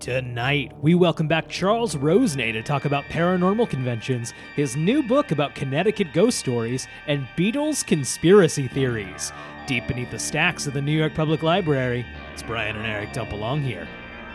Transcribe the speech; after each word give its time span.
Tonight, 0.00 0.72
we 0.80 0.94
welcome 0.94 1.26
back 1.26 1.48
Charles 1.48 1.96
Rosenay 1.96 2.52
to 2.52 2.62
talk 2.62 2.84
about 2.84 3.02
paranormal 3.06 3.68
conventions, 3.68 4.32
his 4.54 4.76
new 4.76 5.02
book 5.02 5.32
about 5.32 5.56
Connecticut 5.56 6.12
ghost 6.12 6.38
stories, 6.38 6.86
and 7.08 7.26
Beatles 7.36 7.84
conspiracy 7.84 8.68
theories. 8.68 9.32
Deep 9.66 9.88
beneath 9.88 10.12
the 10.12 10.18
stacks 10.18 10.68
of 10.68 10.72
the 10.72 10.80
New 10.80 10.96
York 10.96 11.14
Public 11.14 11.42
Library, 11.42 12.06
it's 12.32 12.44
Brian 12.44 12.76
and 12.76 12.86
Eric 12.86 13.12
dump 13.12 13.32
along 13.32 13.62
here. 13.62 13.88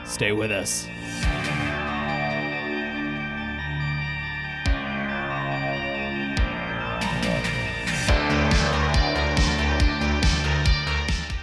Stay 0.04 0.34
with 0.34 0.52
us. 0.52 0.86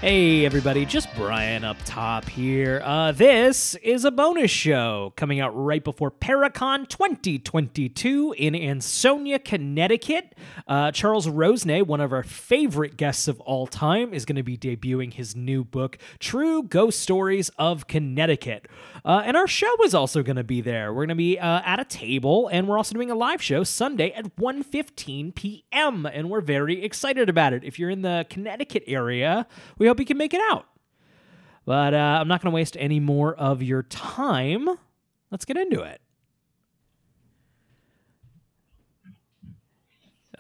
Hey, 0.00 0.46
everybody, 0.46 0.86
just 0.86 1.14
Brian 1.14 1.62
up 1.62 1.76
top 1.84 2.24
here. 2.24 2.80
Uh, 2.82 3.12
this 3.12 3.74
is 3.74 4.06
a 4.06 4.10
bonus 4.10 4.50
show 4.50 5.12
coming 5.14 5.41
out 5.41 5.50
right 5.50 5.84
before 5.84 6.10
Paraconn 6.10 6.88
2022 6.88 8.34
in 8.38 8.55
Ansonia, 8.55 9.38
Connecticut. 9.38 10.34
Uh, 10.66 10.91
Charles 10.91 11.28
Rosenay, 11.28 11.82
one 11.82 12.00
of 12.00 12.14
our 12.14 12.22
favorite 12.22 12.96
guests 12.96 13.28
of 13.28 13.42
all 13.42 13.66
time, 13.66 14.14
is 14.14 14.24
going 14.24 14.36
to 14.36 14.42
be 14.42 14.56
debuting 14.56 15.12
his 15.12 15.36
new 15.36 15.64
book, 15.64 15.98
True 16.19 16.62
Ghost 16.62 17.00
Stories 17.00 17.50
of 17.58 17.86
Connecticut. 17.86 18.69
Uh, 19.05 19.20
and 19.27 19.36
our 19.36 19.46
show 19.46 19.70
is 19.84 19.92
also 19.92 20.22
going 20.22 20.36
to 20.36 20.44
be 20.44 20.62
there. 20.62 20.94
We're 20.94 21.02
going 21.05 21.08
to 21.10 21.14
be 21.14 21.38
uh, 21.38 21.60
at 21.62 21.78
a 21.78 21.84
table, 21.84 22.48
and 22.48 22.66
we're 22.66 22.78
also 22.78 22.94
doing 22.94 23.10
a 23.10 23.14
live 23.14 23.42
show 23.42 23.64
Sunday 23.64 24.12
at 24.12 24.34
1.15 24.36 25.34
p.m., 25.34 26.06
and 26.06 26.30
we're 26.30 26.41
very 26.41 26.82
excited 26.82 27.28
about 27.28 27.52
it. 27.52 27.64
If 27.64 27.78
you're 27.78 27.91
in 27.91 28.00
the 28.00 28.24
Connecticut 28.30 28.84
area, 28.86 29.46
we 29.77 29.89
hope 29.90 30.00
you 30.00 30.06
can 30.06 30.16
make 30.16 30.34
it 30.34 30.40
out. 30.50 30.66
But 31.66 31.94
uh, 31.94 32.18
I'm 32.20 32.28
not 32.28 32.40
going 32.42 32.50
to 32.50 32.54
waste 32.54 32.76
any 32.78 33.00
more 33.00 33.34
of 33.34 33.62
your 33.62 33.82
time. 33.82 34.68
Let's 35.30 35.44
get 35.44 35.56
into 35.56 35.82
it. 35.82 36.00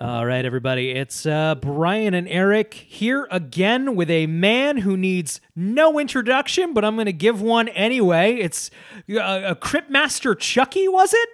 All 0.00 0.24
right, 0.24 0.46
everybody. 0.46 0.92
It's 0.92 1.26
uh, 1.26 1.56
Brian 1.56 2.14
and 2.14 2.26
Eric 2.26 2.72
here 2.72 3.28
again 3.30 3.94
with 3.94 4.08
a 4.08 4.26
man 4.26 4.78
who 4.78 4.96
needs 4.96 5.42
no 5.54 5.98
introduction, 5.98 6.72
but 6.72 6.86
I'm 6.86 6.94
going 6.94 7.04
to 7.04 7.12
give 7.12 7.42
one 7.42 7.68
anyway. 7.68 8.36
It's 8.36 8.70
uh, 9.10 9.42
a 9.44 9.54
Crypt 9.54 9.90
Master 9.90 10.34
Chucky, 10.34 10.88
was 10.88 11.12
it? 11.12 11.28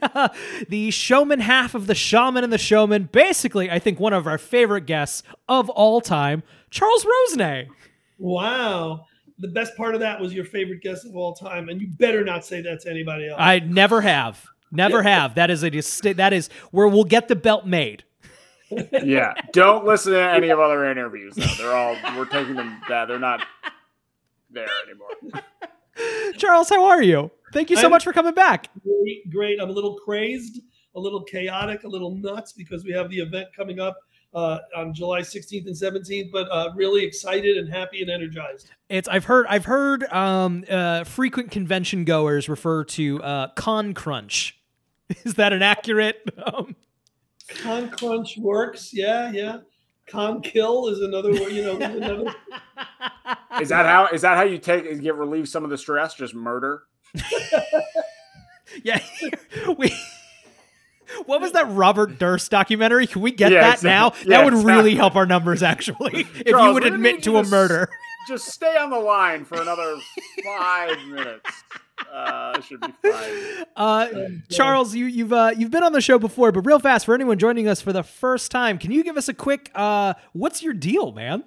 uh, 0.00 0.28
the 0.68 0.92
showman 0.92 1.40
half 1.40 1.74
of 1.74 1.88
the 1.88 1.94
shaman 1.96 2.44
and 2.44 2.52
the 2.52 2.58
showman. 2.58 3.08
Basically, 3.10 3.68
I 3.68 3.80
think 3.80 3.98
one 3.98 4.12
of 4.12 4.28
our 4.28 4.38
favorite 4.38 4.86
guests 4.86 5.24
of 5.48 5.68
all 5.70 6.00
time, 6.00 6.44
Charles 6.70 7.04
Rosenay. 7.04 7.68
Wow. 8.18 9.06
The 9.38 9.48
best 9.48 9.76
part 9.76 9.94
of 9.94 10.00
that 10.00 10.20
was 10.20 10.34
your 10.34 10.44
favorite 10.44 10.82
guest 10.82 11.06
of 11.06 11.14
all 11.14 11.32
time, 11.32 11.68
and 11.68 11.80
you 11.80 11.88
better 11.88 12.24
not 12.24 12.44
say 12.44 12.60
that 12.62 12.80
to 12.80 12.90
anybody 12.90 13.28
else. 13.28 13.38
I 13.40 13.60
never 13.60 14.00
have. 14.00 14.44
Never 14.72 15.02
have. 15.04 15.36
That 15.36 15.50
is 15.50 15.64
a 15.64 15.70
that 16.14 16.32
is 16.32 16.48
where 16.70 16.88
we'll 16.88 17.04
get 17.04 17.28
the 17.28 17.36
belt 17.36 17.66
made. 17.66 18.04
yeah, 19.02 19.34
don't 19.52 19.86
listen 19.86 20.12
to 20.12 20.20
any 20.20 20.50
of 20.50 20.58
other 20.58 20.90
interviews. 20.90 21.34
Though. 21.36 21.46
They're 21.56 21.74
all 21.74 21.96
we're 22.16 22.26
taking 22.26 22.56
them. 22.56 22.80
That 22.88 23.06
they're 23.06 23.18
not 23.18 23.46
there 24.50 24.68
anymore. 24.86 25.42
Charles, 26.36 26.68
how 26.68 26.84
are 26.84 27.02
you? 27.02 27.30
Thank 27.52 27.70
you 27.70 27.76
so 27.76 27.86
I'm 27.86 27.90
much 27.90 28.04
for 28.04 28.12
coming 28.12 28.34
back. 28.34 28.68
Great, 28.82 29.30
great. 29.30 29.60
I'm 29.60 29.70
a 29.70 29.72
little 29.72 29.98
crazed, 29.98 30.60
a 30.94 31.00
little 31.00 31.22
chaotic, 31.22 31.84
a 31.84 31.88
little 31.88 32.14
nuts 32.14 32.52
because 32.52 32.84
we 32.84 32.92
have 32.92 33.08
the 33.08 33.18
event 33.18 33.48
coming 33.56 33.80
up 33.80 33.98
uh, 34.34 34.58
on 34.76 34.94
July 34.94 35.20
16th 35.20 35.66
and 35.66 35.74
17th, 35.74 36.30
but 36.30 36.48
uh, 36.50 36.70
really 36.74 37.04
excited 37.04 37.56
and 37.56 37.68
happy 37.68 38.02
and 38.02 38.10
energized. 38.10 38.70
It's 38.88 39.08
I've 39.08 39.24
heard 39.24 39.46
I've 39.48 39.64
heard 39.64 40.04
um, 40.04 40.64
uh, 40.68 41.04
frequent 41.04 41.50
convention 41.50 42.04
goers 42.04 42.48
refer 42.48 42.84
to 42.84 43.22
uh, 43.22 43.48
Con 43.54 43.94
Crunch. 43.94 44.58
Is 45.24 45.34
that 45.34 45.52
an 45.52 45.62
accurate? 45.62 46.22
Um... 46.44 46.76
Con 47.62 47.90
Crunch 47.90 48.36
works. 48.38 48.92
Yeah, 48.92 49.30
yeah. 49.32 49.58
Con 50.06 50.40
Kill 50.40 50.88
is 50.88 51.00
another. 51.00 51.32
You 51.32 51.64
know, 51.64 51.76
another. 51.76 52.34
is 53.60 53.68
that 53.68 53.86
how? 53.86 54.08
Is 54.12 54.22
that 54.22 54.36
how 54.36 54.42
you 54.42 54.58
take 54.58 55.00
get 55.02 55.14
relieve 55.14 55.48
some 55.48 55.64
of 55.64 55.70
the 55.70 55.78
stress? 55.78 56.14
Just 56.14 56.34
murder. 56.34 56.84
yeah, 58.82 59.00
we 59.76 59.94
what 61.26 61.40
was 61.40 61.52
that 61.52 61.70
Robert 61.70 62.18
Durst 62.18 62.50
documentary? 62.50 63.06
Can 63.06 63.22
we 63.22 63.30
get 63.30 63.52
yeah, 63.52 63.60
that 63.60 63.74
exactly. 63.74 63.90
now? 63.90 64.12
Yeah, 64.22 64.38
that 64.38 64.44
would 64.44 64.54
exactly. 64.54 64.72
really 64.72 64.94
help 64.94 65.16
our 65.16 65.26
numbers, 65.26 65.62
actually, 65.62 66.20
if 66.34 66.46
Charles, 66.46 66.66
you 66.66 66.74
would 66.74 66.86
admit 66.86 67.22
to 67.24 67.38
a 67.38 67.44
murder. 67.44 67.88
Just 68.26 68.48
stay 68.48 68.76
on 68.76 68.90
the 68.90 68.98
line 68.98 69.44
for 69.44 69.60
another 69.60 69.96
five 70.44 70.98
minutes. 71.06 71.50
Uh, 72.12 72.60
should 72.60 72.80
be 72.80 72.92
fine. 73.02 73.64
Uh, 73.76 74.08
Charles, 74.50 74.94
you, 74.94 75.06
you've 75.06 75.32
uh, 75.32 75.52
you've 75.56 75.70
been 75.70 75.82
on 75.82 75.92
the 75.92 76.00
show 76.00 76.18
before, 76.18 76.52
but 76.52 76.66
real 76.66 76.78
fast 76.78 77.06
for 77.06 77.14
anyone 77.14 77.38
joining 77.38 77.68
us 77.68 77.80
for 77.80 77.92
the 77.92 78.02
first 78.02 78.50
time, 78.50 78.78
can 78.78 78.90
you 78.90 79.02
give 79.02 79.16
us 79.16 79.28
a 79.28 79.34
quick? 79.34 79.70
Uh, 79.74 80.14
what's 80.32 80.62
your 80.62 80.74
deal, 80.74 81.12
man? 81.12 81.44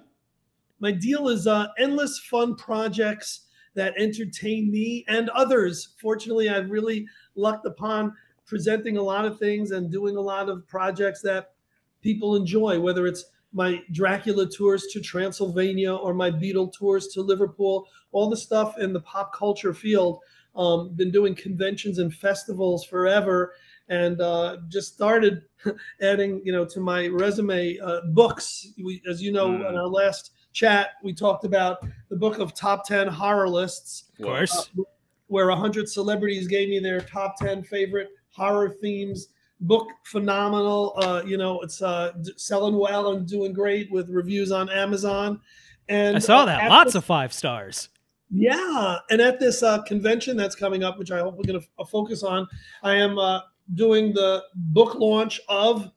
My 0.80 0.90
deal 0.90 1.28
is 1.28 1.46
uh, 1.46 1.68
endless 1.78 2.18
fun 2.18 2.56
projects 2.56 3.42
that 3.74 3.94
entertain 3.96 4.70
me 4.70 5.04
and 5.08 5.28
others. 5.30 5.94
Fortunately, 6.00 6.48
I've 6.48 6.70
really 6.70 7.06
lucked 7.34 7.66
upon 7.66 8.14
presenting 8.52 8.98
a 8.98 9.02
lot 9.02 9.24
of 9.24 9.38
things 9.38 9.70
and 9.70 9.90
doing 9.90 10.18
a 10.18 10.20
lot 10.20 10.50
of 10.50 10.68
projects 10.68 11.22
that 11.22 11.54
people 12.02 12.36
enjoy, 12.36 12.78
whether 12.78 13.06
it's 13.06 13.24
my 13.54 13.80
Dracula 13.92 14.46
tours 14.46 14.88
to 14.88 15.00
Transylvania 15.00 15.94
or 15.94 16.12
my 16.12 16.30
Beatle 16.30 16.70
tours 16.70 17.06
to 17.14 17.22
Liverpool, 17.22 17.88
all 18.10 18.28
the 18.28 18.36
stuff 18.36 18.76
in 18.76 18.92
the 18.92 19.00
pop 19.00 19.34
culture 19.34 19.72
field. 19.72 20.18
Um, 20.54 20.90
been 20.94 21.10
doing 21.10 21.34
conventions 21.34 21.98
and 21.98 22.14
festivals 22.14 22.84
forever, 22.84 23.54
and 23.88 24.20
uh, 24.20 24.58
just 24.68 24.92
started 24.92 25.44
adding, 26.02 26.42
you 26.44 26.52
know, 26.52 26.66
to 26.66 26.78
my 26.78 27.06
resume 27.06 27.78
uh, 27.78 28.02
books. 28.12 28.66
We, 28.84 29.00
as 29.08 29.22
you 29.22 29.32
know, 29.32 29.48
mm. 29.48 29.66
in 29.66 29.76
our 29.76 29.88
last 29.88 30.32
chat, 30.52 30.90
we 31.02 31.14
talked 31.14 31.46
about 31.46 31.78
the 32.10 32.16
book 32.16 32.38
of 32.38 32.52
top 32.52 32.86
ten 32.86 33.08
horror 33.08 33.48
lists. 33.48 34.10
Of 34.18 34.26
course. 34.26 34.68
Uh, 34.78 34.82
where 35.28 35.48
100 35.48 35.88
celebrities 35.88 36.46
gave 36.46 36.68
me 36.68 36.78
their 36.78 37.00
top 37.00 37.38
10 37.38 37.62
favorite 37.62 38.10
horror 38.32 38.70
themes. 38.70 39.28
Book 39.60 39.88
phenomenal. 40.04 40.94
Uh, 40.96 41.22
you 41.24 41.36
know, 41.36 41.60
it's 41.60 41.80
uh, 41.82 42.12
selling 42.36 42.76
well 42.76 43.12
and 43.12 43.28
doing 43.28 43.52
great 43.52 43.90
with 43.92 44.10
reviews 44.10 44.50
on 44.50 44.68
Amazon. 44.68 45.40
And 45.88 46.16
I 46.16 46.18
saw 46.18 46.42
uh, 46.42 46.46
that. 46.46 46.68
Lots 46.68 46.94
of 46.94 47.04
five 47.04 47.32
stars. 47.32 47.88
Yeah, 48.34 48.96
and 49.10 49.20
at 49.20 49.38
this 49.38 49.62
uh, 49.62 49.82
convention 49.82 50.38
that's 50.38 50.54
coming 50.54 50.82
up, 50.82 50.98
which 50.98 51.10
I 51.10 51.20
hope 51.20 51.36
we're 51.36 51.44
going 51.44 51.60
to 51.60 51.66
f- 51.78 51.90
focus 51.90 52.22
on, 52.22 52.48
I 52.82 52.94
am 52.94 53.18
uh, 53.18 53.40
doing 53.74 54.14
the 54.14 54.42
book 54.54 54.94
launch 54.94 55.38
of 55.50 55.90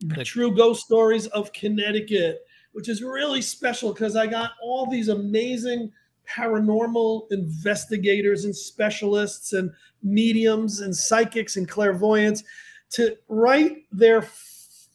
the 0.00 0.24
True 0.24 0.56
Ghost 0.56 0.84
Stories 0.86 1.26
of 1.28 1.52
Connecticut, 1.52 2.46
which 2.72 2.88
is 2.88 3.02
really 3.02 3.42
special 3.42 3.92
because 3.92 4.16
I 4.16 4.26
got 4.26 4.52
all 4.62 4.90
these 4.90 5.08
amazing 5.08 5.92
paranormal 6.28 7.30
investigators 7.30 8.44
and 8.44 8.54
specialists 8.54 9.52
and 9.52 9.70
mediums 10.02 10.80
and 10.80 10.94
psychics 10.94 11.56
and 11.56 11.68
clairvoyants 11.68 12.44
to 12.90 13.16
write 13.28 13.84
their 13.92 14.26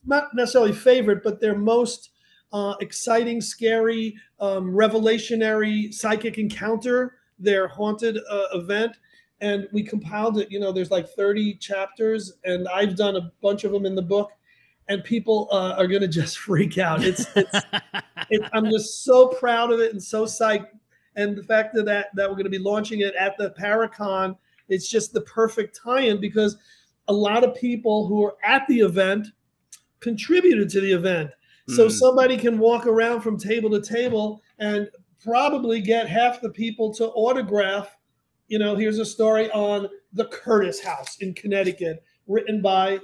not 0.06 0.34
necessarily 0.34 0.74
favorite, 0.74 1.24
but 1.24 1.40
their 1.40 1.58
most 1.58 2.12
uh, 2.54 2.76
exciting, 2.82 3.40
scary, 3.40 4.16
um, 4.40 4.72
revelationary 4.72 5.94
psychic 5.94 6.38
encounter, 6.38 7.16
their 7.40 7.68
haunted 7.68 8.18
uh, 8.30 8.46
event. 8.54 8.98
And 9.42 9.68
we 9.72 9.84
compiled 9.84 10.38
it. 10.38 10.52
You 10.52 10.60
know, 10.60 10.72
there's 10.72 10.92
like 10.92 11.10
30 11.10 11.56
chapters, 11.56 12.34
and 12.44 12.68
I've 12.68 12.96
done 12.96 13.16
a 13.16 13.32
bunch 13.42 13.64
of 13.64 13.72
them 13.72 13.86
in 13.86 13.96
the 13.96 14.02
book. 14.02 14.32
And 14.88 15.04
people 15.04 15.48
uh, 15.52 15.76
are 15.78 15.88
to 15.88 16.08
just 16.08 16.38
freak 16.48 16.78
out. 16.78 17.04
It's, 17.04 17.26
it's, 17.36 17.60
it, 18.30 18.42
I'm 18.54 18.70
just 18.70 19.04
so 19.04 19.28
proud 19.28 19.72
of 19.72 19.80
it 19.80 19.92
and 19.92 20.04
so 20.04 20.26
psyched 20.26 20.68
and 21.16 21.36
the 21.36 21.44
fact 21.44 21.74
that 21.76 21.86
that, 21.86 22.08
that 22.16 22.30
we're 22.30 22.36
going 22.36 22.46
to 22.46 22.50
be 22.50 22.60
launching 22.60 23.02
it 23.02 23.14
at 23.16 23.38
the 23.38 23.54
Paraconn, 23.60 24.36
it's 24.70 24.90
just 24.90 25.14
the 25.14 25.22
perfect 25.22 25.78
tie-in 25.84 26.22
because 26.22 26.58
a 27.08 27.14
lot 27.14 27.44
of 27.44 27.56
people 27.56 28.08
who 28.08 28.24
are 28.24 28.36
at 28.44 28.66
the 28.68 28.80
event 28.80 29.28
contributed 30.00 30.70
to 30.70 30.82
the 30.82 30.92
event. 30.92 31.32
Mm. 31.70 31.76
So 31.76 31.90
somebody 31.90 32.38
can 32.38 32.58
walk 32.58 32.88
around 32.88 33.22
from 33.22 33.38
table 33.38 33.70
to 33.72 33.82
table 33.82 34.42
and 34.60 34.90
probably 35.24 35.82
get 35.82 36.08
half 36.08 36.42
the 36.42 36.50
people 36.50 36.94
to 36.96 37.08
autograph. 37.10 37.98
You 38.48 38.60
know, 38.60 38.76
here's 38.76 39.00
a 39.00 39.06
story 39.06 39.52
on 39.52 39.88
the 40.14 40.26
Curtis 40.26 40.82
House 40.82 41.18
in 41.18 41.34
Connecticut, 41.34 42.04
written 42.28 42.62
by 42.62 43.00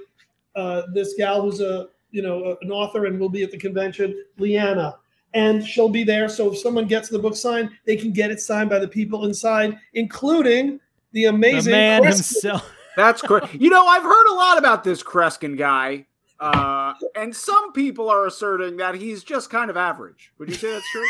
uh, 0.55 0.83
this 0.93 1.13
gal 1.17 1.41
who's 1.41 1.61
a 1.61 1.87
you 2.11 2.21
know 2.21 2.57
an 2.61 2.71
author 2.71 3.05
and 3.05 3.19
will 3.19 3.29
be 3.29 3.43
at 3.43 3.51
the 3.51 3.57
convention, 3.57 4.23
Leanna 4.37 4.97
and 5.33 5.65
she'll 5.65 5.89
be 5.89 6.03
there. 6.03 6.29
So 6.29 6.51
if 6.53 6.59
someone 6.59 6.85
gets 6.87 7.09
the 7.09 7.19
book 7.19 7.35
signed, 7.35 7.69
they 7.85 7.95
can 7.95 8.11
get 8.11 8.31
it 8.31 8.39
signed 8.41 8.69
by 8.69 8.79
the 8.79 8.87
people 8.87 9.25
inside, 9.25 9.77
including 9.93 10.79
the 11.11 11.25
amazing 11.25 11.71
the 11.71 11.77
man 11.77 12.01
Kreskin. 12.01 12.05
himself. 12.05 12.71
That's 12.95 13.21
great. 13.21 13.43
You 13.61 13.69
know, 13.69 13.85
I've 13.85 14.03
heard 14.03 14.27
a 14.31 14.33
lot 14.33 14.57
about 14.57 14.83
this 14.83 15.03
Kreskin 15.03 15.57
guy, 15.57 16.05
uh, 16.39 16.93
and 17.15 17.35
some 17.35 17.71
people 17.73 18.09
are 18.09 18.25
asserting 18.25 18.77
that 18.77 18.95
he's 18.95 19.23
just 19.23 19.49
kind 19.49 19.69
of 19.69 19.77
average. 19.77 20.31
Would 20.39 20.49
you 20.49 20.55
say 20.55 20.71
that's 20.71 20.91
true? 20.91 21.05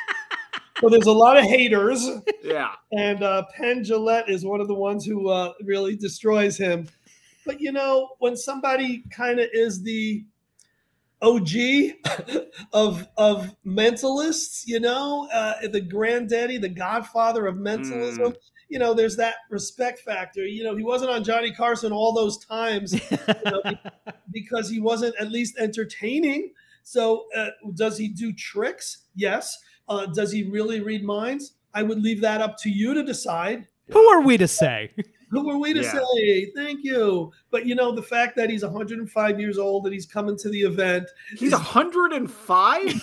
so 0.80 0.88
there's 0.88 1.06
a 1.06 1.12
lot 1.12 1.36
of 1.36 1.44
haters, 1.44 2.08
Yeah. 2.42 2.72
and 2.92 3.22
uh, 3.22 3.44
Penn 3.56 3.84
Jillette 3.84 4.28
is 4.28 4.44
one 4.44 4.60
of 4.60 4.68
the 4.68 4.74
ones 4.74 5.04
who 5.04 5.28
uh, 5.28 5.52
really 5.62 5.94
destroys 5.96 6.56
him. 6.56 6.88
But 7.46 7.60
you 7.60 7.72
know, 7.72 8.10
when 8.18 8.36
somebody 8.36 9.04
kind 9.10 9.38
of 9.40 9.48
is 9.52 9.82
the 9.82 10.24
OG 11.22 11.48
of 12.72 13.06
of 13.16 13.54
mentalists, 13.64 14.62
you 14.66 14.80
know, 14.80 15.28
uh, 15.32 15.54
the 15.68 15.80
granddaddy, 15.80 16.58
the 16.58 16.68
godfather 16.68 17.46
of 17.46 17.56
mentalism. 17.56 18.34
You 18.68 18.78
know, 18.78 18.94
there's 18.94 19.16
that 19.16 19.36
respect 19.50 20.00
factor. 20.00 20.44
You 20.44 20.64
know, 20.64 20.74
he 20.74 20.82
wasn't 20.82 21.10
on 21.10 21.24
Johnny 21.24 21.52
Carson 21.52 21.92
all 21.92 22.12
those 22.12 22.38
times 22.44 22.94
you 22.94 23.18
know, 23.44 23.62
because 24.32 24.68
he 24.70 24.80
wasn't 24.80 25.14
at 25.20 25.30
least 25.30 25.58
entertaining. 25.58 26.52
So, 26.82 27.26
uh, 27.36 27.48
does 27.74 27.98
he 27.98 28.08
do 28.08 28.32
tricks? 28.32 29.06
Yes. 29.14 29.56
Uh, 29.88 30.06
does 30.06 30.32
he 30.32 30.44
really 30.44 30.80
read 30.80 31.04
minds? 31.04 31.54
I 31.74 31.82
would 31.82 32.02
leave 32.02 32.20
that 32.22 32.40
up 32.40 32.56
to 32.58 32.70
you 32.70 32.94
to 32.94 33.02
decide. 33.02 33.66
Who 33.90 34.04
are 34.08 34.22
we 34.22 34.38
to 34.38 34.48
say? 34.48 34.92
Who 35.32 35.48
are 35.50 35.56
we 35.58 35.72
to 35.72 35.80
Yeah. 35.80 35.98
say? 36.14 36.52
Thank 36.54 36.84
you. 36.84 37.32
But 37.50 37.64
you 37.66 37.74
know, 37.74 37.90
the 37.90 38.02
fact 38.02 38.36
that 38.36 38.50
he's 38.50 38.62
105 38.62 39.40
years 39.40 39.56
old 39.58 39.86
and 39.86 39.94
he's 39.94 40.04
coming 40.06 40.36
to 40.38 40.50
the 40.50 40.60
event, 40.60 41.08
He's 41.38 41.52
105? 41.52 43.02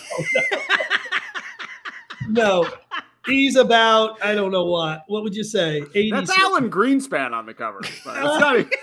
no, 2.28 2.68
he's 3.26 3.56
about, 3.56 4.22
I 4.24 4.34
don't 4.36 4.52
know 4.52 4.64
what. 4.64 5.02
What 5.08 5.24
would 5.24 5.34
you 5.34 5.42
say? 5.44 5.82
80. 5.94 6.10
That's 6.12 6.38
Alan 6.38 6.70
Greenspan 6.70 7.32
on 7.32 7.46
the 7.46 7.54
cover. 7.54 7.80
But 8.04 8.16
it's 8.16 8.40
not 8.40 8.58
even- 8.60 8.70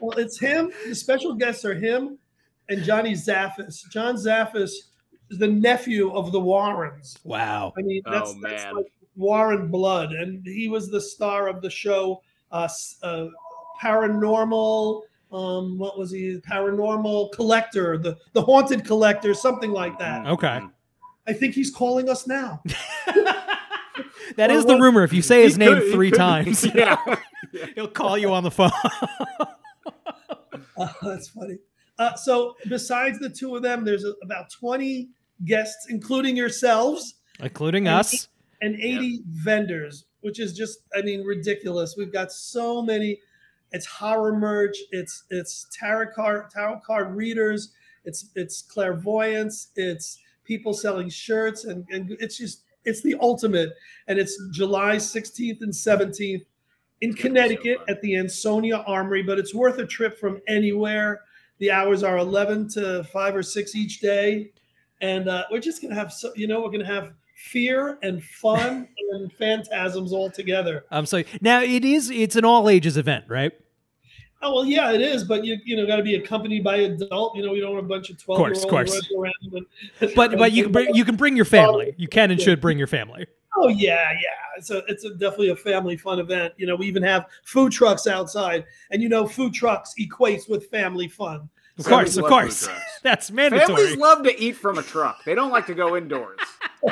Well, 0.00 0.18
it's 0.18 0.38
him. 0.40 0.72
The 0.88 0.94
special 0.94 1.34
guests 1.34 1.64
are 1.64 1.74
him 1.74 2.18
and 2.70 2.82
Johnny 2.82 3.12
Zaffis. 3.12 3.88
John 3.90 4.16
Zaffis 4.16 4.70
is 5.30 5.38
the 5.38 5.46
nephew 5.46 6.10
of 6.12 6.32
the 6.32 6.40
Warrens. 6.40 7.18
Wow. 7.22 7.72
I 7.78 7.82
mean, 7.82 8.00
that's, 8.06 8.30
Oh, 8.30 8.34
that's 8.42 8.64
man. 8.64 8.76
like 8.76 8.86
Warren 9.20 9.68
blood, 9.68 10.12
and 10.12 10.44
he 10.46 10.68
was 10.68 10.88
the 10.90 11.00
star 11.00 11.46
of 11.46 11.60
the 11.60 11.68
show, 11.70 12.22
uh, 12.50 12.68
uh, 13.02 13.26
Paranormal. 13.80 15.02
Um, 15.30 15.78
what 15.78 15.96
was 15.98 16.10
he? 16.10 16.40
Paranormal 16.40 17.30
Collector, 17.32 17.98
the 17.98 18.16
the 18.32 18.42
Haunted 18.42 18.84
Collector, 18.84 19.32
something 19.34 19.70
like 19.70 19.98
that. 20.00 20.26
Okay. 20.26 20.60
I 21.28 21.32
think 21.34 21.54
he's 21.54 21.70
calling 21.70 22.08
us 22.08 22.26
now. 22.26 22.62
That 24.36 24.50
Or 24.50 24.54
is 24.54 24.64
the 24.64 24.74
what- 24.74 24.80
rumor. 24.80 25.02
If 25.02 25.12
you 25.12 25.22
say 25.22 25.42
his 25.42 25.58
name 25.58 25.74
could- 25.74 25.92
three 25.92 26.10
could- 26.10 26.16
times, 26.18 26.64
Yeah. 26.74 26.96
he'll 27.74 27.88
call 27.88 28.16
you 28.16 28.32
on 28.32 28.44
the 28.44 28.50
phone. 28.50 28.70
Uh, 30.76 30.88
that's 31.02 31.28
funny. 31.28 31.58
Uh, 31.98 32.14
so 32.14 32.54
besides 32.68 33.18
the 33.18 33.28
two 33.28 33.56
of 33.56 33.62
them, 33.62 33.84
there's 33.84 34.04
about 34.22 34.48
20 34.50 35.08
guests, 35.44 35.86
including 35.90 36.36
yourselves, 36.36 37.14
Including 37.40 37.88
us. 37.88 38.28
And 38.62 38.74
80 38.76 39.22
vendors, 39.28 40.06
which 40.20 40.38
is 40.38 40.52
just, 40.52 40.80
I 40.94 41.02
mean, 41.02 41.24
ridiculous. 41.24 41.94
We've 41.96 42.12
got 42.12 42.32
so 42.32 42.82
many. 42.82 43.20
It's 43.72 43.86
horror 43.86 44.36
merch. 44.36 44.76
It's 44.90 45.24
it's 45.30 45.66
tarot 45.78 46.12
card 46.14 46.50
tarot 46.50 46.80
card 46.84 47.14
readers. 47.14 47.72
It's 48.04 48.30
it's 48.34 48.62
clairvoyance. 48.62 49.68
It's 49.76 50.18
people 50.44 50.72
selling 50.72 51.08
shirts, 51.08 51.64
and, 51.64 51.86
and 51.90 52.16
it's 52.18 52.36
just 52.36 52.64
it's 52.84 53.02
the 53.02 53.14
ultimate. 53.20 53.70
And 54.08 54.18
it's 54.18 54.36
July 54.50 54.96
16th 54.96 55.62
and 55.62 55.72
17th 55.72 56.44
in 57.00 57.14
Connecticut 57.14 57.78
at 57.88 58.02
the 58.02 58.16
Ansonia 58.16 58.78
Armory. 58.78 59.22
But 59.22 59.38
it's 59.38 59.54
worth 59.54 59.78
a 59.78 59.86
trip 59.86 60.18
from 60.18 60.40
anywhere. 60.48 61.20
The 61.58 61.70
hours 61.70 62.02
are 62.02 62.18
11 62.18 62.70
to 62.70 63.04
5 63.04 63.36
or 63.36 63.42
6 63.42 63.74
each 63.76 64.00
day, 64.00 64.50
and 65.00 65.28
uh, 65.28 65.44
we're 65.50 65.60
just 65.60 65.80
gonna 65.80 65.94
have 65.94 66.12
so 66.12 66.32
you 66.34 66.46
know 66.46 66.60
we're 66.60 66.70
gonna 66.70 66.84
have 66.84 67.12
fear 67.40 67.98
and 68.02 68.22
fun 68.22 68.88
and 69.12 69.32
phantasms 69.32 70.12
all 70.12 70.30
together. 70.30 70.84
I'm 70.90 71.06
sorry. 71.06 71.26
now 71.40 71.62
it 71.62 71.84
is. 71.84 72.10
It's 72.10 72.36
an 72.36 72.44
all 72.44 72.68
ages 72.68 72.96
event, 72.96 73.24
right? 73.28 73.52
Oh 74.42 74.54
well, 74.54 74.64
yeah, 74.64 74.92
it 74.92 75.02
is, 75.02 75.24
but 75.24 75.44
you 75.44 75.58
you 75.64 75.76
know 75.76 75.86
got 75.86 75.96
to 75.96 76.02
be 76.02 76.14
accompanied 76.14 76.64
by 76.64 76.76
adult. 76.76 77.36
You 77.36 77.44
know, 77.44 77.52
we 77.52 77.60
don't 77.60 77.74
want 77.74 77.84
a 77.84 77.88
bunch 77.88 78.08
of 78.08 78.22
twelve 78.22 78.38
Course, 78.38 78.62
year 78.62 78.70
course. 78.70 78.94
olds 78.94 79.08
around. 79.18 79.34
And, 80.00 80.14
But 80.16 80.30
but 80.38 80.52
you 80.52 80.64
can 80.64 80.72
bring 80.72 80.94
you 80.94 81.04
can 81.04 81.16
bring 81.16 81.36
your 81.36 81.44
family. 81.44 81.94
You 81.98 82.08
can 82.08 82.30
and 82.30 82.40
should 82.40 82.60
bring 82.60 82.78
your 82.78 82.86
family. 82.86 83.26
Oh 83.56 83.68
yeah, 83.68 84.10
yeah. 84.12 84.28
It's 84.56 84.70
a 84.70 84.78
it's 84.88 85.04
a, 85.04 85.10
definitely 85.10 85.50
a 85.50 85.56
family 85.56 85.96
fun 85.96 86.20
event. 86.20 86.54
You 86.56 86.66
know, 86.66 86.76
we 86.76 86.86
even 86.86 87.02
have 87.02 87.26
food 87.44 87.72
trucks 87.72 88.06
outside, 88.06 88.64
and 88.90 89.02
you 89.02 89.10
know, 89.10 89.26
food 89.26 89.52
trucks 89.52 89.94
equates 90.00 90.48
with 90.48 90.70
family 90.70 91.08
fun. 91.08 91.50
Of 91.78 91.86
course, 91.86 92.16
of 92.16 92.24
course. 92.26 92.68
That's 93.02 93.30
mandatory. 93.30 93.66
Families 93.66 93.96
love 93.96 94.22
to 94.24 94.38
eat 94.42 94.52
from 94.56 94.76
a 94.78 94.82
truck. 94.82 95.24
They 95.24 95.34
don't 95.34 95.50
like 95.50 95.66
to 95.66 95.74
go 95.74 95.96
indoors. 95.96 96.38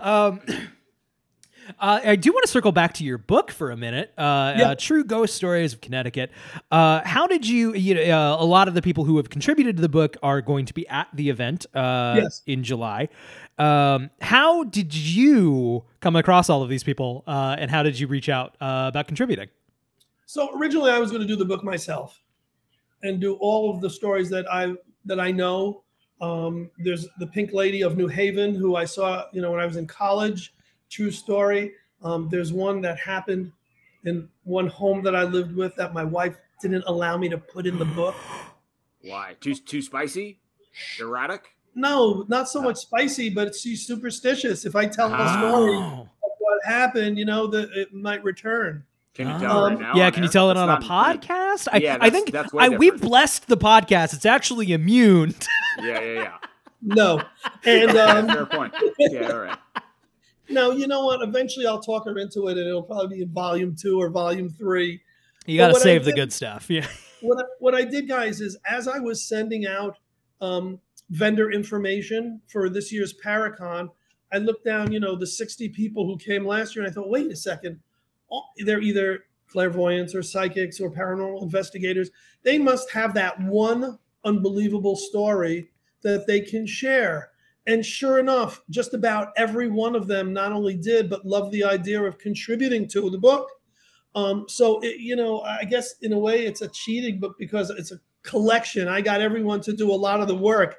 Um, 0.00 0.40
uh, 1.78 2.00
I 2.04 2.16
do 2.16 2.32
want 2.32 2.44
to 2.44 2.50
circle 2.50 2.72
back 2.72 2.94
to 2.94 3.04
your 3.04 3.18
book 3.18 3.50
for 3.52 3.70
a 3.70 3.76
minute. 3.76 4.12
Uh, 4.18 4.54
Yeah. 4.56 4.68
uh, 4.70 4.74
True 4.76 5.04
Ghost 5.04 5.34
Stories 5.36 5.72
of 5.72 5.80
Connecticut. 5.80 6.30
Uh, 6.72 7.02
how 7.04 7.26
did 7.28 7.46
you? 7.46 7.72
You 7.74 7.94
know, 7.94 8.02
uh, 8.02 8.42
a 8.42 8.44
lot 8.44 8.66
of 8.66 8.74
the 8.74 8.82
people 8.82 9.04
who 9.04 9.16
have 9.18 9.30
contributed 9.30 9.76
to 9.76 9.82
the 9.82 9.88
book 9.88 10.16
are 10.22 10.40
going 10.40 10.66
to 10.66 10.74
be 10.74 10.88
at 10.88 11.08
the 11.12 11.30
event 11.30 11.66
uh, 11.74 12.18
Yes. 12.22 12.42
in 12.46 12.64
July. 12.64 13.08
Um, 13.58 14.10
how 14.20 14.64
did 14.64 14.94
you 14.94 15.84
come 16.00 16.16
across 16.16 16.50
all 16.50 16.62
of 16.62 16.68
these 16.68 16.82
people, 16.82 17.22
uh, 17.26 17.54
and 17.58 17.70
how 17.70 17.82
did 17.84 17.98
you 17.98 18.06
reach 18.08 18.28
out 18.28 18.56
uh, 18.60 18.86
about 18.88 19.06
contributing? 19.06 19.48
So 20.32 20.48
originally, 20.56 20.90
I 20.90 20.98
was 20.98 21.10
going 21.10 21.20
to 21.20 21.28
do 21.28 21.36
the 21.36 21.44
book 21.44 21.62
myself, 21.62 22.18
and 23.02 23.20
do 23.20 23.34
all 23.34 23.68
of 23.70 23.82
the 23.82 23.90
stories 23.90 24.30
that 24.30 24.50
I 24.50 24.72
that 25.04 25.20
I 25.20 25.30
know. 25.30 25.82
Um, 26.22 26.70
there's 26.78 27.06
the 27.18 27.26
Pink 27.26 27.52
Lady 27.52 27.82
of 27.82 27.98
New 27.98 28.08
Haven, 28.08 28.54
who 28.54 28.74
I 28.74 28.86
saw, 28.86 29.26
you 29.34 29.42
know, 29.42 29.50
when 29.50 29.60
I 29.60 29.66
was 29.66 29.76
in 29.76 29.86
college. 29.86 30.54
True 30.88 31.10
story. 31.10 31.74
Um, 32.02 32.30
there's 32.30 32.50
one 32.50 32.80
that 32.80 32.98
happened 32.98 33.52
in 34.06 34.26
one 34.44 34.68
home 34.68 35.02
that 35.02 35.14
I 35.14 35.24
lived 35.24 35.54
with 35.54 35.76
that 35.76 35.92
my 35.92 36.02
wife 36.02 36.34
didn't 36.62 36.84
allow 36.86 37.18
me 37.18 37.28
to 37.28 37.36
put 37.36 37.66
in 37.66 37.78
the 37.78 37.84
book. 37.84 38.14
Why? 39.02 39.36
Too 39.38 39.54
too 39.54 39.82
spicy? 39.82 40.38
Erratic? 40.98 41.54
No, 41.74 42.24
not 42.28 42.48
so 42.48 42.62
much 42.62 42.78
spicy, 42.78 43.28
but 43.28 43.54
she's 43.54 43.86
superstitious. 43.86 44.64
If 44.64 44.76
I 44.76 44.86
tell 44.86 45.10
the 45.10 45.38
story 45.38 45.76
of 45.76 45.82
Oh. 45.82 46.08
what 46.38 46.64
happened, 46.64 47.18
you 47.18 47.26
know, 47.26 47.46
that 47.48 47.68
it 47.74 47.92
might 47.92 48.24
return. 48.24 48.84
Can 49.14 49.28
you 49.28 49.34
Oh. 49.34 49.38
tell 49.38 49.64
Um, 49.64 49.72
right 49.74 49.80
now? 49.80 49.92
yeah, 49.94 50.06
on 50.06 50.12
can 50.12 50.22
you 50.22 50.28
tell 50.28 50.50
it 50.50 50.54
That's 50.54 50.70
on 50.70 50.82
a 50.82 51.18
podcast? 51.18 51.68
I, 51.70 51.78
Yeah, 51.78 51.98
I 52.00 52.08
think 52.10 52.34
I, 52.34 52.68
we've 52.70 52.98
blessed 53.00 53.46
the 53.46 53.56
podcast. 53.58 54.14
It's 54.14 54.26
actually 54.26 54.72
immune. 54.72 55.34
Yeah, 55.78 56.00
yeah, 56.00 56.12
yeah. 56.14 56.36
No. 56.82 57.22
And 57.64 57.92
Yeah, 57.94 58.04
um, 58.04 58.28
fair 58.28 58.44
point. 58.46 58.74
Yeah, 58.98 59.30
all 59.30 59.38
right. 59.38 59.58
no, 60.50 60.72
you 60.72 60.86
know 60.86 61.04
what? 61.06 61.22
Eventually 61.26 61.66
I'll 61.66 61.80
talk 61.80 62.04
her 62.04 62.18
into 62.18 62.48
it 62.48 62.58
and 62.58 62.66
it'll 62.68 62.82
probably 62.82 63.16
be 63.16 63.22
in 63.22 63.30
volume 63.30 63.74
two 63.74 63.98
or 64.00 64.10
volume 64.10 64.50
three. 64.50 65.00
You 65.46 65.56
got 65.58 65.68
to 65.68 65.72
what 65.72 65.80
I 65.82 65.84
save 65.84 66.04
the 66.04 66.12
good 66.12 66.32
stuff. 66.32 66.68
Yeah. 66.70 66.86
What 67.22 67.38
I, 67.38 67.44
what 67.60 67.74
I 67.76 67.84
did, 67.84 68.08
guys, 68.08 68.40
is 68.40 68.58
as 68.68 68.88
I 68.88 68.98
was 68.98 69.24
sending 69.24 69.64
out 69.64 69.96
um, 70.40 70.80
vendor 71.10 71.52
information 71.52 72.40
for 72.48 72.68
this 72.68 72.92
year's 72.92 73.14
Paraconn, 73.24 73.90
I 74.32 74.38
looked 74.38 74.64
down, 74.64 74.90
you 74.90 74.98
know, 74.98 75.14
the 75.14 75.28
60 75.28 75.68
people 75.68 76.04
who 76.04 76.18
came 76.18 76.44
last 76.44 76.74
year, 76.74 76.84
and 76.84 76.90
I 76.90 76.92
thought, 76.92 77.08
wait 77.08 77.30
a 77.30 77.36
second. 77.36 77.78
They're 78.58 78.80
either 78.80 79.24
clairvoyants 79.48 80.14
or 80.14 80.22
psychics 80.22 80.80
or 80.80 80.90
paranormal 80.90 81.42
investigators. 81.42 82.10
They 82.42 82.58
must 82.58 82.90
have 82.92 83.14
that 83.14 83.40
one 83.40 83.98
unbelievable 84.24 84.96
story 84.96 85.70
that 86.02 86.26
they 86.26 86.40
can 86.40 86.66
share. 86.66 87.30
And 87.66 87.84
sure 87.84 88.18
enough, 88.18 88.62
just 88.70 88.94
about 88.94 89.28
every 89.36 89.68
one 89.68 89.94
of 89.94 90.08
them 90.08 90.32
not 90.32 90.52
only 90.52 90.76
did, 90.76 91.08
but 91.08 91.24
loved 91.24 91.52
the 91.52 91.64
idea 91.64 92.02
of 92.02 92.18
contributing 92.18 92.88
to 92.88 93.08
the 93.10 93.18
book. 93.18 93.48
Um, 94.14 94.46
so, 94.48 94.80
it, 94.80 94.98
you 94.98 95.16
know, 95.16 95.40
I 95.42 95.64
guess 95.64 95.94
in 96.02 96.12
a 96.12 96.18
way 96.18 96.44
it's 96.44 96.62
a 96.62 96.68
cheating 96.68 97.20
book 97.20 97.36
because 97.38 97.70
it's 97.70 97.92
a 97.92 98.00
collection. 98.22 98.88
I 98.88 99.00
got 99.00 99.20
everyone 99.20 99.60
to 99.62 99.72
do 99.72 99.90
a 99.90 99.94
lot 99.94 100.20
of 100.20 100.28
the 100.28 100.34
work. 100.34 100.76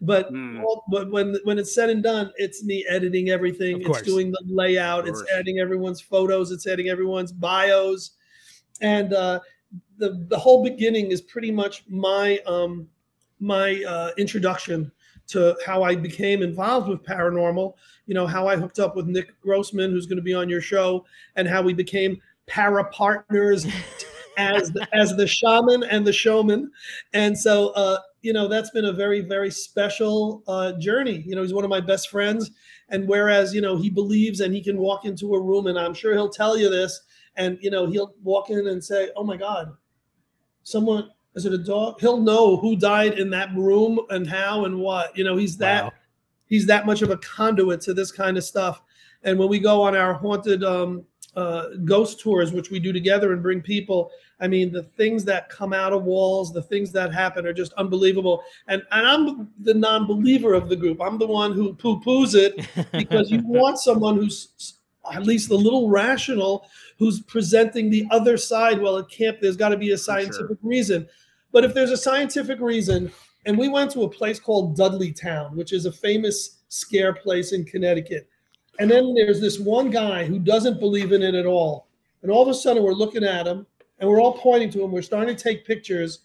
But, 0.00 0.30
all, 0.62 0.84
but 0.90 1.10
when 1.10 1.36
when 1.44 1.58
it's 1.58 1.74
said 1.74 1.90
and 1.90 2.02
done, 2.02 2.32
it's 2.36 2.64
me 2.64 2.84
editing 2.88 3.30
everything. 3.30 3.82
It's 3.82 4.02
doing 4.02 4.30
the 4.30 4.42
layout. 4.46 5.08
It's 5.08 5.24
adding 5.34 5.58
everyone's 5.58 6.00
photos. 6.00 6.50
It's 6.50 6.66
adding 6.66 6.88
everyone's 6.88 7.32
bios, 7.32 8.12
and 8.80 9.12
uh, 9.14 9.40
the 9.98 10.26
the 10.28 10.38
whole 10.38 10.62
beginning 10.62 11.10
is 11.10 11.22
pretty 11.22 11.50
much 11.50 11.84
my 11.88 12.38
um, 12.46 12.88
my 13.40 13.82
uh, 13.84 14.10
introduction 14.18 14.92
to 15.28 15.56
how 15.64 15.82
I 15.82 15.96
became 15.96 16.42
involved 16.42 16.88
with 16.88 17.02
paranormal. 17.02 17.74
You 18.06 18.14
know 18.14 18.26
how 18.26 18.46
I 18.46 18.56
hooked 18.56 18.78
up 18.78 18.94
with 18.94 19.06
Nick 19.06 19.40
Grossman, 19.40 19.90
who's 19.90 20.06
going 20.06 20.16
to 20.16 20.22
be 20.22 20.34
on 20.34 20.48
your 20.48 20.60
show, 20.60 21.04
and 21.36 21.48
how 21.48 21.62
we 21.62 21.72
became 21.72 22.20
para 22.46 22.84
partners 22.90 23.66
as 24.36 24.70
the, 24.70 24.86
as 24.92 25.16
the 25.16 25.26
shaman 25.26 25.82
and 25.84 26.06
the 26.06 26.12
showman. 26.12 26.70
And 27.12 27.36
so, 27.36 27.70
uh, 27.70 27.98
you 28.26 28.32
know, 28.32 28.48
that's 28.48 28.70
been 28.70 28.86
a 28.86 28.92
very 28.92 29.20
very 29.20 29.50
special 29.50 30.42
uh, 30.48 30.72
journey. 30.72 31.22
You 31.26 31.36
know, 31.36 31.42
he's 31.42 31.54
one 31.54 31.64
of 31.64 31.70
my 31.70 31.80
best 31.80 32.10
friends, 32.10 32.50
and 32.88 33.08
whereas 33.08 33.54
you 33.54 33.60
know 33.60 33.76
he 33.76 33.88
believes 33.88 34.40
and 34.40 34.52
he 34.52 34.62
can 34.62 34.78
walk 34.78 35.04
into 35.04 35.34
a 35.34 35.40
room, 35.40 35.68
and 35.68 35.78
I'm 35.78 35.94
sure 35.94 36.12
he'll 36.12 36.28
tell 36.28 36.58
you 36.58 36.68
this, 36.68 37.00
and 37.36 37.58
you 37.60 37.70
know 37.70 37.86
he'll 37.86 38.14
walk 38.22 38.50
in 38.50 38.66
and 38.66 38.82
say, 38.84 39.10
"Oh 39.16 39.24
my 39.24 39.36
God." 39.36 39.72
Someone 40.64 41.10
I 41.36 41.40
said, 41.40 41.52
a 41.52 41.58
dog. 41.58 42.00
He'll 42.00 42.20
know 42.20 42.56
who 42.56 42.76
died 42.76 43.18
in 43.18 43.28
that 43.30 43.54
room 43.54 44.00
and 44.08 44.26
how 44.26 44.64
and 44.64 44.80
what. 44.80 45.16
You 45.16 45.22
know, 45.22 45.36
he's 45.36 45.56
that 45.58 45.84
Wow. 45.84 45.92
he's 46.46 46.66
that 46.66 46.86
much 46.86 47.02
of 47.02 47.10
a 47.10 47.18
conduit 47.18 47.80
to 47.82 47.94
this 47.94 48.10
kind 48.10 48.36
of 48.36 48.44
stuff. 48.44 48.80
And 49.22 49.38
when 49.38 49.48
we 49.48 49.58
go 49.58 49.82
on 49.82 49.94
our 49.94 50.14
haunted 50.14 50.64
um, 50.64 51.04
uh, 51.36 51.68
ghost 51.84 52.20
tours, 52.20 52.52
which 52.52 52.70
we 52.70 52.80
do 52.80 52.92
together 52.92 53.32
and 53.32 53.42
bring 53.42 53.60
people, 53.60 54.10
I 54.38 54.48
mean, 54.48 54.70
the 54.70 54.82
things 54.82 55.24
that 55.24 55.48
come 55.48 55.72
out 55.72 55.92
of 55.92 56.04
walls, 56.04 56.52
the 56.52 56.62
things 56.62 56.92
that 56.92 57.12
happen 57.12 57.46
are 57.46 57.52
just 57.52 57.72
unbelievable. 57.74 58.42
And 58.68 58.82
and 58.92 59.06
I'm 59.06 59.50
the 59.60 59.74
non-believer 59.74 60.52
of 60.52 60.68
the 60.68 60.76
group. 60.76 61.00
I'm 61.00 61.18
the 61.18 61.26
one 61.26 61.52
who 61.52 61.74
poo-poos 61.74 62.34
it 62.34 62.66
because 62.92 63.30
you 63.30 63.40
want 63.46 63.78
someone 63.78 64.16
who's 64.16 64.74
at 65.12 65.22
least 65.22 65.50
a 65.50 65.56
little 65.56 65.88
rational, 65.88 66.66
who's 66.98 67.20
presenting 67.22 67.88
the 67.88 68.06
other 68.10 68.36
side. 68.36 68.80
Well, 68.80 68.98
it 68.98 69.08
can't. 69.08 69.40
There's 69.40 69.56
got 69.56 69.70
to 69.70 69.76
be 69.76 69.92
a 69.92 69.96
sure. 69.96 69.98
scientific 69.98 70.58
reason. 70.62 71.08
But 71.52 71.64
if 71.64 71.72
there's 71.72 71.92
a 71.92 71.96
scientific 71.96 72.60
reason, 72.60 73.10
and 73.46 73.56
we 73.56 73.68
went 73.68 73.90
to 73.92 74.02
a 74.02 74.10
place 74.10 74.38
called 74.40 74.76
Dudleytown, 74.76 75.52
which 75.52 75.72
is 75.72 75.86
a 75.86 75.92
famous 75.92 76.58
scare 76.68 77.14
place 77.14 77.52
in 77.52 77.64
Connecticut. 77.64 78.28
And 78.78 78.90
then 78.90 79.14
there's 79.14 79.40
this 79.40 79.58
one 79.58 79.88
guy 79.88 80.24
who 80.24 80.38
doesn't 80.38 80.80
believe 80.80 81.12
in 81.12 81.22
it 81.22 81.34
at 81.34 81.46
all. 81.46 81.86
And 82.22 82.30
all 82.30 82.42
of 82.42 82.48
a 82.48 82.54
sudden, 82.54 82.82
we're 82.82 82.92
looking 82.92 83.24
at 83.24 83.46
him 83.46 83.66
and 83.98 84.08
we're 84.08 84.20
all 84.20 84.38
pointing 84.38 84.70
to 84.70 84.82
him. 84.82 84.92
We're 84.92 85.02
starting 85.02 85.34
to 85.34 85.42
take 85.42 85.66
pictures 85.66 86.20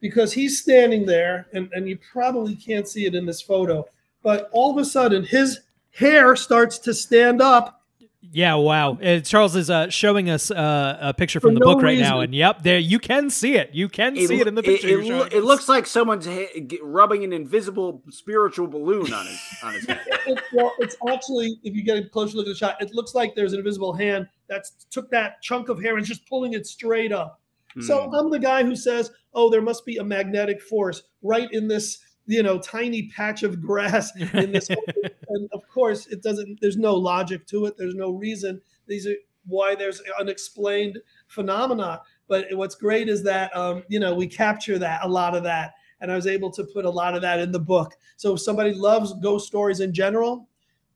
because 0.00 0.32
he's 0.32 0.60
standing 0.60 1.04
there, 1.04 1.46
and, 1.52 1.70
and 1.72 1.88
you 1.88 1.98
probably 2.12 2.56
can't 2.56 2.88
see 2.88 3.06
it 3.06 3.14
in 3.14 3.26
this 3.26 3.42
photo. 3.42 3.86
But 4.22 4.48
all 4.52 4.70
of 4.70 4.78
a 4.78 4.84
sudden, 4.84 5.24
his 5.24 5.60
hair 5.92 6.36
starts 6.36 6.78
to 6.80 6.94
stand 6.94 7.42
up. 7.42 7.79
Yeah, 8.22 8.54
wow. 8.56 8.98
Uh, 9.02 9.20
Charles 9.20 9.56
is 9.56 9.70
uh, 9.70 9.88
showing 9.88 10.28
us 10.28 10.50
uh, 10.50 10.98
a 11.00 11.14
picture 11.14 11.40
from 11.40 11.50
For 11.50 11.54
the 11.54 11.60
no 11.60 11.74
book 11.74 11.82
right 11.82 11.98
now, 11.98 12.20
and 12.20 12.34
yep, 12.34 12.62
there 12.62 12.78
you 12.78 12.98
can 12.98 13.30
see 13.30 13.56
it. 13.56 13.70
You 13.72 13.88
can 13.88 14.14
see 14.14 14.40
it 14.40 14.46
in 14.46 14.54
the 14.54 14.62
picture. 14.62 14.88
It, 14.88 15.00
it, 15.00 15.06
showing 15.06 15.32
it 15.32 15.42
looks 15.42 15.68
like 15.70 15.86
someone's 15.86 16.26
ha- 16.26 16.48
rubbing 16.82 17.24
an 17.24 17.32
invisible 17.32 18.02
spiritual 18.10 18.66
balloon 18.66 19.12
on 19.12 19.26
his 19.26 19.40
on 19.62 19.72
his 19.74 19.86
head. 19.86 20.00
It, 20.26 20.38
well, 20.52 20.74
it's 20.78 20.96
actually, 21.08 21.58
if 21.64 21.74
you 21.74 21.82
get 21.82 21.96
a 21.96 22.06
closer 22.08 22.36
look 22.36 22.46
at 22.46 22.50
the 22.50 22.54
shot, 22.54 22.80
it 22.80 22.94
looks 22.94 23.14
like 23.14 23.34
there's 23.34 23.54
an 23.54 23.58
invisible 23.58 23.94
hand 23.94 24.28
that's 24.48 24.72
took 24.90 25.10
that 25.10 25.40
chunk 25.40 25.70
of 25.70 25.80
hair 25.82 25.96
and 25.96 26.04
just 26.04 26.28
pulling 26.28 26.52
it 26.52 26.66
straight 26.66 27.10
up. 27.10 27.40
So 27.80 28.02
Hmm. 28.08 28.14
I'm 28.14 28.30
the 28.30 28.38
guy 28.38 28.62
who 28.64 28.76
says, 28.76 29.10
"Oh, 29.32 29.48
there 29.48 29.62
must 29.62 29.86
be 29.86 29.96
a 29.96 30.04
magnetic 30.04 30.60
force 30.60 31.02
right 31.22 31.48
in 31.52 31.68
this, 31.68 31.98
you 32.30 32.42
know, 32.42 32.58
tiny 32.58 33.08
patch 33.08 33.42
of 33.42 33.60
grass 33.60 34.14
in 34.34 34.52
this." 34.52 34.68
and 34.68 35.48
of 35.52 35.62
course, 35.68 36.06
it 36.06 36.22
doesn't. 36.22 36.60
There's 36.60 36.76
no 36.76 36.94
logic 36.94 37.46
to 37.48 37.66
it. 37.66 37.76
There's 37.76 37.94
no 37.94 38.12
reason. 38.12 38.60
These 38.86 39.06
are 39.06 39.14
why 39.46 39.74
there's 39.74 40.02
unexplained 40.18 40.98
phenomena. 41.28 42.02
But 42.28 42.46
what's 42.52 42.74
great 42.74 43.08
is 43.08 43.22
that 43.24 43.54
um, 43.56 43.82
you 43.88 44.00
know 44.00 44.14
we 44.14 44.26
capture 44.26 44.78
that 44.78 45.04
a 45.04 45.08
lot 45.08 45.34
of 45.34 45.42
that, 45.44 45.74
and 46.00 46.10
I 46.10 46.16
was 46.16 46.26
able 46.26 46.50
to 46.52 46.64
put 46.64 46.84
a 46.84 46.90
lot 46.90 47.14
of 47.14 47.22
that 47.22 47.40
in 47.40 47.52
the 47.52 47.60
book. 47.60 47.96
So 48.16 48.34
if 48.34 48.40
somebody 48.40 48.72
loves 48.72 49.12
ghost 49.14 49.46
stories 49.46 49.80
in 49.80 49.92
general, 49.92 50.48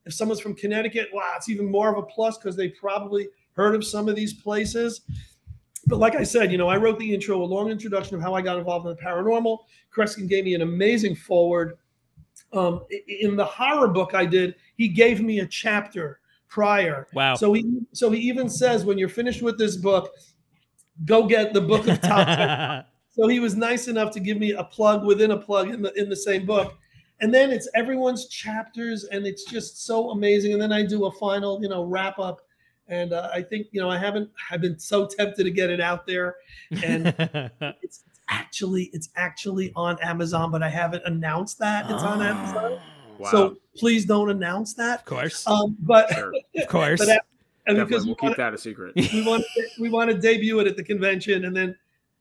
if 0.06 0.14
someone's 0.14 0.40
from 0.40 0.54
Connecticut, 0.54 1.08
wow, 1.12 1.32
it's 1.36 1.48
even 1.48 1.70
more 1.70 1.90
of 1.90 1.98
a 1.98 2.06
plus 2.06 2.38
because 2.38 2.56
they 2.56 2.68
probably 2.68 3.28
heard 3.54 3.74
of 3.74 3.84
some 3.84 4.08
of 4.08 4.16
these 4.16 4.34
places. 4.34 5.02
But 5.86 5.98
like 5.98 6.14
I 6.14 6.22
said, 6.22 6.50
you 6.50 6.58
know, 6.58 6.68
I 6.68 6.76
wrote 6.76 6.98
the 6.98 7.14
intro, 7.14 7.42
a 7.42 7.44
long 7.44 7.70
introduction 7.70 8.16
of 8.16 8.22
how 8.22 8.34
I 8.34 8.42
got 8.42 8.58
involved 8.58 8.86
in 8.86 8.94
the 8.94 9.00
paranormal. 9.00 9.58
Kreskin 9.94 10.28
gave 10.28 10.44
me 10.44 10.54
an 10.54 10.62
amazing 10.62 11.14
forward. 11.14 11.78
Um, 12.52 12.84
in 13.08 13.36
the 13.36 13.44
horror 13.44 13.88
book 13.88 14.14
I 14.14 14.24
did, 14.26 14.54
he 14.76 14.88
gave 14.88 15.20
me 15.20 15.40
a 15.40 15.46
chapter 15.46 16.20
prior. 16.48 17.08
wow. 17.12 17.34
So 17.34 17.52
he 17.52 17.80
so 17.92 18.10
he 18.10 18.20
even 18.20 18.48
says 18.48 18.84
when 18.84 18.96
you're 18.96 19.08
finished 19.08 19.42
with 19.42 19.58
this 19.58 19.76
book, 19.76 20.14
go 21.04 21.26
get 21.26 21.52
the 21.52 21.60
book 21.60 21.88
of 21.88 22.00
top. 22.00 22.86
so 23.10 23.26
he 23.28 23.40
was 23.40 23.56
nice 23.56 23.88
enough 23.88 24.12
to 24.12 24.20
give 24.20 24.38
me 24.38 24.52
a 24.52 24.64
plug 24.64 25.04
within 25.04 25.32
a 25.32 25.36
plug 25.36 25.70
in 25.70 25.82
the 25.82 25.92
in 26.00 26.08
the 26.08 26.16
same 26.16 26.46
book. 26.46 26.74
And 27.20 27.32
then 27.32 27.50
it's 27.50 27.68
everyone's 27.74 28.28
chapters, 28.28 29.04
and 29.04 29.26
it's 29.26 29.44
just 29.44 29.84
so 29.84 30.10
amazing. 30.10 30.52
And 30.52 30.62
then 30.62 30.72
I 30.72 30.84
do 30.84 31.06
a 31.06 31.12
final, 31.12 31.60
you 31.62 31.68
know, 31.68 31.84
wrap 31.84 32.18
up. 32.18 32.40
And 32.88 33.12
uh, 33.12 33.30
I 33.32 33.42
think, 33.42 33.68
you 33.72 33.80
know, 33.80 33.88
I 33.90 33.98
haven't. 33.98 34.30
I've 34.50 34.60
been 34.60 34.78
so 34.78 35.06
tempted 35.06 35.44
to 35.44 35.50
get 35.50 35.70
it 35.70 35.80
out 35.80 36.06
there. 36.06 36.36
And 36.84 37.14
it's 37.82 38.04
actually, 38.28 38.90
it's 38.92 39.08
actually 39.16 39.72
on 39.74 39.98
Amazon, 40.02 40.50
but 40.50 40.62
I 40.62 40.68
haven't 40.68 41.02
announced 41.06 41.58
that 41.60 41.90
it's 41.90 42.02
on 42.02 42.20
Amazon. 42.22 42.78
Wow. 43.18 43.30
So 43.30 43.56
please 43.76 44.04
don't 44.04 44.28
announce 44.30 44.74
that. 44.74 45.00
of 45.00 45.04
course, 45.06 45.46
Um, 45.46 45.76
but 45.80 46.10
Sure. 46.12 46.32
of 46.56 46.68
course. 46.68 46.98
but, 47.00 47.08
uh, 47.08 47.18
and 47.66 47.78
because 47.78 48.04
we'll 48.04 48.14
we 48.14 48.14
keep 48.16 48.22
want, 48.22 48.36
that 48.36 48.52
a 48.54 48.58
secret. 48.58 48.92
we 48.96 49.24
want 49.26 49.44
we 49.80 49.88
want 49.88 50.10
to 50.10 50.18
debut 50.18 50.58
it 50.60 50.66
at 50.66 50.76
the 50.76 50.84
convention, 50.84 51.46
and 51.46 51.56
then 51.56 51.74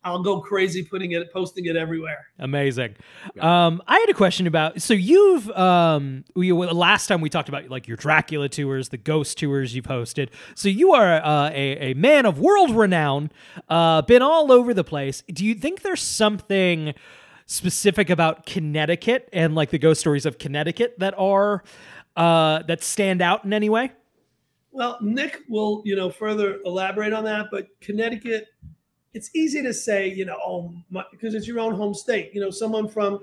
I'll 0.03 0.21
go 0.21 0.41
crazy 0.41 0.83
putting 0.83 1.11
it, 1.11 1.31
posting 1.31 1.65
it 1.65 1.75
everywhere. 1.75 2.27
Amazing. 2.39 2.95
Yeah. 3.35 3.67
Um, 3.67 3.81
I 3.87 3.99
had 3.99 4.09
a 4.09 4.13
question 4.13 4.47
about. 4.47 4.81
So 4.81 4.93
you've 4.93 5.49
um, 5.51 6.25
we, 6.35 6.51
well, 6.51 6.73
last 6.73 7.07
time 7.07 7.21
we 7.21 7.29
talked 7.29 7.49
about 7.49 7.69
like 7.69 7.87
your 7.87 7.97
Dracula 7.97 8.49
tours, 8.49 8.89
the 8.89 8.97
ghost 8.97 9.37
tours 9.37 9.75
you've 9.75 9.85
hosted. 9.85 10.29
So 10.55 10.69
you 10.69 10.93
are 10.93 11.21
uh, 11.23 11.49
a 11.51 11.91
a 11.91 11.93
man 11.93 12.25
of 12.25 12.39
world 12.39 12.71
renown, 12.71 13.31
uh, 13.69 14.01
been 14.01 14.21
all 14.21 14.51
over 14.51 14.73
the 14.73 14.83
place. 14.83 15.23
Do 15.27 15.45
you 15.45 15.55
think 15.55 15.81
there's 15.81 16.01
something 16.01 16.93
specific 17.45 18.09
about 18.09 18.45
Connecticut 18.45 19.29
and 19.33 19.55
like 19.55 19.69
the 19.69 19.77
ghost 19.77 20.01
stories 20.01 20.25
of 20.25 20.37
Connecticut 20.37 20.95
that 20.99 21.13
are 21.17 21.63
uh, 22.15 22.63
that 22.63 22.83
stand 22.83 23.21
out 23.21 23.45
in 23.45 23.53
any 23.53 23.69
way? 23.69 23.91
Well, 24.71 24.97
Nick 25.01 25.41
will, 25.47 25.83
you 25.85 25.95
know, 25.95 26.09
further 26.09 26.59
elaborate 26.65 27.13
on 27.13 27.23
that, 27.25 27.47
but 27.51 27.67
Connecticut, 27.79 28.47
it's 29.13 29.29
easy 29.35 29.61
to 29.61 29.73
say, 29.73 30.07
you 30.07 30.25
know, 30.25 30.37
oh, 30.45 30.73
my, 30.89 31.03
because 31.11 31.33
it's 31.35 31.47
your 31.47 31.59
own 31.59 31.73
home 31.75 31.93
state. 31.93 32.31
You 32.33 32.41
know, 32.41 32.49
someone 32.49 32.87
from, 32.87 33.19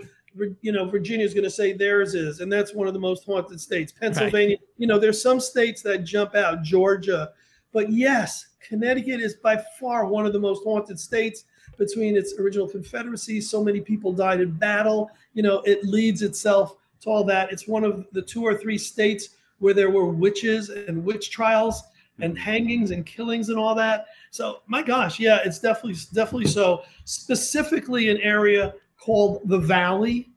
you 0.61 0.73
know, 0.73 0.85
Virginia 0.88 1.26
is 1.26 1.35
going 1.35 1.44
to 1.44 1.50
say 1.50 1.73
theirs 1.73 2.14
is, 2.14 2.40
and 2.40 2.52
that's 2.52 2.75
one 2.75 2.87
of 2.87 2.94
the 2.94 3.00
most 3.00 3.25
haunted 3.25 3.61
states. 3.61 3.92
Pennsylvania, 3.92 4.56
you 4.78 4.87
know, 4.87 4.99
there's 4.99 5.20
some 5.20 5.40
states 5.40 5.82
that 5.82 6.04
jump 6.04 6.35
out, 6.35 6.62
Georgia, 6.62 7.30
but 7.73 7.90
yes, 7.90 8.47
Connecticut 8.61 9.20
is 9.20 9.35
by 9.35 9.62
far 9.78 10.06
one 10.06 10.26
of 10.26 10.32
the 10.32 10.40
most 10.40 10.64
haunted 10.64 10.99
states. 10.99 11.44
Between 11.78 12.14
its 12.14 12.35
original 12.38 12.68
Confederacy, 12.68 13.40
so 13.40 13.64
many 13.64 13.80
people 13.80 14.12
died 14.12 14.42
in 14.42 14.50
battle. 14.50 15.11
You 15.32 15.42
know, 15.42 15.61
it 15.61 15.82
leads 15.82 16.20
itself 16.20 16.76
to 17.00 17.09
all 17.09 17.25
that. 17.25 17.50
It's 17.50 17.66
one 17.66 17.85
of 17.85 18.06
the 18.12 18.20
two 18.20 18.44
or 18.44 18.54
three 18.54 18.76
states 18.76 19.30
where 19.61 19.73
there 19.73 19.88
were 19.88 20.06
witches 20.06 20.68
and 20.68 21.02
witch 21.02 21.30
trials 21.30 21.82
and 22.20 22.38
hangings 22.38 22.90
and 22.90 23.06
killings 23.06 23.49
and 23.49 23.59
all 23.59 23.75
that. 23.76 24.06
So 24.30 24.62
my 24.66 24.82
gosh, 24.82 25.18
yeah, 25.18 25.40
it's 25.44 25.58
definitely 25.58 25.99
definitely 26.14 26.49
so. 26.49 26.82
Specifically, 27.04 28.10
an 28.10 28.18
area 28.18 28.75
called 28.96 29.42
the 29.49 29.58
Valley, 29.58 30.30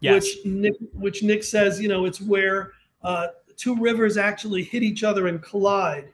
Yes. 0.00 0.22
which 0.24 0.46
Nick 0.46 0.74
which 0.94 1.22
Nick 1.22 1.44
says, 1.44 1.80
you 1.80 1.88
know, 1.88 2.04
it's 2.04 2.20
where 2.20 2.72
uh, 3.02 3.28
two 3.56 3.76
rivers 3.76 4.16
actually 4.16 4.62
hit 4.62 4.82
each 4.82 5.04
other 5.04 5.26
and 5.28 5.42
collide, 5.42 6.08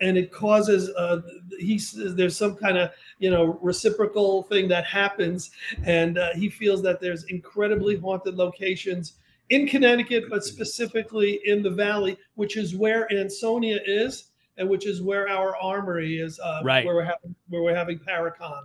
and 0.00 0.16
it 0.16 0.32
causes. 0.32 0.90
Uh, 0.90 1.20
he 1.58 1.78
says 1.78 2.14
there's 2.14 2.36
some 2.36 2.56
kind 2.56 2.78
of 2.78 2.90
you 3.18 3.30
know 3.30 3.58
reciprocal 3.62 4.42
thing 4.44 4.68
that 4.68 4.84
happens, 4.84 5.50
and 5.84 6.18
uh, 6.18 6.30
he 6.34 6.48
feels 6.48 6.82
that 6.82 7.00
there's 7.00 7.24
incredibly 7.24 7.96
haunted 7.96 8.34
locations 8.36 9.14
in 9.50 9.66
Connecticut, 9.66 10.24
but 10.30 10.44
specifically 10.44 11.40
in 11.44 11.62
the 11.62 11.70
Valley, 11.70 12.16
which 12.34 12.56
is 12.56 12.74
where 12.74 13.12
Ansonia 13.12 13.78
is, 13.84 14.30
and 14.56 14.68
which 14.68 14.86
is 14.86 15.02
where 15.02 15.28
our 15.28 15.56
armory 15.56 16.18
is. 16.18 16.38
Uh, 16.38 16.60
Right. 16.64 16.84
Where 16.84 16.94
we're 16.94 17.04
having 17.04 17.34
where 17.48 17.62
we're 17.62 17.74
having 17.74 17.98
Paraconn. 17.98 18.62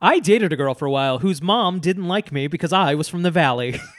I 0.00 0.18
dated 0.18 0.52
a 0.52 0.56
girl 0.56 0.74
for 0.74 0.86
a 0.86 0.90
while 0.90 1.18
whose 1.20 1.40
mom 1.40 1.78
didn't 1.78 2.08
like 2.08 2.32
me 2.32 2.46
because 2.48 2.72
I 2.72 2.94
was 2.94 3.08
from 3.08 3.22
the 3.22 3.30
valley. 3.30 3.80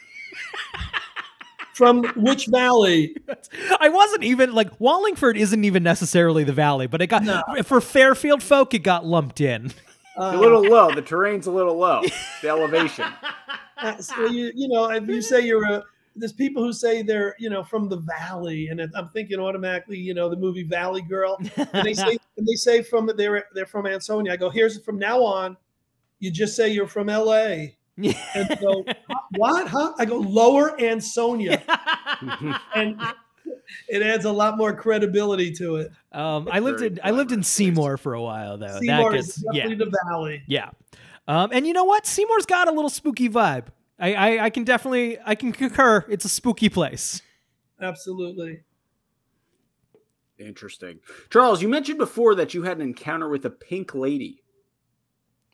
From 1.73 2.03
which 2.15 2.45
valley? 2.45 3.15
I 3.79 3.89
wasn't 3.89 4.23
even 4.23 4.53
like 4.53 4.79
Wallingford 4.79 5.35
isn't 5.37 5.63
even 5.63 5.81
necessarily 5.81 6.43
the 6.43 6.53
valley, 6.53 6.85
but 6.85 7.01
it 7.01 7.07
got 7.07 7.23
No. 7.23 7.41
for 7.63 7.81
Fairfield 7.81 8.43
folk 8.43 8.75
it 8.75 8.79
got 8.83 9.05
lumped 9.07 9.41
in. 9.41 9.71
Uh, 10.15 10.33
a 10.35 10.37
little 10.37 10.61
low. 10.61 10.93
The 10.93 11.01
terrain's 11.01 11.47
a 11.47 11.51
little 11.51 11.75
low. 11.75 12.03
The 12.41 12.49
elevation. 12.49 13.05
Uh, 13.75 13.97
so 13.97 14.27
you 14.27 14.49
you 14.55 14.69
know 14.69 14.89
if 14.91 15.05
you 15.07 15.21
say 15.21 15.41
you're 15.41 15.65
a 15.65 15.83
there's 16.15 16.33
people 16.33 16.63
who 16.63 16.73
say 16.73 17.01
they're 17.01 17.35
you 17.39 17.49
know 17.49 17.63
from 17.63 17.89
the 17.89 17.97
valley 17.97 18.67
and 18.67 18.81
i'm 18.95 19.09
thinking 19.09 19.39
automatically 19.39 19.97
you 19.97 20.13
know 20.13 20.29
the 20.29 20.35
movie 20.35 20.63
valley 20.63 21.01
girl 21.01 21.37
and 21.57 21.85
they 21.85 21.93
say 21.93 22.17
and 22.37 22.47
they 22.47 22.55
say 22.55 22.81
from 22.81 23.09
they're 23.17 23.45
they're 23.53 23.65
from 23.65 23.85
ansonia 23.85 24.33
i 24.33 24.37
go 24.37 24.49
here's 24.49 24.81
from 24.83 24.97
now 24.97 25.23
on 25.23 25.57
you 26.19 26.31
just 26.31 26.55
say 26.55 26.69
you're 26.69 26.87
from 26.87 27.07
la 27.07 27.33
and 27.97 28.57
go 28.59 28.83
"Huh? 28.87 29.19
what 29.35 29.67
huh 29.67 29.93
i 29.97 30.05
go 30.05 30.17
lower 30.17 30.79
ansonia 30.81 31.61
and 32.75 32.99
it 33.87 34.01
adds 34.01 34.25
a 34.25 34.31
lot 34.31 34.57
more 34.57 34.73
credibility 34.73 35.51
to 35.53 35.77
it 35.77 35.91
um, 36.11 36.47
I 36.51 36.59
lived 36.59 36.81
in 36.81 36.99
I 37.03 37.09
lived 37.09 37.31
in. 37.31 37.41
Seymour 37.41 37.97
for 37.97 38.13
a 38.13 38.21
while 38.21 38.57
though. 38.57 38.79
seymour 38.79 39.11
that 39.11 39.17
is 39.17 39.25
gets 39.25 39.41
definitely 39.41 39.71
yeah 39.71 39.85
the 39.85 39.97
valley 40.05 40.43
yeah. 40.45 40.69
Um, 41.27 41.51
and 41.53 41.65
you 41.65 41.73
know 41.73 41.85
what? 41.85 42.05
Seymour's 42.05 42.45
got 42.45 42.67
a 42.67 42.71
little 42.71 42.89
spooky 42.89 43.29
vibe. 43.29 43.67
I, 44.03 44.13
I 44.13 44.43
I 44.45 44.49
can 44.49 44.63
definitely 44.65 45.17
I 45.25 45.35
can 45.35 45.51
concur. 45.53 46.05
It's 46.09 46.25
a 46.25 46.29
spooky 46.29 46.69
place. 46.69 47.21
absolutely 47.81 48.61
Interesting. 50.39 50.99
Charles, 51.29 51.61
you 51.61 51.69
mentioned 51.69 51.99
before 51.99 52.35
that 52.35 52.53
you 52.53 52.63
had 52.63 52.77
an 52.77 52.81
encounter 52.83 53.29
with 53.29 53.45
a 53.45 53.49
pink 53.49 53.93
lady. 53.93 54.41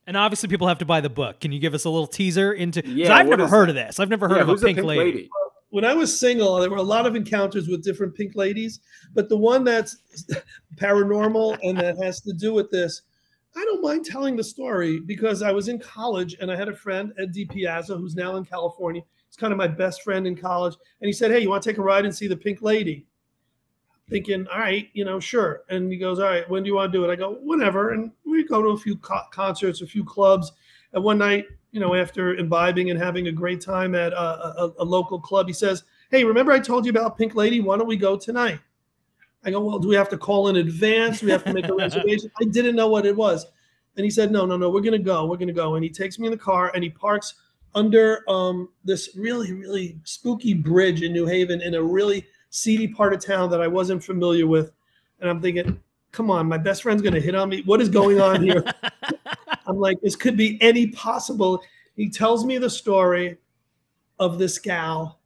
And 0.08 0.16
obviously, 0.18 0.50
people 0.50 0.68
have 0.68 0.80
to 0.80 0.86
buy 0.86 1.02
the 1.02 1.10
book. 1.10 1.42
Can 1.42 1.52
you 1.52 1.60
give 1.60 1.74
us 1.76 1.86
a 1.86 1.90
little 1.90 2.08
teaser 2.08 2.54
into? 2.54 2.82
Yeah, 2.88 3.14
I've 3.14 3.28
never 3.28 3.48
heard 3.48 3.68
that? 3.70 3.78
of 3.82 3.88
this. 3.88 4.00
I've 4.00 4.10
never 4.10 4.28
heard 4.28 4.38
Yeah, 4.38 4.42
of 4.44 4.48
who's 4.48 4.64
a 4.64 4.68
pink, 4.68 4.80
lady. 4.82 5.30
when 5.70 5.86
I 5.86 5.94
was 5.94 6.18
single, 6.18 6.56
there 6.60 6.70
were 6.70 6.78
a 6.78 6.82
lot 6.82 7.06
of 7.06 7.16
encounters 7.16 7.68
with 7.68 7.84
different 7.84 8.16
pink 8.16 8.36
ladies, 8.36 8.80
but 9.14 9.30
the 9.30 9.38
one 9.38 9.64
that's 9.64 9.98
paranormal 10.78 11.60
and 11.62 11.78
that 11.78 11.98
has 12.02 12.22
to 12.22 12.34
do 12.34 12.54
with 12.54 12.72
this, 12.72 13.02
I 13.56 13.66
don't 13.66 13.82
mind 13.82 14.06
telling 14.06 14.36
the 14.36 14.44
story 14.44 15.00
because 15.00 15.42
I 15.42 15.52
was 15.52 15.68
in 15.68 15.80
college 15.80 16.36
and 16.40 16.52
I 16.52 16.56
had 16.56 16.70
a 16.70 16.76
friend, 16.76 17.14
Ed 17.18 17.34
DiPiazza, 17.34 17.98
who's 17.98 18.16
now 18.16 18.36
in 18.36 18.46
California. 18.46 19.02
He's 19.28 19.36
kind 19.36 19.52
of 19.52 19.58
my 19.58 19.68
best 19.68 20.04
friend 20.04 20.28
in 20.28 20.36
college. 20.36 20.76
And 21.02 21.08
he 21.08 21.14
said, 21.14 21.32
Hey, 21.32 21.40
you 21.40 21.50
want 21.50 21.64
to 21.64 21.70
take 21.70 21.78
a 21.78 21.82
ride 21.82 22.06
and 22.06 22.16
see 22.16 22.28
the 22.28 22.38
pink 22.38 22.62
lady? 22.62 23.06
Thinking, 24.10 24.48
all 24.48 24.60
right, 24.60 24.90
you 24.94 25.06
know, 25.06 25.20
sure. 25.20 25.64
And 25.70 25.92
he 25.92 25.98
goes, 25.98 26.20
All 26.20 26.26
right, 26.26 26.50
when 26.50 26.64
do 26.64 26.68
you 26.68 26.76
want 26.76 26.92
to 26.92 26.98
do 26.98 27.04
it? 27.04 27.12
I 27.12 27.16
go, 27.16 27.38
Whenever. 27.42 27.92
And 27.92 28.12
we 28.26 28.44
go 28.46 28.62
to 28.62 28.70
a 28.70 28.78
few 28.78 28.96
co- 28.98 29.28
concerts, 29.32 29.82
a 29.82 29.88
few 29.88 30.04
clubs. 30.04 30.52
And 30.94 31.04
one 31.04 31.18
night, 31.18 31.46
you 31.72 31.80
know, 31.80 31.96
after 31.96 32.36
imbibing 32.36 32.90
and 32.92 33.00
having 33.00 33.28
a 33.28 33.32
great 33.32 33.62
time 33.62 33.94
at 33.96 34.14
a, 34.14 34.64
a, 34.64 34.74
a 34.80 34.84
local 34.84 35.20
club, 35.20 35.48
he 35.48 35.54
says, 35.54 35.84
Hey, 36.12 36.24
remember 36.24 36.52
I 36.52 36.60
told 36.60 36.86
you 36.86 36.92
about 36.92 37.18
Pink 37.18 37.36
Lady? 37.36 37.62
Why 37.62 37.78
don't 37.78 37.88
we 37.88 37.98
go 37.98 38.18
tonight? 38.18 38.60
I 39.44 39.52
go, 39.52 39.60
Well, 39.60 39.80
do 39.80 39.88
we 39.88 39.96
have 39.96 40.10
to 40.10 40.18
call 40.18 40.48
in 40.50 40.58
advance? 40.58 41.20
Do 41.20 41.28
we 41.28 41.32
have 41.32 41.44
to 41.46 41.54
make 41.54 41.68
a 41.68 41.74
reservation? 41.76 42.32
I 42.42 42.46
didn't 42.46 42.76
know 42.76 42.88
what 42.88 43.06
it 43.06 43.16
was. 43.16 43.46
And 43.96 44.04
he 44.04 44.10
said, 44.10 44.32
No, 44.32 44.46
no, 44.46 44.58
no, 44.58 44.70
we're 44.70 44.82
going 44.82 44.94
to 44.94 45.00
go. 45.00 45.26
We're 45.26 45.38
going 45.38 45.48
to 45.48 45.54
go. 45.54 45.76
And 45.76 45.84
he 45.84 45.90
takes 45.90 46.20
me 46.20 46.28
in 46.28 46.32
the 46.32 46.38
car 46.38 46.72
and 46.74 46.84
he 46.84 46.90
parks 46.90 47.36
under 47.76 48.24
um, 48.30 48.70
this 48.84 49.12
really, 49.16 49.54
really 49.54 50.00
spooky 50.04 50.54
bridge 50.54 51.04
in 51.04 51.14
New 51.14 51.26
Haven 51.26 51.62
in 51.62 51.76
a 51.76 51.82
really 51.82 52.26
seedy 52.50 52.88
part 52.88 53.14
of 53.14 53.24
town 53.24 53.50
that 53.52 53.62
I 53.62 53.68
wasn't 53.68 54.04
familiar 54.04 54.48
with. 54.48 54.72
And 55.20 55.30
I'm 55.30 55.42
thinking, 55.42 55.80
Come 56.12 56.32
on, 56.32 56.48
my 56.48 56.58
best 56.58 56.84
friend's 56.84 57.02
going 57.02 57.14
to 57.14 57.22
hit 57.22 57.36
on 57.36 57.50
me. 57.50 57.62
What 57.66 57.82
is 57.82 57.90
going 57.90 58.20
on 58.20 58.42
here? 58.42 58.64
I'm 59.68 59.78
like, 59.78 60.02
this 60.02 60.16
could 60.16 60.36
be 60.36 60.58
any 60.62 60.88
possible. 60.88 61.62
He 61.96 62.10
tells 62.10 62.46
me 62.46 62.58
the 62.58 62.70
story 62.70 63.38
of 64.18 64.40
this 64.40 64.58
gal 64.58 65.20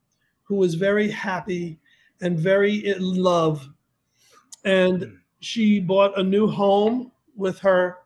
who 0.43 0.55
was 0.55 0.75
very 0.75 1.10
happy 1.10 1.79
and 2.22 2.38
very 2.38 2.86
in 2.86 3.01
love. 3.01 3.70
And 4.63 5.17
she 5.39 5.79
bought 5.79 6.17
a 6.17 6.24
new 6.24 6.48
home 6.48 7.12
with 7.36 7.60
her 7.60 7.98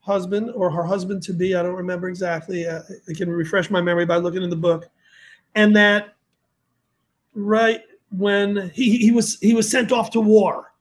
husband 0.00 0.50
or 0.54 0.70
her 0.70 0.82
husband 0.82 1.22
to 1.22 1.32
be. 1.32 1.54
I 1.54 1.62
don't 1.62 1.74
remember 1.76 2.08
exactly. 2.08 2.66
Uh, 2.66 2.80
I 3.08 3.12
can 3.14 3.30
refresh 3.30 3.70
my 3.70 3.80
memory 3.80 4.06
by 4.06 4.16
looking 4.16 4.42
in 4.42 4.50
the 4.50 4.56
book. 4.56 4.88
And 5.54 5.74
that 5.76 6.14
right 7.34 7.82
when 8.10 8.70
he, 8.70 8.96
he 8.98 9.10
was 9.12 9.38
he 9.40 9.54
was 9.54 9.70
sent 9.70 9.92
off 9.92 10.10
to 10.10 10.20
war, 10.20 10.72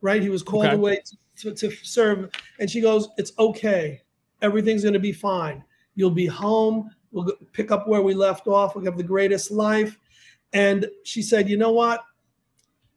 right? 0.00 0.22
He 0.22 0.30
was 0.30 0.42
called 0.42 0.66
Okay. 0.66 0.74
away 0.74 1.02
to, 1.38 1.54
to 1.54 1.70
serve. 1.70 2.30
And 2.58 2.70
she 2.70 2.80
goes, 2.80 3.08
It's 3.18 3.32
okay. 3.38 4.02
Everything's 4.42 4.82
going 4.82 4.94
to 4.94 5.00
be 5.00 5.12
fine. 5.12 5.62
You'll 5.94 6.10
be 6.10 6.26
home. 6.26 6.90
We'll 7.12 7.30
pick 7.52 7.70
up 7.70 7.88
where 7.88 8.02
we 8.02 8.14
left 8.14 8.46
off. 8.46 8.74
We'll 8.74 8.84
have 8.84 8.96
the 8.96 9.02
greatest 9.02 9.50
life. 9.50 9.98
And 10.52 10.86
she 11.04 11.22
said, 11.22 11.48
You 11.48 11.56
know 11.56 11.72
what? 11.72 12.04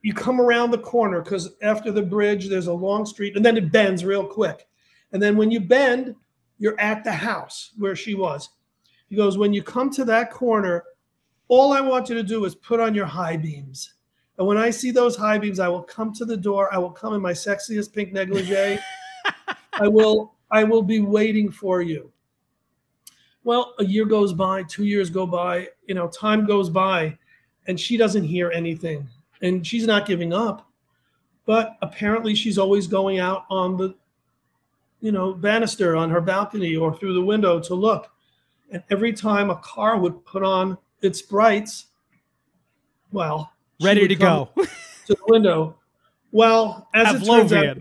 You 0.02 0.14
come 0.14 0.40
around 0.40 0.72
the 0.72 0.78
corner 0.78 1.22
because 1.22 1.52
after 1.62 1.92
the 1.92 2.02
bridge, 2.02 2.48
there's 2.48 2.68
a 2.68 2.74
long 2.74 3.06
street 3.06 3.36
and 3.36 3.44
then 3.44 3.58
it 3.58 3.72
bends 3.72 4.06
real 4.06 4.26
quick. 4.26 4.68
And 5.12 5.22
then 5.22 5.36
when 5.36 5.52
you 5.52 5.60
bend, 5.60 6.16
you're 6.58 6.80
at 6.80 7.04
the 7.04 7.12
house 7.12 7.72
where 7.78 7.96
she 7.96 8.14
was. 8.14 8.50
He 9.10 9.16
goes, 9.16 9.38
When 9.38 9.54
you 9.54 9.64
come 9.64 9.90
to 9.92 10.06
that 10.06 10.32
corner, 10.32 10.84
all 11.48 11.74
I 11.74 11.82
want 11.82 12.10
you 12.10 12.16
to 12.16 12.24
do 12.24 12.46
is 12.46 12.56
put 12.56 12.80
on 12.80 12.94
your 12.94 13.08
high 13.08 13.38
beams. 13.38 13.94
And 14.38 14.48
when 14.48 14.58
I 14.58 14.70
see 14.70 14.92
those 14.92 15.18
high 15.18 15.38
beams, 15.38 15.60
I 15.60 15.68
will 15.68 15.84
come 15.84 16.14
to 16.14 16.26
the 16.26 16.38
door. 16.38 16.74
I 16.74 16.78
will 16.78 16.92
come 16.92 17.14
in 17.14 17.22
my 17.22 17.34
sexiest 17.34 17.92
pink 17.94 18.14
negligee. 18.14 18.80
I 19.74 19.88
will 19.88 20.36
I 20.52 20.64
will 20.64 20.82
be 20.82 21.00
waiting 21.02 21.52
for 21.52 21.82
you. 21.82 22.12
Well, 23.44 23.74
a 23.80 23.86
year 23.86 24.06
goes 24.06 24.34
by, 24.34 24.64
two 24.64 24.86
years 24.86 25.10
go 25.10 25.26
by, 25.26 25.70
you 25.88 25.96
know, 25.96 26.08
time 26.08 26.46
goes 26.46 26.70
by, 26.70 27.18
and 27.68 27.80
she 27.80 27.98
doesn't 27.98 28.24
hear 28.24 28.52
anything. 28.52 29.08
And 29.42 29.66
she's 29.66 29.88
not 29.88 30.06
giving 30.06 30.34
up. 30.34 30.68
But 31.46 31.78
apparently 31.82 32.36
she's 32.36 32.58
always 32.58 32.86
going 32.88 33.20
out 33.20 33.46
on 33.50 33.78
the, 33.78 33.96
you 35.02 35.12
know, 35.12 35.34
banister 35.34 35.96
on 35.96 36.10
her 36.12 36.22
balcony 36.22 36.76
or 36.76 36.96
through 36.96 37.14
the 37.14 37.26
window 37.26 37.60
to 37.62 37.74
look. 37.74 38.12
And 38.72 38.84
every 38.92 39.14
time 39.14 39.50
a 39.50 39.56
car 39.56 39.98
would 39.98 40.24
put 40.26 40.44
on 40.44 40.78
its 41.02 41.22
brights, 41.22 41.88
well, 43.12 43.52
Ready 43.82 44.08
to 44.08 44.16
go. 44.16 44.50
to 44.58 45.16
the 45.16 45.24
window. 45.28 45.78
Well, 46.32 46.88
as 46.94 47.22
it 47.22 47.26
turns 47.26 47.54
out, 47.54 47.78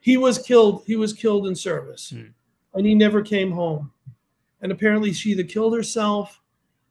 he 0.00 0.16
was 0.16 0.38
killed 0.38 0.84
he 0.86 0.96
was 0.96 1.12
killed 1.12 1.46
in 1.46 1.54
service 1.54 2.10
Hmm. 2.10 2.28
and 2.72 2.86
he 2.86 2.94
never 2.94 3.20
came 3.20 3.50
home 3.52 3.92
and 4.62 4.72
apparently 4.72 5.12
she 5.12 5.32
either 5.32 5.42
killed 5.44 5.74
herself 5.76 6.40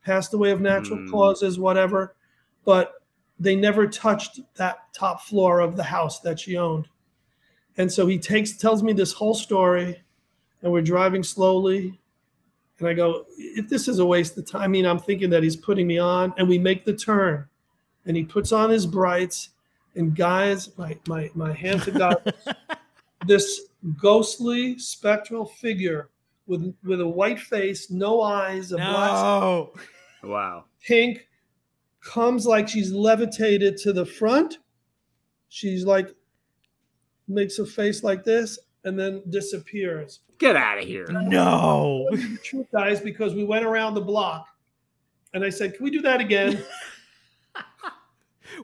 passed 0.06 0.34
away 0.34 0.52
of 0.52 0.62
natural 0.62 1.00
Hmm. 1.00 1.10
causes 1.10 1.58
whatever 1.58 2.16
but 2.66 2.94
they 3.40 3.56
never 3.56 3.88
touched 3.88 4.40
that 4.56 4.94
top 4.94 5.22
floor 5.22 5.60
of 5.60 5.76
the 5.76 5.84
house 5.84 6.20
that 6.20 6.40
she 6.40 6.58
owned 6.58 6.88
and 7.78 7.92
so 7.92 8.06
he 8.06 8.18
takes 8.18 8.58
tells 8.58 8.84
me 8.84 8.94
this 8.94 9.14
whole 9.14 9.34
story 9.34 10.02
and 10.62 10.72
we're 10.72 10.82
driving 10.82 11.24
slowly 11.24 12.00
and 12.80 12.88
i 12.88 12.94
go 12.94 13.26
if 13.38 13.68
this 13.70 13.88
is 13.88 14.00
a 14.00 14.06
waste 14.06 14.38
of 14.38 14.46
time 14.46 14.62
i 14.62 14.68
mean 14.68 14.86
i'm 14.86 15.00
thinking 15.00 15.30
that 15.30 15.44
he's 15.44 15.56
putting 15.56 15.88
me 15.88 15.98
on 15.98 16.34
and 16.38 16.48
we 16.48 16.58
make 16.58 16.86
the 16.86 16.94
turn 16.94 17.46
and 18.06 18.16
he 18.16 18.24
puts 18.24 18.52
on 18.52 18.70
his 18.70 18.86
brights 18.86 19.50
and 19.96 20.16
guys 20.16 20.76
my 20.78 20.98
my, 21.08 21.30
my 21.34 21.54
hand 21.54 21.82
to 21.82 21.92
god 21.92 22.34
this 23.26 23.62
ghostly 23.98 24.78
spectral 24.78 25.46
figure 25.46 26.10
with 26.48 26.74
with 26.84 27.02
a 27.02 27.08
white 27.08 27.40
face, 27.40 27.90
no 27.90 28.22
eyes, 28.22 28.72
a 28.72 28.78
black 28.78 29.12
No. 29.12 29.74
Wow. 30.24 30.66
pink, 30.86 31.28
comes 32.04 32.46
like 32.46 32.68
she's 32.68 32.92
levitated 32.92 33.78
to 33.78 33.94
the 33.94 34.06
front. 34.06 34.58
She's 35.50 35.86
like 35.86 36.10
makes 37.28 37.60
a 37.60 37.66
face 37.66 38.04
like 38.04 38.24
this 38.24 38.60
and 38.84 39.00
then 39.00 39.22
disappears. 39.30 40.20
Get 40.38 40.56
out 40.56 40.78
of 40.78 40.86
here. 40.86 41.08
No. 41.10 42.10
Truth, 42.44 42.68
guys, 42.72 43.00
because 43.00 43.34
we 43.34 43.44
went 43.44 43.66
around 43.66 43.94
the 43.94 44.02
block 44.02 44.48
and 45.34 45.44
I 45.44 45.50
said, 45.50 45.76
Can 45.76 45.84
we 45.84 45.92
do 45.92 46.02
that 46.02 46.22
again? 46.22 46.64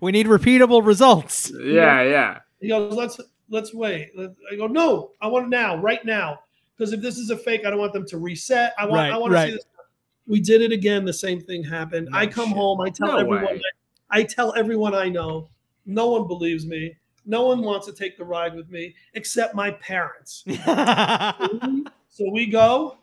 We 0.01 0.11
need 0.11 0.27
repeatable 0.27 0.85
results. 0.85 1.51
Yeah, 1.59 2.03
yeah. 2.03 2.39
He 2.61 2.67
goes, 2.67 2.93
Let's 2.93 3.19
let's 3.49 3.73
wait. 3.73 4.11
I 4.51 4.55
go, 4.55 4.67
No, 4.67 5.11
I 5.19 5.27
want 5.27 5.47
it 5.47 5.49
now, 5.49 5.77
right 5.77 6.03
now. 6.05 6.41
Because 6.77 6.93
if 6.93 7.01
this 7.01 7.17
is 7.17 7.31
a 7.31 7.37
fake, 7.37 7.61
I 7.65 7.71
don't 7.71 7.79
want 7.79 7.93
them 7.93 8.05
to 8.05 8.17
reset. 8.17 8.73
I 8.77 8.83
want 8.85 8.93
Right, 8.93 9.11
I 9.11 9.17
want 9.17 9.33
to 9.33 9.45
see 9.45 9.51
this. 9.51 9.65
We 10.29 10.39
did 10.39 10.61
it 10.61 10.71
again. 10.71 11.03
The 11.03 11.11
same 11.13 11.41
thing 11.41 11.63
happened. 11.63 12.07
No 12.11 12.17
I 12.17 12.27
come 12.27 12.49
shit. 12.49 12.57
home. 12.57 12.79
I 12.81 12.89
tell 12.89 13.07
No 13.07 13.17
everyone. 13.17 13.43
way. 13.55 13.61
I 14.11 14.23
tell 14.23 14.53
everyone 14.55 14.93
I 14.95 15.09
know. 15.09 15.49
No 15.85 16.07
one 16.09 16.27
believes 16.27 16.65
me. 16.65 16.95
No 17.25 17.45
one 17.45 17.61
wants 17.61 17.85
to 17.87 17.93
take 17.93 18.17
the 18.17 18.23
ride 18.23 18.55
with 18.55 18.69
me 18.69 18.95
except 19.15 19.53
my 19.55 19.71
parents. 19.71 20.43
so 22.09 22.29
we 22.31 22.45
go, 22.47 22.97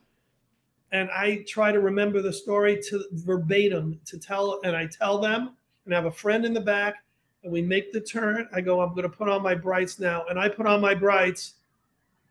and 0.93 1.11
I 1.11 1.45
try 1.47 1.73
to 1.73 1.81
remember 1.81 2.23
the 2.23 2.33
story 2.33 2.81
to 2.91 3.05
verbatim 3.13 4.01
to 4.07 4.19
tell, 4.19 4.61
and 4.65 4.77
I 4.77 4.87
tell 4.87 5.19
them, 5.19 5.57
and 5.85 5.95
I 5.95 5.97
have 5.97 6.07
a 6.07 6.11
friend 6.13 6.45
in 6.45 6.55
the 6.55 6.61
back, 6.61 7.05
and 7.43 7.53
we 7.53 7.61
make 7.63 7.93
the 7.93 8.01
turn. 8.01 8.49
I 8.53 8.61
go, 8.61 8.81
I'm 8.81 8.91
going 8.91 9.03
to 9.03 9.09
put 9.17 9.29
on 9.29 9.43
my 9.43 9.55
brights 9.55 9.99
now, 9.99 10.25
and 10.31 10.39
I 10.39 10.49
put 10.49 10.67
on 10.67 10.81
my 10.81 10.95
brights, 10.95 11.55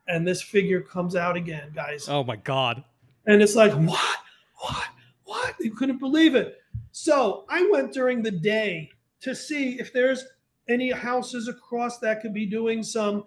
and 0.08 0.26
this 0.26 0.42
figure 0.42 0.80
comes 0.80 1.16
out 1.16 1.36
again, 1.36 1.70
guys. 1.74 2.08
oh 2.08 2.24
my 2.24 2.36
god. 2.36 2.82
And 3.26 3.42
it's 3.42 3.56
like, 3.56 3.72
what? 3.72 4.18
What? 4.66 4.86
What? 5.24 5.54
You 5.60 5.72
couldn't 5.72 5.98
believe 5.98 6.34
it. 6.34 6.58
So 6.92 7.44
I 7.48 7.68
went 7.70 7.92
during 7.92 8.22
the 8.22 8.30
day 8.30 8.90
to 9.20 9.34
see 9.34 9.78
if 9.78 9.92
there's 9.92 10.24
any 10.68 10.90
houses 10.90 11.48
across 11.48 11.98
that 11.98 12.20
could 12.20 12.34
be 12.34 12.46
doing 12.46 12.82
some, 12.82 13.24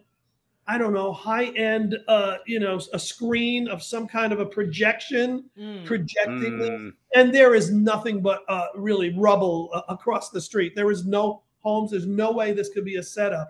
I 0.67 0.77
don't 0.77 0.93
know, 0.93 1.11
high 1.13 1.45
end, 1.55 1.95
uh, 2.07 2.37
you 2.45 2.59
know, 2.59 2.79
a 2.93 2.99
screen 2.99 3.67
of 3.67 3.81
some 3.83 4.07
kind 4.07 4.33
of 4.33 4.39
a 4.39 4.45
projection 4.45 5.45
projecting. 5.85 6.53
Mm, 6.59 6.93
And 7.15 7.33
there 7.33 7.55
is 7.55 7.71
nothing 7.71 8.21
but 8.21 8.43
uh, 8.49 8.67
really 8.75 9.13
rubble 9.17 9.69
uh, 9.73 9.81
across 9.89 10.29
the 10.31 10.41
street. 10.41 10.73
There 10.75 10.91
is 10.91 11.05
no 11.05 11.43
homes. 11.59 11.91
There's 11.91 12.05
no 12.05 12.31
way 12.31 12.51
this 12.53 12.69
could 12.69 12.85
be 12.85 12.97
a 12.97 13.03
setup. 13.03 13.49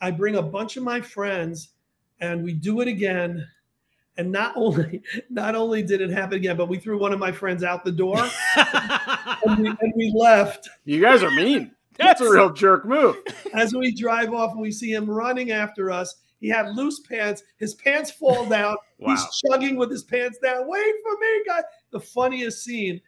I 0.00 0.10
bring 0.10 0.36
a 0.36 0.42
bunch 0.42 0.76
of 0.76 0.82
my 0.82 1.00
friends 1.00 1.70
and 2.20 2.42
we 2.42 2.52
do 2.54 2.80
it 2.80 2.88
again. 2.88 3.46
And 4.20 4.30
not 4.30 4.52
only 4.54 5.02
not 5.30 5.54
only 5.54 5.82
did 5.82 6.02
it 6.02 6.10
happen 6.10 6.34
again, 6.36 6.54
but 6.58 6.68
we 6.68 6.78
threw 6.78 6.98
one 6.98 7.14
of 7.14 7.18
my 7.18 7.32
friends 7.32 7.64
out 7.64 7.84
the 7.86 7.90
door 7.90 8.18
and 9.46 9.58
we, 9.58 9.68
and 9.68 9.92
we 9.96 10.12
left. 10.14 10.68
you 10.84 11.00
guys 11.00 11.22
are 11.22 11.30
mean. 11.30 11.72
That's 11.96 12.20
a 12.20 12.30
real 12.30 12.50
jerk 12.52 12.84
move. 12.84 13.16
As 13.54 13.74
we 13.74 13.94
drive 13.94 14.32
off, 14.34 14.54
we 14.56 14.72
see 14.72 14.92
him 14.92 15.08
running 15.08 15.52
after 15.52 15.90
us. 15.90 16.16
He 16.38 16.48
had 16.48 16.74
loose 16.74 17.00
pants. 17.00 17.42
His 17.58 17.74
pants 17.74 18.10
fall 18.10 18.46
down. 18.46 18.76
Wow. 19.02 19.12
He's 19.14 19.26
chugging 19.46 19.76
with 19.76 19.90
his 19.90 20.04
pants 20.04 20.38
down. 20.42 20.68
Wait 20.68 20.94
for 21.02 21.12
me, 21.18 21.42
guy. 21.46 21.62
The 21.90 22.00
funniest 22.00 22.62
scene. 22.62 23.00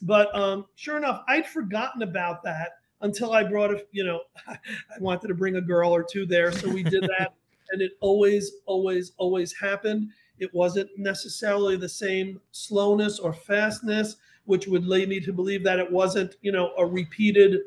But 0.00 0.32
um, 0.32 0.66
sure 0.76 0.96
enough, 0.96 1.24
I'd 1.26 1.44
forgotten 1.44 2.02
about 2.02 2.44
that 2.44 2.68
until 3.00 3.32
I 3.32 3.42
brought 3.42 3.72
a, 3.72 3.84
you 3.90 4.04
know, 4.04 4.20
I 4.46 4.56
wanted 5.00 5.26
to 5.26 5.34
bring 5.34 5.56
a 5.56 5.60
girl 5.60 5.90
or 5.92 6.04
two 6.04 6.24
there. 6.24 6.52
So 6.52 6.68
we 6.68 6.84
did 6.84 7.02
that. 7.02 7.32
and 7.72 7.82
it 7.82 7.94
always, 8.00 8.52
always, 8.66 9.10
always 9.18 9.52
happened. 9.58 10.10
It 10.40 10.52
wasn't 10.54 10.90
necessarily 10.96 11.76
the 11.76 11.88
same 11.88 12.40
slowness 12.50 13.18
or 13.18 13.32
fastness, 13.32 14.16
which 14.46 14.66
would 14.66 14.86
lead 14.86 15.08
me 15.08 15.20
to 15.20 15.32
believe 15.32 15.62
that 15.64 15.78
it 15.78 15.90
wasn't, 15.90 16.36
you 16.42 16.50
know, 16.50 16.72
a 16.78 16.84
repeated, 16.84 17.60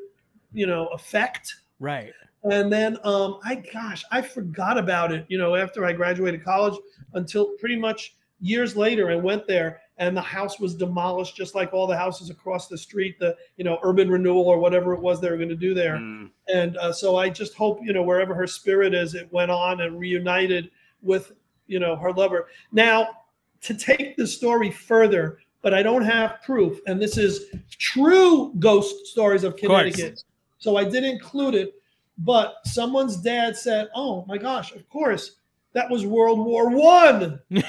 you 0.52 0.66
know, 0.66 0.88
effect. 0.88 1.54
Right. 1.80 2.12
And 2.50 2.70
then 2.70 2.98
um, 3.04 3.38
I 3.42 3.54
gosh, 3.54 4.04
I 4.10 4.20
forgot 4.20 4.76
about 4.76 5.12
it, 5.12 5.24
you 5.28 5.38
know, 5.38 5.54
after 5.54 5.86
I 5.86 5.92
graduated 5.94 6.44
college 6.44 6.78
until 7.14 7.52
pretty 7.58 7.76
much 7.76 8.16
years 8.40 8.76
later 8.76 9.08
and 9.10 9.22
went 9.22 9.46
there 9.46 9.80
and 9.96 10.16
the 10.16 10.20
house 10.20 10.58
was 10.58 10.74
demolished 10.74 11.36
just 11.36 11.54
like 11.54 11.72
all 11.72 11.86
the 11.86 11.96
houses 11.96 12.28
across 12.28 12.66
the 12.66 12.76
street 12.76 13.16
the 13.20 13.34
you 13.56 13.64
know 13.64 13.78
urban 13.84 14.10
renewal 14.10 14.48
or 14.48 14.58
whatever 14.58 14.92
it 14.92 15.00
was 15.00 15.20
they 15.20 15.30
were 15.30 15.36
going 15.36 15.48
to 15.48 15.54
do 15.54 15.72
there 15.72 15.94
Mm. 15.96 16.30
and 16.52 16.76
uh, 16.78 16.92
so 16.92 17.16
i 17.16 17.28
just 17.30 17.54
hope 17.54 17.78
you 17.82 17.92
know 17.92 18.02
wherever 18.02 18.34
her 18.34 18.46
spirit 18.46 18.92
is 18.92 19.14
it 19.14 19.32
went 19.32 19.52
on 19.52 19.80
and 19.82 19.98
reunited 19.98 20.70
with 21.00 21.32
you 21.66 21.78
know 21.78 21.96
her 21.96 22.12
lover. 22.12 22.48
Now 22.72 23.08
to 23.62 23.74
take 23.74 24.16
the 24.16 24.26
story 24.26 24.70
further 24.70 25.38
but 25.62 25.72
i 25.72 25.82
don't 25.82 26.04
have 26.04 26.42
proof 26.42 26.78
and 26.86 27.00
this 27.00 27.16
is 27.16 27.46
true 27.70 28.52
ghost 28.58 29.06
stories 29.06 29.42
of 29.42 29.56
connecticut 29.56 30.22
so 30.58 30.76
i 30.76 30.84
did 30.84 31.02
include 31.02 31.54
it 31.54 31.72
but 32.18 32.56
someone's 32.66 33.16
dad 33.16 33.56
said 33.56 33.88
oh 33.94 34.22
my 34.28 34.36
gosh 34.36 34.74
of 34.74 34.86
course 34.90 35.36
that 35.74 35.90
was 35.90 36.06
world 36.06 36.38
war 36.38 36.70
one. 36.70 37.40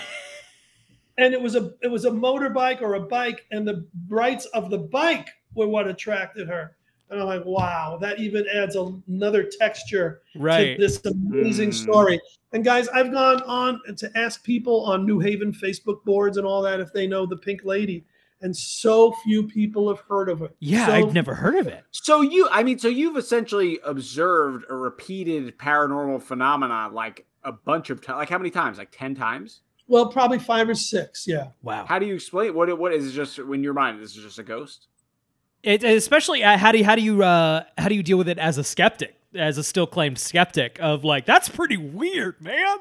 And 1.18 1.34
it 1.34 1.42
was 1.42 1.56
a 1.56 1.72
it 1.82 1.88
was 1.88 2.04
a 2.04 2.12
motorbike 2.12 2.82
or 2.82 2.96
a 2.96 3.00
bike 3.00 3.46
and 3.52 3.66
the 3.66 3.88
brights 3.94 4.48
of 4.48 4.70
the 4.70 4.78
bike 4.78 5.30
were 5.54 5.66
what 5.66 5.88
attracted 5.88 6.50
her 6.50 6.76
and 7.10 7.20
i'm 7.20 7.26
like 7.28 7.44
wow 7.46 7.98
that 8.02 8.20
even 8.20 8.46
adds 8.54 8.76
another 8.76 9.44
texture 9.44 10.22
Right. 10.36 10.76
to 10.76 10.82
this 10.82 11.04
amazing 11.06 11.70
Mm. 11.70 11.74
story 11.74 12.20
and 12.54 12.64
guys 12.64 12.88
i've 12.90 13.12
gone 13.12 13.42
on 13.44 13.82
to 13.98 14.12
ask 14.18 14.44
people 14.44 14.86
on 14.86 15.06
new 15.06 15.20
haven 15.20 15.52
facebook 15.54 16.04
boards 16.04 16.38
and 16.38 16.46
all 16.46 16.62
that 16.64 16.80
if 16.80 16.92
they 16.94 17.08
know 17.08 17.26
the 17.26 17.38
pink 17.38 17.62
lady 17.64 18.06
and 18.42 18.56
so 18.56 19.12
few 19.24 19.44
people 19.48 19.88
have 19.88 20.02
heard 20.10 20.28
of 20.30 20.42
it. 20.42 20.54
yeah, 20.60 20.88
So- 20.88 20.92
I've 20.94 21.14
never 21.14 21.34
heard 21.34 21.56
of 21.56 21.68
it. 21.68 21.84
So 21.92 22.20
you, 22.22 22.48
I 22.52 22.64
mean, 22.64 22.78
so 22.78 22.90
you've 22.90 23.16
essentially 23.16 23.80
observed 23.84 24.66
a 24.70 24.76
repeated 24.76 25.58
paranormal 25.58 26.22
phenomenon 26.22 26.94
like 26.94 27.26
a 27.46 27.54
bunch 27.54 27.90
of 27.90 28.02
times. 28.02 28.18
Like 28.18 28.30
how 28.30 28.38
many 28.38 28.52
times? 28.52 28.78
Like 28.78 28.92
ten 28.92 29.16
times? 29.16 29.62
well 29.88 30.08
probably 30.10 30.38
five 30.38 30.68
or 30.68 30.76
six 30.76 31.26
yeah 31.28 31.48
Wow. 31.64 31.86
How 31.88 31.98
do 31.98 32.06
you 32.06 32.14
explain 32.14 32.48
it? 32.48 32.56
What? 32.56 32.78
What 32.78 32.94
is 32.94 33.08
it? 33.08 33.12
Just 33.14 33.40
in 33.40 33.64
your 33.64 33.74
mind? 33.74 34.02
This 34.02 34.16
is 34.18 34.24
just 34.24 34.38
a 34.38 34.44
ghost? 34.44 34.88
It, 35.66 35.84
especially 35.84 36.44
uh, 36.44 36.60
how 36.60 36.72
do 36.72 36.78
you, 36.78 36.86
how 36.86 36.94
do 36.94 37.02
you 37.02 37.24
uh, 37.24 37.64
how 37.76 37.90
do 37.90 37.96
you 37.96 38.04
deal 38.04 38.20
with 38.20 38.30
it 38.30 38.38
as 38.38 38.60
a 38.60 38.64
skeptic, 38.64 39.16
as 39.34 39.58
a 39.58 39.64
still 39.64 39.88
claimed 39.88 40.20
skeptic 40.20 40.78
of 40.80 41.04
like 41.04 41.26
that's 41.26 41.50
pretty 41.50 41.76
weird, 41.76 42.40
man. 42.40 42.78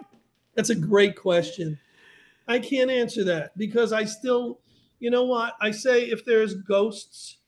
That's 0.55 0.69
a 0.69 0.75
great 0.75 1.17
question. 1.17 1.79
I 2.47 2.59
can't 2.59 2.91
answer 2.91 3.25
that 3.25 3.57
because 3.57 3.95
I 3.95 4.05
still, 4.05 4.61
you 5.01 5.11
know 5.11 5.25
what? 5.25 5.55
I 5.63 5.71
say 5.71 6.03
if 6.03 6.27
there's 6.27 6.57
ghosts 6.57 7.39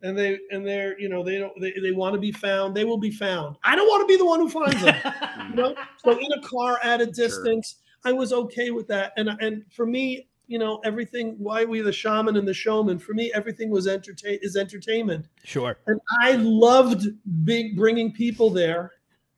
and 0.00 0.16
they 0.16 0.38
and 0.52 0.64
they're, 0.64 0.96
you 1.00 1.08
know, 1.08 1.24
they 1.24 1.38
don't 1.38 1.60
they, 1.60 1.72
they 1.82 1.90
want 1.90 2.14
to 2.14 2.20
be 2.20 2.30
found, 2.30 2.76
they 2.76 2.84
will 2.84 2.96
be 2.96 3.10
found. 3.10 3.56
I 3.64 3.74
don't 3.74 3.88
want 3.88 4.08
to 4.08 4.12
be 4.12 4.16
the 4.16 4.24
one 4.24 4.38
who 4.38 4.48
finds 4.48 4.80
them. 4.80 4.96
you 5.50 5.56
know? 5.56 5.74
So 6.04 6.12
in 6.16 6.32
a 6.32 6.40
car 6.42 6.78
at 6.84 7.00
a 7.00 7.06
distance, 7.06 7.76
I 8.04 8.12
was 8.12 8.32
okay 8.32 8.70
with 8.70 8.86
that. 8.86 9.12
And 9.16 9.28
and 9.40 9.64
for 9.72 9.86
me, 9.86 10.28
you 10.46 10.58
know, 10.58 10.80
everything 10.84 11.36
why 11.38 11.64
we 11.64 11.80
the 11.80 11.92
shaman 11.92 12.36
and 12.36 12.46
the 12.46 12.54
showman, 12.54 12.98
for 12.98 13.14
me 13.14 13.32
everything 13.34 13.70
was 13.70 13.86
entertain 13.86 14.38
is 14.42 14.56
entertainment 14.56 15.26
Sure. 15.44 15.78
and 15.86 16.00
I 16.20 16.32
loved 16.32 17.06
being 17.44 17.74
bringing 17.74 18.12
people 18.12 18.50
there 18.50 18.92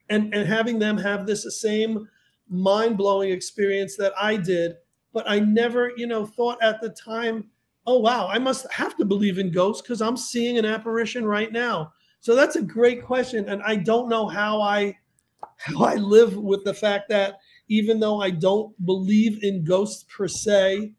and 0.08 0.34
and 0.34 0.48
having 0.48 0.78
them 0.78 0.98
have 0.98 1.26
this 1.26 1.46
same 1.60 2.08
mind 2.48 2.96
blowing 2.96 3.30
experience 3.30 3.96
that 3.96 4.12
I 4.20 4.36
did. 4.36 4.76
But 5.12 5.28
I 5.28 5.40
never, 5.40 5.92
you 5.96 6.06
know, 6.06 6.26
thought 6.26 6.62
at 6.62 6.80
the 6.80 6.90
time, 6.90 7.50
oh 7.86 7.98
wow, 7.98 8.28
I 8.28 8.38
must 8.38 8.70
have 8.72 8.96
to 8.98 9.04
believe 9.04 9.38
in 9.38 9.50
ghosts 9.50 9.82
because 9.82 10.02
I'm 10.02 10.16
seeing 10.16 10.58
an 10.58 10.64
apparition 10.64 11.24
right 11.24 11.52
now. 11.52 11.92
So 12.20 12.34
that's 12.34 12.56
a 12.56 12.62
great 12.62 13.04
question, 13.04 13.48
and 13.48 13.62
I 13.62 13.76
don't 13.76 14.08
know 14.08 14.26
how 14.26 14.60
I 14.60 14.96
how 15.58 15.84
I 15.84 15.94
live 15.94 16.36
with 16.36 16.64
the 16.64 16.74
fact 16.74 17.08
that 17.08 17.38
even 17.68 17.98
though 17.98 18.20
I 18.20 18.30
don't 18.30 18.72
believe 18.84 19.42
in 19.42 19.64
ghosts 19.64 20.04
per 20.04 20.28
se, 20.28 20.92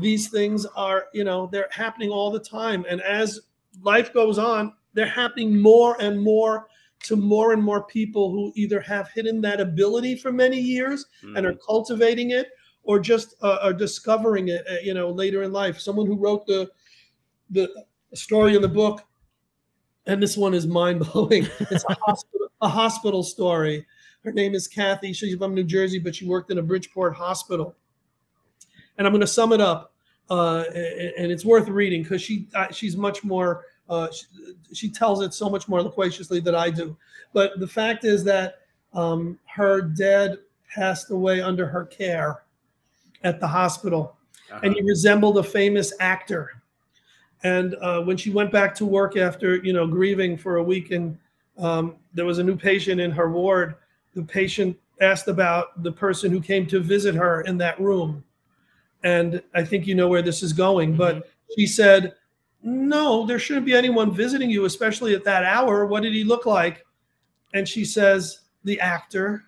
these 0.00 0.28
things 0.28 0.66
are, 0.76 1.06
you 1.12 1.24
know, 1.24 1.48
they're 1.50 1.68
happening 1.70 2.10
all 2.10 2.30
the 2.30 2.40
time. 2.40 2.84
And 2.88 3.00
as 3.02 3.40
life 3.82 4.12
goes 4.12 4.38
on, 4.38 4.72
they're 4.94 5.06
happening 5.06 5.60
more 5.60 6.00
and 6.00 6.20
more 6.20 6.66
to 7.04 7.16
more 7.16 7.52
and 7.52 7.62
more 7.62 7.84
people 7.84 8.30
who 8.30 8.52
either 8.56 8.80
have 8.80 9.08
hidden 9.10 9.40
that 9.42 9.60
ability 9.60 10.16
for 10.16 10.32
many 10.32 10.58
years 10.58 11.06
and 11.36 11.46
are 11.46 11.54
cultivating 11.54 12.30
it 12.32 12.48
or 12.82 12.98
just 12.98 13.34
uh, 13.42 13.58
are 13.62 13.72
discovering 13.72 14.48
it 14.48 14.64
uh, 14.68 14.76
you 14.82 14.94
know 14.94 15.10
later 15.10 15.42
in 15.42 15.52
life. 15.52 15.78
Someone 15.78 16.06
who 16.06 16.16
wrote 16.16 16.46
the 16.46 16.68
the 17.50 17.68
story 18.14 18.56
in 18.56 18.62
the 18.62 18.68
book 18.68 19.04
and 20.06 20.22
this 20.22 20.36
one 20.36 20.54
is 20.54 20.66
mind-blowing. 20.66 21.46
It's 21.70 21.84
a 21.88 21.94
hospital 21.94 22.48
a 22.60 22.68
hospital 22.68 23.22
story. 23.22 23.86
Her 24.24 24.32
name 24.32 24.54
is 24.54 24.66
kathy. 24.66 25.12
She's 25.12 25.36
from 25.36 25.54
new 25.54 25.64
jersey 25.64 25.98
but 25.98 26.16
she 26.16 26.26
worked 26.26 26.50
in 26.50 26.58
a 26.58 26.62
bridgeport 26.62 27.14
hospital 27.14 27.76
and 28.98 29.06
i'm 29.06 29.12
going 29.12 29.20
to 29.20 29.26
sum 29.26 29.52
it 29.52 29.60
up 29.60 29.94
uh, 30.30 30.64
and, 30.74 31.32
it's 31.32 31.44
worth 31.44 31.68
reading 31.68 32.02
because 32.02 32.20
she 32.20 32.46
uh, 32.54 32.70
she's 32.70 32.96
much 32.96 33.24
more 33.24 33.64
uh, 33.88 34.08
she, 34.12 34.26
she 34.74 34.90
tells 34.90 35.22
it 35.22 35.32
so 35.32 35.48
much 35.48 35.68
more 35.68 35.80
loquaciously 35.80 36.38
than 36.40 36.54
i 36.54 36.68
do 36.68 36.96
but 37.32 37.58
the 37.58 37.66
fact 37.66 38.04
is 38.04 38.22
that 38.24 38.60
um, 38.92 39.38
her 39.46 39.80
dad 39.80 40.38
passed 40.68 41.10
away 41.10 41.40
under 41.40 41.66
her 41.66 41.86
care 41.86 42.42
at 43.24 43.40
the 43.40 43.46
hospital 43.46 44.16
Uh-huh. 44.50 44.60
and 44.62 44.74
he 44.74 44.82
resembled 44.82 45.36
a 45.36 45.42
famous 45.42 45.92
actor. 46.00 46.62
And 47.42 47.74
uh, 47.82 48.00
when 48.00 48.16
she 48.16 48.30
went 48.30 48.50
back 48.50 48.74
to 48.76 48.86
work 48.86 49.16
after 49.16 49.56
you 49.56 49.72
know 49.72 49.86
grieving 49.86 50.36
for 50.38 50.56
a 50.56 50.62
week, 50.62 50.90
and 50.90 51.18
um, 51.58 51.96
there 52.14 52.24
was 52.24 52.38
a 52.38 52.42
new 52.42 52.56
patient 52.56 53.00
in 53.00 53.10
her 53.10 53.30
ward, 53.30 53.74
the 54.14 54.22
patient 54.22 54.76
asked 55.00 55.28
about 55.28 55.82
the 55.82 55.92
person 55.92 56.30
who 56.32 56.40
came 56.40 56.66
to 56.66 56.80
visit 56.80 57.14
her 57.14 57.42
in 57.42 57.58
that 57.58 57.78
room, 57.78 58.24
and 59.04 59.42
I 59.54 59.64
think 59.64 59.86
you 59.86 59.94
know 59.94 60.08
where 60.08 60.22
this 60.22 60.42
is 60.42 60.52
going. 60.52 60.96
But 60.96 61.16
mm-hmm. 61.16 61.52
she 61.56 61.66
said, 61.66 62.14
"No, 62.62 63.26
there 63.26 63.38
shouldn't 63.38 63.66
be 63.66 63.74
anyone 63.74 64.12
visiting 64.12 64.50
you, 64.50 64.64
especially 64.64 65.14
at 65.14 65.24
that 65.24 65.44
hour. 65.44 65.86
What 65.86 66.02
did 66.02 66.14
he 66.14 66.24
look 66.24 66.46
like?" 66.46 66.84
And 67.54 67.68
she 67.68 67.84
says, 67.84 68.40
"The 68.64 68.80
actor." 68.80 69.44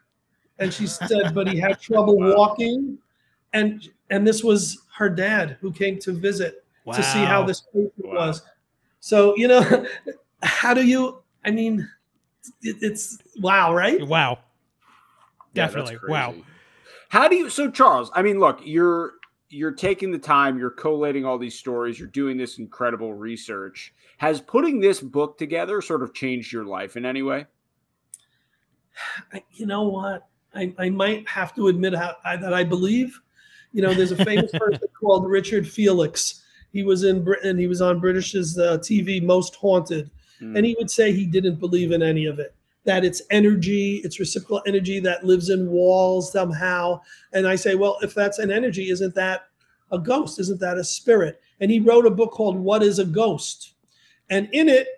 And 0.59 0.73
she 0.73 0.87
said, 0.87 1.35
"But 1.35 1.49
he 1.49 1.59
had 1.59 1.81
trouble 1.81 2.19
Wow. 2.19 2.35
walking." 2.37 2.99
and 3.53 3.89
and 4.11 4.27
this 4.27 4.43
was 4.43 4.79
her 4.97 5.09
dad 5.09 5.57
who 5.61 5.73
came 5.73 5.99
to 6.01 6.13
visit 6.13 6.65
to 6.93 7.03
see 7.03 7.25
how 7.25 7.45
this 7.45 7.61
patient 7.73 7.93
Wow. 7.99 8.15
was. 8.15 8.43
So 9.01 9.37
you 9.37 9.49
know, 9.49 9.87
how 10.43 10.75
do 10.75 10.87
you? 10.87 11.23
I 11.45 11.51
mean, 11.51 11.89
it, 12.63 12.77
it's 12.81 13.19
wow, 13.41 13.75
right? 13.75 14.07
Wow. 14.07 14.39
Yeah, 15.55 15.67
Definitely. 15.67 15.99
Wow. 16.09 16.35
How 17.09 17.29
do 17.29 17.37
you? 17.37 17.51
So 17.51 17.71
Charles, 17.71 18.11
I 18.15 18.23
mean, 18.23 18.39
look, 18.39 18.61
you're 18.63 19.15
you're 19.51 19.73
taking 19.73 20.11
the 20.11 20.19
time, 20.19 20.59
you're 20.59 20.71
collating 20.71 21.25
all 21.25 21.37
these 21.39 21.59
stories, 21.59 21.99
you're 21.99 22.09
doing 22.09 22.37
this 22.37 22.59
incredible 22.59 23.13
research. 23.13 23.93
Has 24.19 24.41
putting 24.41 24.81
this 24.81 25.01
book 25.01 25.37
together 25.39 25.83
sort 25.83 26.03
of 26.03 26.15
changed 26.15 26.53
your 26.53 26.65
life 26.65 26.97
in 26.97 27.05
any 27.05 27.23
way? 27.23 27.47
You 29.53 29.67
know 29.67 29.89
what? 29.89 30.27
I, 30.55 30.75
I 30.79 30.91
might 30.91 31.29
have 31.29 31.55
to 31.55 31.69
admit 31.69 31.95
how, 31.95 32.17
I, 32.25 32.37
that 32.37 32.55
I 32.55 32.65
believe. 32.65 33.21
You 33.73 33.83
know, 33.83 33.95
there's 33.95 34.13
a 34.13 34.25
famous 34.25 34.51
person 34.55 34.89
called 34.99 35.29
Richard 35.29 35.69
Felix. 35.69 36.43
He 36.73 36.83
was 36.83 37.05
in 37.05 37.23
Britain. 37.23 37.59
He 37.59 37.67
was 37.67 37.81
on 37.81 38.01
British's 38.01 38.59
uh, 38.59 38.79
TV, 38.79 39.23
Most 39.23 39.55
Haunted, 39.57 40.11
Mm. 40.41 40.57
and 40.57 40.67
he 40.67 40.75
would 40.79 40.91
say 40.91 41.13
he 41.13 41.27
didn't 41.27 41.57
believe 41.57 41.93
in 41.93 42.03
any 42.03 42.25
of 42.27 42.39
it. 42.39 42.55
That 42.91 43.05
it's 43.05 43.23
energy, 43.31 44.01
it's 44.03 44.19
reciprocal 44.19 44.63
energy 44.67 44.99
that 44.99 45.23
lives 45.23 45.49
in 45.49 45.71
walls 45.71 46.33
somehow. 46.33 47.01
And 47.33 47.47
I 47.47 47.55
say, 47.55 47.77
well, 47.77 47.99
if 48.03 48.17
that's 48.17 48.41
an 48.41 48.51
energy, 48.51 48.91
isn't 48.91 49.15
that 49.15 49.43
a 49.93 49.99
ghost? 50.01 50.41
Isn't 50.41 50.59
that 50.59 50.77
a 50.77 50.83
spirit? 50.83 51.41
And 51.61 51.71
he 51.71 51.79
wrote 51.79 52.05
a 52.05 52.11
book 52.11 52.33
called 52.33 52.57
What 52.57 52.83
is 52.83 52.99
a 52.99 53.05
Ghost? 53.05 53.75
And 54.29 54.49
in 54.51 54.69
it, 54.69 54.89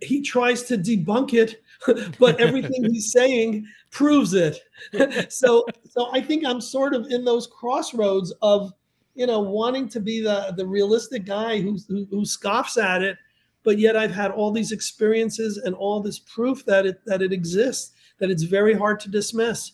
he 0.00 0.22
tries 0.22 0.62
to 0.62 0.78
debunk 0.78 1.34
it, 1.34 1.60
but 2.20 2.38
everything 2.38 2.84
he's 2.84 3.10
saying 3.18 3.66
proves 3.90 4.32
it. 4.32 4.60
so 5.28 5.66
so 5.88 6.08
I 6.12 6.20
think 6.20 6.46
I'm 6.46 6.60
sort 6.60 6.94
of 6.94 7.08
in 7.10 7.24
those 7.24 7.48
crossroads 7.48 8.32
of 8.42 8.72
you 9.16 9.26
know 9.26 9.40
wanting 9.40 9.88
to 9.88 9.98
be 9.98 10.20
the 10.20 10.54
the 10.56 10.64
realistic 10.64 11.26
guy 11.26 11.60
who 11.60 11.78
who, 11.88 12.06
who 12.12 12.24
scoffs 12.24 12.78
at 12.78 13.02
it, 13.02 13.18
but 13.64 13.78
yet 13.78 13.96
I've 13.96 14.12
had 14.12 14.30
all 14.30 14.50
these 14.50 14.72
experiences 14.72 15.58
and 15.58 15.74
all 15.74 16.00
this 16.00 16.18
proof 16.18 16.64
that 16.66 16.86
it 16.86 17.04
that 17.06 17.22
it 17.22 17.32
exists 17.32 17.92
that 18.18 18.30
it's 18.30 18.42
very 18.42 18.74
hard 18.74 19.00
to 19.00 19.10
dismiss. 19.10 19.72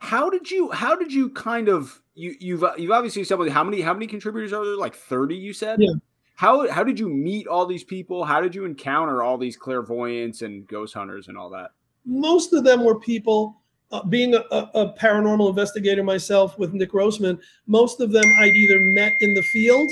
How 0.00 0.28
did 0.28 0.50
you? 0.50 0.70
How 0.70 0.94
did 0.94 1.12
you 1.12 1.30
kind 1.30 1.68
of? 1.68 2.00
You 2.14 2.34
you've 2.38 2.64
you've 2.76 2.92
obviously 2.92 3.24
somebody. 3.24 3.50
How 3.50 3.64
many 3.64 3.80
how 3.80 3.94
many 3.94 4.06
contributors 4.06 4.52
are 4.52 4.64
there? 4.64 4.76
Like 4.76 4.94
thirty, 4.94 5.36
you 5.36 5.52
said. 5.52 5.80
Yeah. 5.80 5.94
How 6.36 6.70
how 6.70 6.84
did 6.84 6.98
you 6.98 7.08
meet 7.08 7.46
all 7.46 7.66
these 7.66 7.84
people? 7.84 8.24
How 8.24 8.40
did 8.40 8.54
you 8.54 8.64
encounter 8.64 9.22
all 9.22 9.38
these 9.38 9.56
clairvoyants 9.56 10.42
and 10.42 10.66
ghost 10.66 10.94
hunters 10.94 11.28
and 11.28 11.38
all 11.38 11.50
that? 11.50 11.70
most 12.04 12.52
of 12.52 12.64
them 12.64 12.84
were 12.84 12.98
people 12.98 13.60
uh, 13.92 14.02
being 14.04 14.34
a, 14.34 14.38
a, 14.50 14.94
paranormal 14.98 15.48
investigator 15.48 16.02
myself 16.02 16.58
with 16.58 16.72
Nick 16.72 16.90
Grossman, 16.90 17.38
most 17.66 18.00
of 18.00 18.12
them 18.12 18.24
I'd 18.38 18.54
either 18.54 18.80
met 18.80 19.12
in 19.20 19.34
the 19.34 19.42
field 19.42 19.90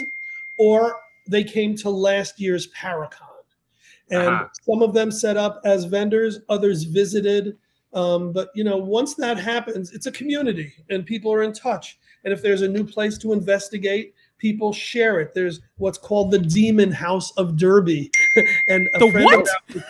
or 0.58 0.96
they 1.28 1.44
came 1.44 1.76
to 1.76 1.90
last 1.90 2.40
year's 2.40 2.70
Paraconn. 2.72 3.28
And 4.10 4.28
uh-huh. 4.28 4.48
some 4.62 4.82
of 4.82 4.92
them 4.92 5.10
set 5.10 5.36
up 5.36 5.60
as 5.64 5.84
vendors, 5.84 6.40
others 6.48 6.84
visited. 6.84 7.56
Um, 7.94 8.32
but 8.32 8.50
you 8.54 8.64
know, 8.64 8.76
once 8.76 9.14
that 9.14 9.38
happens, 9.38 9.92
it's 9.92 10.06
a 10.06 10.12
community 10.12 10.72
and 10.90 11.06
people 11.06 11.32
are 11.32 11.42
in 11.42 11.52
touch. 11.52 11.98
And 12.24 12.32
if 12.32 12.42
there's 12.42 12.62
a 12.62 12.68
new 12.68 12.84
place 12.84 13.18
to 13.18 13.32
investigate, 13.32 14.14
people 14.38 14.72
share 14.72 15.20
it. 15.20 15.32
There's 15.34 15.60
what's 15.76 15.98
called 15.98 16.30
the 16.30 16.38
Demon 16.38 16.92
House 16.92 17.32
of 17.32 17.56
Derby. 17.56 18.10
and 18.68 18.88
a 18.94 18.98
the 18.98 19.10
friend 19.10 19.24
what? 19.24 19.48
Of 19.74 19.82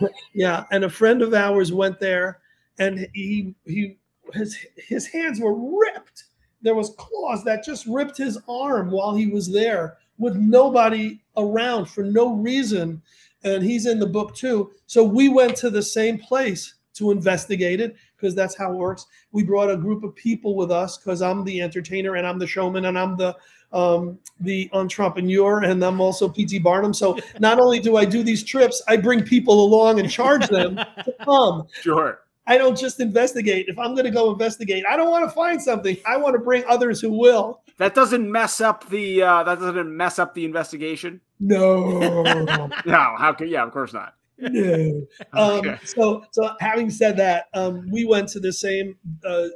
ours, 0.00 0.10
yeah, 0.34 0.64
and 0.70 0.84
a 0.84 0.90
friend 0.90 1.22
of 1.22 1.34
ours 1.34 1.72
went 1.72 2.00
there 2.00 2.40
and 2.78 3.06
he 3.14 3.54
he 3.66 3.98
his 4.32 4.56
his 4.76 5.06
hands 5.06 5.40
were 5.40 5.54
ripped. 5.54 6.24
There 6.62 6.74
was 6.74 6.94
claws 6.98 7.44
that 7.44 7.64
just 7.64 7.86
ripped 7.86 8.16
his 8.16 8.38
arm 8.48 8.90
while 8.90 9.14
he 9.14 9.26
was 9.26 9.50
there 9.50 9.98
with 10.20 10.36
nobody 10.36 11.18
around 11.36 11.86
for 11.86 12.04
no 12.04 12.34
reason. 12.34 13.02
And 13.42 13.64
he's 13.64 13.86
in 13.86 13.98
the 13.98 14.06
book 14.06 14.36
too. 14.36 14.70
So 14.86 15.02
we 15.02 15.28
went 15.28 15.56
to 15.56 15.70
the 15.70 15.82
same 15.82 16.18
place 16.18 16.74
to 16.94 17.10
investigate 17.10 17.80
it 17.80 17.96
because 18.16 18.34
that's 18.34 18.56
how 18.56 18.72
it 18.72 18.76
works. 18.76 19.06
We 19.32 19.42
brought 19.42 19.70
a 19.70 19.76
group 19.76 20.04
of 20.04 20.14
people 20.14 20.54
with 20.54 20.70
us 20.70 20.98
because 20.98 21.22
I'm 21.22 21.42
the 21.42 21.62
entertainer 21.62 22.16
and 22.16 22.26
I'm 22.26 22.38
the 22.38 22.46
showman 22.46 22.84
and 22.84 22.98
I'm 22.98 23.16
the 23.16 23.34
um, 23.72 24.18
the 24.40 24.68
entrepreneur 24.72 25.62
and 25.62 25.82
I'm 25.82 26.00
also 26.00 26.28
PT 26.28 26.62
Barnum. 26.62 26.92
So 26.92 27.16
not 27.38 27.60
only 27.60 27.78
do 27.78 27.96
I 27.96 28.04
do 28.04 28.22
these 28.22 28.42
trips, 28.42 28.82
I 28.88 28.96
bring 28.96 29.22
people 29.22 29.64
along 29.64 30.00
and 30.00 30.10
charge 30.10 30.46
them 30.48 30.76
to 30.76 31.14
come. 31.24 31.66
Sure. 31.80 32.20
I 32.46 32.58
don't 32.58 32.76
just 32.76 33.00
investigate. 33.00 33.66
If 33.68 33.78
I'm 33.78 33.94
going 33.94 34.06
to 34.06 34.10
go 34.10 34.32
investigate, 34.32 34.84
I 34.88 34.96
don't 34.96 35.10
want 35.10 35.28
to 35.28 35.34
find 35.34 35.60
something. 35.60 35.96
I 36.06 36.16
want 36.16 36.34
to 36.34 36.38
bring 36.40 36.64
others 36.66 37.00
who 37.00 37.10
will. 37.10 37.62
That 37.76 37.94
doesn't 37.94 38.30
mess 38.30 38.60
up 38.60 38.88
the 38.88 39.22
uh, 39.22 39.42
that 39.44 39.60
doesn't 39.60 39.96
mess 39.96 40.18
up 40.18 40.34
the 40.34 40.44
investigation. 40.44 41.20
No. 41.38 42.22
no. 42.86 43.14
How 43.16 43.32
could? 43.32 43.48
Yeah, 43.50 43.64
of 43.64 43.72
course 43.72 43.92
not. 43.92 44.14
No. 44.38 45.06
Um, 45.32 45.78
So 45.84 46.24
so 46.32 46.50
having 46.60 46.90
said 46.90 47.16
that, 47.18 47.46
um, 47.54 47.88
we 47.90 48.04
went 48.04 48.28
to 48.30 48.40
the 48.40 48.52
same 48.52 48.96
uh, 49.24 49.48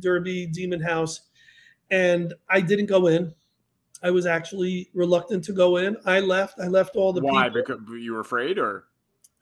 Derby 0.00 0.46
Demon 0.46 0.80
House, 0.80 1.20
and 1.90 2.34
I 2.48 2.60
didn't 2.60 2.86
go 2.86 3.06
in. 3.06 3.34
I 4.02 4.10
was 4.10 4.26
actually 4.26 4.90
reluctant 4.94 5.44
to 5.44 5.52
go 5.52 5.76
in. 5.76 5.96
I 6.06 6.20
left. 6.20 6.58
I 6.60 6.66
left 6.68 6.96
all 6.96 7.12
the 7.12 7.20
Why? 7.20 7.48
people. 7.48 7.62
Because 7.62 8.02
you 8.02 8.14
were 8.14 8.20
afraid, 8.20 8.58
or 8.58 8.84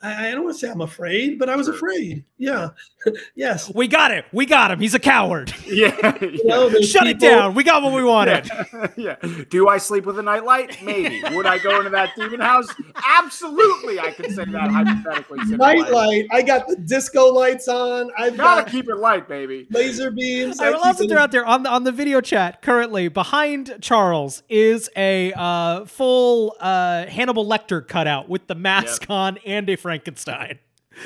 I, 0.01 0.29
I 0.29 0.31
don't 0.31 0.45
want 0.45 0.55
to 0.57 0.61
say 0.61 0.71
I'm 0.71 0.81
afraid, 0.81 1.39
but 1.39 1.49
I 1.49 1.57
was 1.57 1.67
afraid. 1.67 2.25
Yeah. 2.37 2.71
yes. 3.35 3.73
We 3.75 3.89
got 3.89 4.13
it. 4.13 4.27
We 4.33 4.47
got 4.47 4.71
him. 4.71 4.79
He's 4.79 4.95
a 4.95 4.99
coward. 4.99 5.55
Yeah. 5.69 6.17
You 6.29 6.45
know, 6.45 6.69
Shut 6.81 7.05
people... 7.05 7.09
it 7.09 7.19
down. 7.19 7.55
We 7.55 7.63
got 7.63 7.83
what 7.83 7.93
we 7.93 8.03
wanted. 8.03 8.49
Yeah. 8.97 9.17
yeah. 9.23 9.45
Do 9.51 9.69
I 9.69 9.79
sleep 9.79 10.07
with 10.07 10.19
a 10.19 10.23
nightlight? 10.23 10.83
Maybe. 10.83 11.23
Would 11.35 11.47
I 11.47 11.59
go 11.59 11.79
into 11.79 11.91
that 11.91 12.15
demon 12.17 12.41
house? 12.41 12.67
Absolutely. 12.97 14.01
I 14.01 14.11
can 14.13 14.33
say 14.33 14.45
that 14.45 14.71
hypothetically. 14.71 15.57
Nightlight. 15.57 16.27
I 16.31 16.43
got 16.43 16.67
the 16.69 16.77
disco 16.77 17.33
lights 17.33 17.69
on. 17.69 18.11
I've 18.17 18.37
gotta 18.37 18.63
got 18.63 18.71
keep 18.71 18.89
it 18.89 18.97
light, 18.97 19.29
baby. 19.29 19.67
Laser 19.71 20.11
beams. 20.11 20.61
I, 20.61 20.71
I 20.71 20.73
also 20.73 21.07
throw 21.07 21.19
out 21.19 21.33
there 21.33 21.47
on 21.47 21.63
the 21.63 21.71
on 21.71 21.85
the 21.85 21.93
video 21.93 22.21
chat 22.21 22.63
currently 22.63 23.09
behind 23.09 23.77
Charles 23.81 24.43
is 24.49 24.91
a 24.97 25.33
uh, 25.35 25.85
full 25.85 26.57
uh, 26.61 27.07
Hannibal 27.07 27.47
Lecter 27.47 27.87
cutout 27.87 28.29
with 28.29 28.47
the 28.47 28.55
mask 28.55 29.03
yep. 29.03 29.11
on 29.11 29.39
and 29.45 29.69
a 29.69 29.77
Frankenstein. 29.89 30.59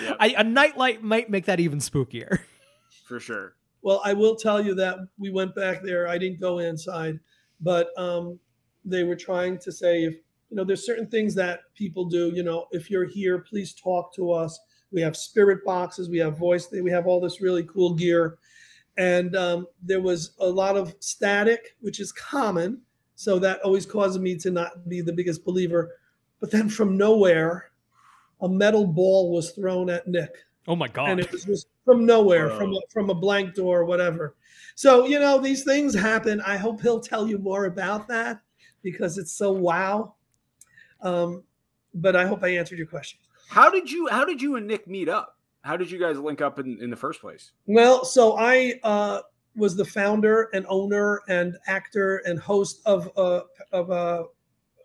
Yep. 0.02 0.16
I, 0.18 0.34
a 0.38 0.42
nightlight 0.42 1.04
might 1.04 1.30
make 1.30 1.44
that 1.44 1.60
even 1.60 1.78
spookier. 1.78 2.40
For 3.06 3.20
sure. 3.20 3.54
Well, 3.82 4.02
I 4.04 4.12
will 4.12 4.34
tell 4.34 4.60
you 4.60 4.74
that 4.74 4.98
we 5.18 5.30
went 5.30 5.54
back 5.54 5.84
there. 5.84 6.08
I 6.08 6.18
didn't 6.18 6.40
go 6.40 6.58
inside, 6.58 7.20
but 7.60 7.96
um, 7.96 8.40
they 8.84 9.04
were 9.04 9.14
trying 9.14 9.58
to 9.60 9.70
say 9.70 10.02
if 10.02 10.14
you 10.50 10.56
know 10.56 10.64
there's 10.64 10.84
certain 10.84 11.06
things 11.06 11.32
that 11.36 11.60
people 11.76 12.06
do. 12.06 12.32
You 12.34 12.42
know, 12.42 12.66
if 12.72 12.90
you're 12.90 13.06
here, 13.06 13.38
please 13.38 13.72
talk 13.72 14.12
to 14.16 14.32
us. 14.32 14.58
We 14.90 15.00
have 15.00 15.16
spirit 15.16 15.64
boxes. 15.64 16.10
We 16.10 16.18
have 16.18 16.36
voice. 16.36 16.68
We 16.72 16.90
have 16.90 17.06
all 17.06 17.20
this 17.20 17.40
really 17.40 17.62
cool 17.62 17.94
gear, 17.94 18.38
and 18.98 19.36
um, 19.36 19.68
there 19.80 20.00
was 20.00 20.32
a 20.40 20.48
lot 20.48 20.76
of 20.76 20.96
static, 20.98 21.76
which 21.82 22.00
is 22.00 22.10
common. 22.10 22.80
So 23.14 23.38
that 23.38 23.60
always 23.60 23.86
causes 23.86 24.18
me 24.18 24.36
to 24.38 24.50
not 24.50 24.88
be 24.88 25.02
the 25.02 25.12
biggest 25.12 25.44
believer. 25.44 25.92
But 26.40 26.50
then 26.50 26.68
from 26.68 26.96
nowhere, 26.96 27.71
a 28.42 28.48
metal 28.48 28.86
ball 28.86 29.32
was 29.32 29.52
thrown 29.52 29.88
at 29.88 30.06
Nick. 30.06 30.34
Oh 30.68 30.76
my 30.76 30.88
god! 30.88 31.10
And 31.10 31.20
it 31.20 31.32
was 31.32 31.44
just 31.44 31.68
from 31.84 32.06
nowhere, 32.06 32.48
Bro. 32.48 32.58
from 32.58 32.74
a, 32.74 32.80
from 32.92 33.10
a 33.10 33.14
blank 33.14 33.54
door, 33.54 33.80
or 33.80 33.84
whatever. 33.84 34.36
So 34.74 35.06
you 35.06 35.18
know 35.18 35.38
these 35.38 35.64
things 35.64 35.94
happen. 35.94 36.40
I 36.42 36.56
hope 36.56 36.80
he'll 36.80 37.00
tell 37.00 37.26
you 37.26 37.38
more 37.38 37.64
about 37.66 38.06
that 38.08 38.40
because 38.82 39.18
it's 39.18 39.32
so 39.32 39.52
wow. 39.52 40.14
Um, 41.00 41.42
but 41.94 42.14
I 42.14 42.26
hope 42.26 42.44
I 42.44 42.48
answered 42.48 42.78
your 42.78 42.86
question. 42.86 43.18
How 43.48 43.70
did 43.70 43.90
you 43.90 44.08
How 44.08 44.24
did 44.24 44.40
you 44.40 44.56
and 44.56 44.66
Nick 44.66 44.86
meet 44.86 45.08
up? 45.08 45.38
How 45.62 45.76
did 45.76 45.90
you 45.90 45.98
guys 45.98 46.18
link 46.18 46.40
up 46.40 46.58
in, 46.58 46.80
in 46.80 46.90
the 46.90 46.96
first 46.96 47.20
place? 47.20 47.52
Well, 47.66 48.04
so 48.04 48.36
I 48.36 48.80
uh, 48.82 49.20
was 49.54 49.76
the 49.76 49.84
founder 49.84 50.48
and 50.54 50.66
owner 50.68 51.22
and 51.28 51.56
actor 51.66 52.18
and 52.26 52.38
host 52.38 52.80
of 52.84 53.10
a, 53.16 53.42
of 53.72 53.90
a 53.90 54.24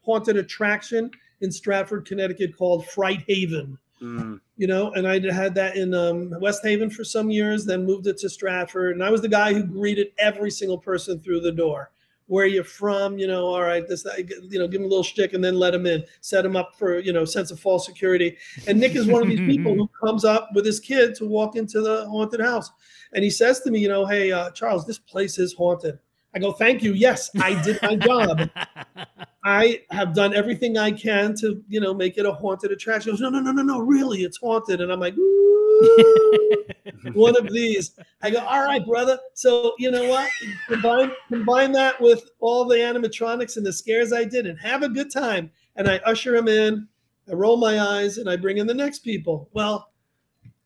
haunted 0.03 0.37
attraction 0.37 1.09
in 1.41 1.51
Stratford, 1.51 2.05
Connecticut 2.05 2.55
called 2.55 2.87
Fright 2.87 3.23
Haven. 3.27 3.77
Mm. 4.01 4.39
You 4.57 4.67
know, 4.67 4.91
and 4.93 5.07
I 5.07 5.19
had 5.33 5.55
that 5.55 5.75
in 5.75 5.93
um, 5.93 6.31
West 6.39 6.63
Haven 6.63 6.89
for 6.89 7.03
some 7.03 7.31
years, 7.31 7.65
then 7.65 7.85
moved 7.85 8.07
it 8.07 8.17
to 8.17 8.29
Stratford. 8.29 8.95
And 8.95 9.03
I 9.03 9.09
was 9.09 9.21
the 9.21 9.29
guy 9.29 9.53
who 9.53 9.63
greeted 9.63 10.07
every 10.19 10.51
single 10.51 10.77
person 10.77 11.19
through 11.19 11.41
the 11.41 11.51
door. 11.51 11.91
Where 12.27 12.43
are 12.43 12.47
you 12.49 12.63
from? 12.63 13.17
You 13.17 13.27
know, 13.27 13.45
all 13.45 13.61
right, 13.61 13.87
this, 13.87 14.03
that, 14.03 14.19
you 14.19 14.59
know, 14.59 14.67
give 14.67 14.81
them 14.81 14.85
a 14.85 14.89
little 14.89 15.03
shtick 15.03 15.33
and 15.33 15.43
then 15.43 15.57
let 15.57 15.71
them 15.71 15.85
in, 15.85 16.03
set 16.19 16.41
them 16.43 16.57
up 16.57 16.73
for, 16.77 16.99
you 16.99 17.13
know, 17.13 17.23
sense 17.23 17.51
of 17.51 17.59
false 17.59 17.85
security. 17.85 18.37
And 18.67 18.79
Nick 18.79 18.95
is 18.95 19.07
one 19.07 19.23
of 19.23 19.29
these 19.29 19.39
people 19.55 19.73
who 19.73 19.89
comes 20.05 20.25
up 20.25 20.49
with 20.53 20.65
his 20.65 20.79
kid 20.79 21.15
to 21.15 21.25
walk 21.25 21.55
into 21.55 21.81
the 21.81 22.05
haunted 22.09 22.41
house. 22.41 22.69
And 23.13 23.23
he 23.23 23.29
says 23.29 23.61
to 23.61 23.71
me, 23.71 23.79
you 23.79 23.87
know, 23.87 24.05
hey, 24.05 24.31
uh, 24.31 24.51
Charles, 24.51 24.85
this 24.85 24.99
place 24.99 25.39
is 25.39 25.53
haunted. 25.53 25.97
I 26.37 26.39
go, 26.39 26.51
thank 26.51 26.83
you. 26.83 26.93
Yes, 26.93 27.31
I 27.41 27.59
did 27.63 27.81
my 27.81 27.95
job. 27.95 28.47
I 29.43 29.81
have 29.89 30.13
done 30.13 30.35
everything 30.35 30.77
I 30.77 30.91
can 30.91 31.33
to, 31.37 31.63
you 31.67 31.79
know, 31.79 31.95
make 31.95 32.19
it 32.19 32.27
a 32.27 32.31
haunted 32.31 32.71
attraction. 32.71 33.11
Goes, 33.11 33.21
no, 33.21 33.29
no, 33.31 33.39
no, 33.39 33.51
no, 33.51 33.63
no, 33.63 33.79
really, 33.79 34.19
it's 34.19 34.37
haunted. 34.37 34.79
And 34.79 34.91
I'm 34.91 34.99
like, 34.99 35.15
one 37.13 37.35
of 37.35 37.51
these. 37.51 37.97
I 38.21 38.29
go, 38.29 38.37
all 38.41 38.63
right, 38.63 38.85
brother. 38.85 39.17
So 39.33 39.73
you 39.79 39.89
know 39.89 40.07
what? 40.07 40.29
Combine 40.67 41.11
combine 41.27 41.71
that 41.71 41.99
with 41.99 42.29
all 42.39 42.65
the 42.65 42.75
animatronics 42.75 43.57
and 43.57 43.65
the 43.65 43.73
scares 43.73 44.13
I 44.13 44.23
did, 44.23 44.45
and 44.45 44.59
have 44.59 44.83
a 44.83 44.89
good 44.89 45.11
time. 45.11 45.49
And 45.75 45.89
I 45.89 45.97
usher 46.05 46.35
him 46.35 46.47
in. 46.47 46.87
I 47.27 47.33
roll 47.33 47.57
my 47.57 47.79
eyes, 47.79 48.19
and 48.19 48.29
I 48.29 48.35
bring 48.35 48.59
in 48.59 48.67
the 48.67 48.75
next 48.75 48.99
people. 48.99 49.49
Well, 49.53 49.89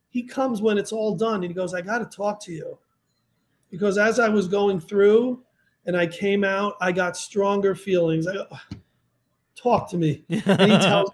he 0.10 0.24
comes 0.24 0.62
when 0.62 0.78
it's 0.78 0.92
all 0.92 1.16
done, 1.16 1.36
and 1.36 1.46
he 1.46 1.54
goes, 1.54 1.74
I 1.74 1.80
got 1.80 2.00
to 2.00 2.18
talk 2.18 2.44
to 2.44 2.52
you, 2.52 2.78
because 3.70 3.98
as 3.98 4.20
I 4.20 4.28
was 4.28 4.50
going 4.50 4.82
through 4.82 5.42
and 5.86 5.98
I 5.98 6.08
came 6.08 6.44
out, 6.44 6.76
I 6.82 6.91
got 6.91 7.17
stronger 7.17 7.76
feelings. 7.76 8.28
I 8.28 8.34
go, 8.34 8.48
talk 9.56 9.89
to 9.91 9.98
me. 9.98 10.24
And 10.30 10.72
he 10.72 10.78
tells 10.78 11.12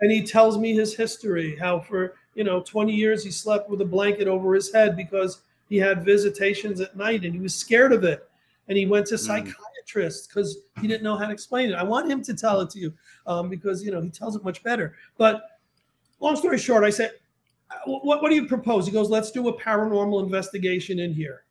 and 0.00 0.12
he 0.12 0.22
tells 0.22 0.58
me 0.58 0.74
his 0.74 0.94
history, 0.94 1.56
how 1.56 1.80
for 1.80 2.16
you 2.34 2.44
know 2.44 2.60
20 2.60 2.92
years 2.92 3.24
he 3.24 3.30
slept 3.30 3.70
with 3.70 3.80
a 3.80 3.84
blanket 3.84 4.28
over 4.28 4.54
his 4.54 4.72
head 4.72 4.96
because 4.96 5.42
he 5.68 5.76
had 5.76 6.04
visitations 6.04 6.80
at 6.80 6.96
night 6.96 7.24
and 7.24 7.34
he 7.34 7.40
was 7.40 7.54
scared 7.54 7.92
of 7.92 8.04
it. 8.04 8.28
And 8.68 8.76
he 8.76 8.86
went 8.86 9.06
to 9.06 9.14
mm. 9.14 9.18
psychiatrists 9.18 10.26
because 10.26 10.58
he 10.80 10.86
didn't 10.86 11.02
know 11.02 11.16
how 11.16 11.26
to 11.26 11.32
explain 11.32 11.70
it. 11.70 11.74
I 11.74 11.82
want 11.82 12.10
him 12.10 12.22
to 12.22 12.34
tell 12.34 12.60
it 12.60 12.70
to 12.70 12.78
you 12.78 12.92
um, 13.26 13.48
because 13.48 13.82
you 13.82 13.90
know 13.90 14.00
he 14.00 14.10
tells 14.10 14.36
it 14.36 14.44
much 14.44 14.62
better. 14.62 14.94
But 15.16 15.60
long 16.20 16.36
story 16.36 16.58
short, 16.58 16.84
I 16.84 16.90
said, 16.90 17.12
what, 17.84 18.22
what 18.22 18.28
do 18.28 18.34
you 18.34 18.46
propose? 18.46 18.86
He 18.86 18.92
goes, 18.92 19.10
let's 19.10 19.30
do 19.30 19.48
a 19.48 19.60
paranormal 19.60 20.22
investigation 20.22 20.98
in 20.98 21.12
here. 21.12 21.44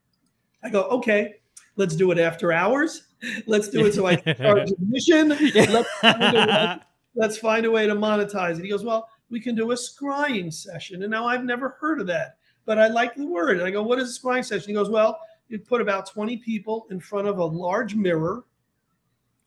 I 0.64 0.70
go, 0.70 0.84
okay. 0.84 1.36
Let's 1.78 1.96
do 1.96 2.12
it 2.12 2.20
after 2.20 2.52
hours. 2.52 3.04
Let's 3.48 3.70
do 3.70 3.86
it 3.86 3.94
so 3.94 4.06
I 4.06 4.16
can 4.16 4.36
charge 4.38 4.72
admission. 4.72 5.30
Let's 5.30 5.90
find, 6.00 6.22
way, 6.22 6.78
let's 7.16 7.38
find 7.38 7.66
a 7.66 7.72
way 7.72 7.88
to 7.88 7.96
monetize 7.96 8.58
it. 8.60 8.64
He 8.64 8.70
goes, 8.70 8.84
Well, 8.84 9.10
we 9.30 9.40
can 9.40 9.56
do 9.56 9.72
a 9.72 9.76
scrying 9.76 10.54
session. 10.54 11.04
And 11.04 11.12
now 11.12 11.26
I've 11.26 11.44
never 11.44 11.78
heard 11.80 12.00
of 12.00 12.08
that, 12.08 12.38
but 12.66 12.80
I 12.80 12.88
like 12.88 13.16
the 13.16 13.26
word. 13.26 13.58
And 13.58 13.68
I 13.68 13.72
go, 13.72 13.84
What 13.84 14.00
is 14.00 14.16
a 14.16 14.20
scrying 14.20 14.46
session? 14.46 14.70
He 14.70 14.74
goes, 14.74 14.90
Well, 14.90 15.20
you 15.50 15.60
put 15.60 15.82
about 15.82 16.10
20 16.10 16.38
people 16.38 16.88
in 16.90 17.00
front 17.00 17.28
of 17.28 17.40
a 17.40 17.46
large 17.46 17.96
mirror. 17.96 18.44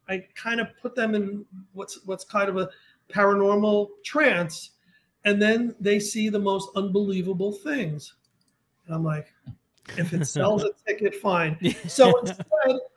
I 0.09 0.25
kind 0.35 0.61
of 0.61 0.69
put 0.81 0.95
them 0.95 1.14
in 1.14 1.45
what's 1.73 2.05
what's 2.07 2.25
kind 2.25 2.49
of 2.49 2.57
a 2.57 2.71
paranormal 3.11 3.88
trance, 4.05 4.71
and 5.25 5.41
then 5.41 5.75
they 5.81 5.99
see 5.99 6.29
the 6.29 6.38
most 6.38 6.71
unbelievable 6.77 7.53
things. 7.53 8.14
And 8.87 8.95
I'm 8.95 9.05
like, 9.05 9.33
if 9.96 10.12
it 10.12 10.27
sells 10.27 10.64
a 10.64 10.70
ticket, 10.87 11.14
fine. 11.14 11.59
So 11.88 12.18
instead, 12.20 12.44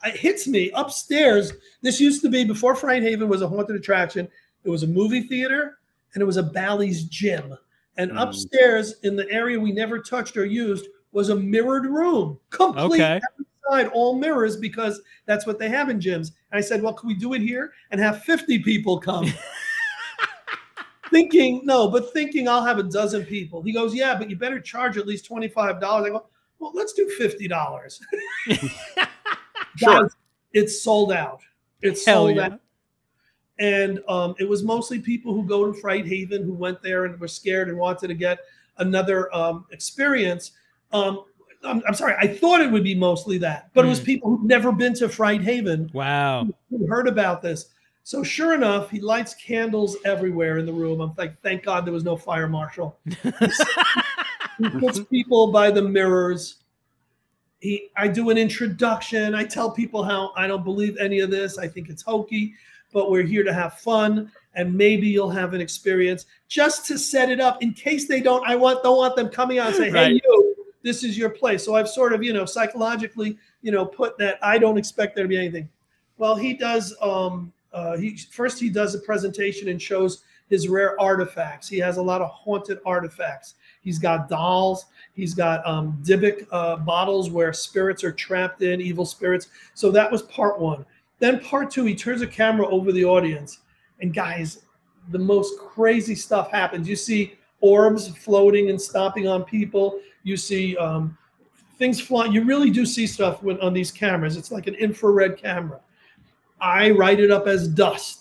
it 0.06 0.18
hits 0.18 0.48
me 0.48 0.72
upstairs. 0.74 1.54
This 1.82 2.00
used 2.00 2.22
to 2.24 2.30
be 2.30 2.44
before 2.44 2.76
Fright 2.76 3.04
Haven 3.04 3.30
was 3.30 3.42
a 3.42 3.48
haunted 3.48 3.76
attraction. 3.76 4.28
It 4.64 4.70
was 4.70 4.84
a 4.84 4.88
movie 4.88 5.22
theater 5.22 5.80
and 6.14 6.22
it 6.22 6.26
was 6.26 6.38
a 6.38 6.44
Bally's 6.44 7.06
gym. 7.06 7.56
And 7.98 8.12
mm. 8.12 8.22
upstairs 8.22 8.96
in 9.04 9.16
the 9.16 9.30
area 9.30 9.60
we 9.60 9.72
never 9.72 10.00
touched 10.00 10.38
or 10.38 10.46
used 10.46 10.88
was 11.12 11.30
a 11.30 11.36
mirrored 11.36 11.86
room, 11.86 12.40
complete 12.50 13.02
Okay. 13.02 13.22
side, 13.70 13.88
all 13.88 14.16
mirrors, 14.16 14.58
because 14.58 15.02
that's 15.26 15.46
what 15.46 15.60
they 15.60 15.70
have 15.70 15.90
in 15.90 16.00
gyms. 16.00 16.32
And 16.52 16.58
I 16.58 16.62
said, 16.62 16.82
well, 16.82 16.94
can 16.94 17.08
we 17.08 17.16
do 17.16 17.34
it 17.34 17.42
here 17.42 17.74
and 17.92 18.00
have 18.00 18.24
50 18.24 18.60
people 18.60 19.00
come? 19.00 19.28
thinking, 21.12 21.62
no, 21.64 21.90
but 21.90 22.12
thinking 22.14 22.48
I'll 22.48 22.64
have 22.64 22.80
a 22.80 22.84
dozen 22.84 23.26
people. 23.26 23.62
He 23.62 23.74
goes, 23.74 23.94
yeah, 23.94 24.18
but 24.18 24.30
you 24.30 24.36
better 24.36 24.60
charge 24.60 24.98
at 24.98 25.06
least 25.06 25.30
$25. 25.30 25.84
I 25.84 26.10
go, 26.10 26.26
well, 26.62 26.72
let's 26.74 26.94
do 26.94 27.12
$50. 27.20 28.00
Sure. 29.78 30.10
It's 30.54 30.82
sold 30.82 31.14
out. 31.14 31.42
It's 31.82 32.06
Hell 32.06 32.26
sold 32.26 32.36
yeah. 32.36 32.46
out. 32.48 32.60
And 33.60 34.02
um, 34.10 34.36
it 34.38 34.48
was 34.48 34.64
mostly 34.64 35.00
people 35.00 35.34
who 35.34 35.44
go 35.44 35.72
to 35.72 35.80
Fright 35.80 36.06
Haven 36.06 36.44
who 36.44 36.54
went 36.54 36.82
there 36.84 37.06
and 37.06 37.18
were 37.20 37.28
scared 37.30 37.70
and 37.70 37.78
wanted 37.78 38.10
to 38.10 38.14
get 38.14 38.40
another 38.80 39.34
um, 39.34 39.66
experience. 39.72 40.52
Um, 40.92 41.24
I'm, 41.64 41.82
I'm 41.88 41.94
sorry, 41.94 42.16
I 42.20 42.28
thought 42.28 42.60
it 42.60 42.70
would 42.70 42.84
be 42.84 42.96
mostly 42.96 43.38
that, 43.40 43.70
but 43.74 43.86
it 43.86 43.88
was 43.88 44.02
Mm. 44.02 44.06
people 44.06 44.30
who've 44.32 44.44
never 44.44 44.72
been 44.74 44.94
to 44.96 45.08
Fright 45.08 45.42
Haven 45.42 45.90
Wow. 45.94 46.50
who 46.70 46.86
heard 46.86 47.08
about 47.08 47.42
this. 47.42 47.68
So 48.04 48.24
sure 48.24 48.54
enough, 48.56 48.90
he 48.90 49.00
lights 49.00 49.36
candles 49.36 49.96
everywhere 50.06 50.58
in 50.58 50.66
the 50.66 50.74
room. 50.74 51.00
I'm 51.02 51.14
like, 51.18 51.40
thank 51.42 51.64
God 51.64 51.86
there 51.86 51.94
was 51.94 52.04
no 52.04 52.18
fire 52.18 52.50
marshal. 52.50 52.98
he 54.58 54.70
puts 54.70 55.00
people 55.00 55.52
by 55.52 55.72
the 55.72 55.82
mirrors. 55.82 56.58
He, 57.60 57.90
I 57.96 58.08
do 58.08 58.30
an 58.30 58.38
introduction. 58.38 59.36
I 59.36 59.44
tell 59.44 59.70
people 59.72 60.04
how 60.04 60.32
I 60.36 60.48
don't 60.48 60.64
believe 60.64 60.98
any 60.98 61.20
of 61.20 61.30
this. 61.30 61.58
I 61.58 61.68
think 61.68 61.90
it's 61.90 62.02
hokey, 62.02 62.54
but 62.92 63.12
we're 63.12 63.24
here 63.24 63.44
to 63.44 63.54
have 63.54 63.80
fun, 63.80 64.32
and 64.56 64.74
maybe 64.74 65.08
you'll 65.08 65.30
have 65.30 65.54
an 65.54 65.62
experience 65.62 66.26
just 66.48 66.86
to 66.88 66.98
set 66.98 67.30
it 67.30 67.40
up 67.40 67.62
in 67.62 67.74
case 67.74 68.08
they 68.08 68.20
don't. 68.20 68.48
I 68.48 68.56
want 68.56 68.84
don't 68.84 68.98
want 68.98 69.16
them 69.16 69.30
coming 69.30 69.60
out 69.60 69.68
and 69.68 69.76
say, 69.76 69.90
"Hey, 69.90 69.94
Right. 69.94 70.22
you, 70.24 70.56
this 70.82 71.04
is 71.04 71.18
your 71.18 71.30
place." 71.30 71.64
So 71.64 71.76
I've 71.76 71.88
sort 71.88 72.14
of, 72.14 72.24
you 72.24 72.34
know, 72.34 72.46
psychologically, 72.46 73.38
you 73.62 73.72
know, 73.72 73.86
put 73.86 74.18
that 74.18 74.40
I 74.42 74.58
don't 74.58 74.78
expect 74.78 75.16
there 75.16 75.26
to 75.26 75.30
be 75.30 75.38
anything. 75.38 75.70
Well, 76.18 76.36
he 76.36 76.54
does. 76.54 76.96
Um, 77.02 77.54
uh, 77.74 77.96
he 77.96 78.18
first 78.18 78.60
he 78.60 78.70
does 78.70 78.96
a 78.96 79.00
presentation 79.00 79.70
and 79.70 79.82
shows 79.82 80.24
his 80.52 80.68
rare 80.68 81.00
artifacts. 81.02 81.68
He 81.68 81.80
has 81.80 81.98
a 81.98 82.02
lot 82.02 82.22
of 82.22 82.30
haunted 82.30 82.80
artifacts. 82.86 83.56
He's 83.82 83.98
got 83.98 84.30
dolls. 84.30 84.86
He's 85.14 85.34
got 85.34 85.66
um, 85.66 85.98
Dybbuk 86.06 86.46
uh, 86.52 86.76
bottles 86.76 87.30
where 87.32 87.54
spirits 87.54 88.04
are 88.04 88.12
trapped 88.12 88.62
in, 88.62 88.82
evil 88.82 89.06
spirits. 89.06 89.48
So 89.74 89.90
that 89.92 90.12
was 90.12 90.24
part 90.24 90.60
one. 90.60 90.86
Then 91.20 91.40
part 91.40 91.72
two, 91.72 91.86
he 91.86 91.96
turns 91.96 92.22
a 92.22 92.28
camera 92.28 92.68
over 92.68 92.92
the 92.92 93.06
audience, 93.06 93.60
and 94.02 94.14
guys, 94.14 94.64
the 95.10 95.20
most 95.20 95.58
crazy 95.58 96.16
stuff 96.16 96.52
happens. 96.52 96.88
You 96.88 96.96
see 96.96 97.36
orbs 97.62 98.10
floating 98.10 98.70
and 98.70 98.82
stomping 98.82 99.28
on 99.28 99.44
people. 99.44 100.00
You 100.24 100.36
see 100.36 100.76
um, 100.78 101.18
things 101.78 102.02
flying. 102.02 102.32
You 102.32 102.44
really 102.44 102.72
do 102.72 102.86
see 102.86 103.08
stuff 103.08 103.42
when, 103.42 103.60
on 103.62 103.74
these 103.74 103.92
cameras. 103.92 104.36
It's 104.36 104.52
like 104.52 104.68
an 104.68 104.76
infrared 104.76 105.38
camera. 105.38 105.80
I 106.60 106.92
write 106.92 107.20
it 107.20 107.32
up 107.32 107.48
as 107.48 107.68
dust, 107.68 108.21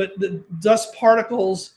but 0.00 0.18
the 0.18 0.42
dust 0.60 0.94
particles 0.94 1.74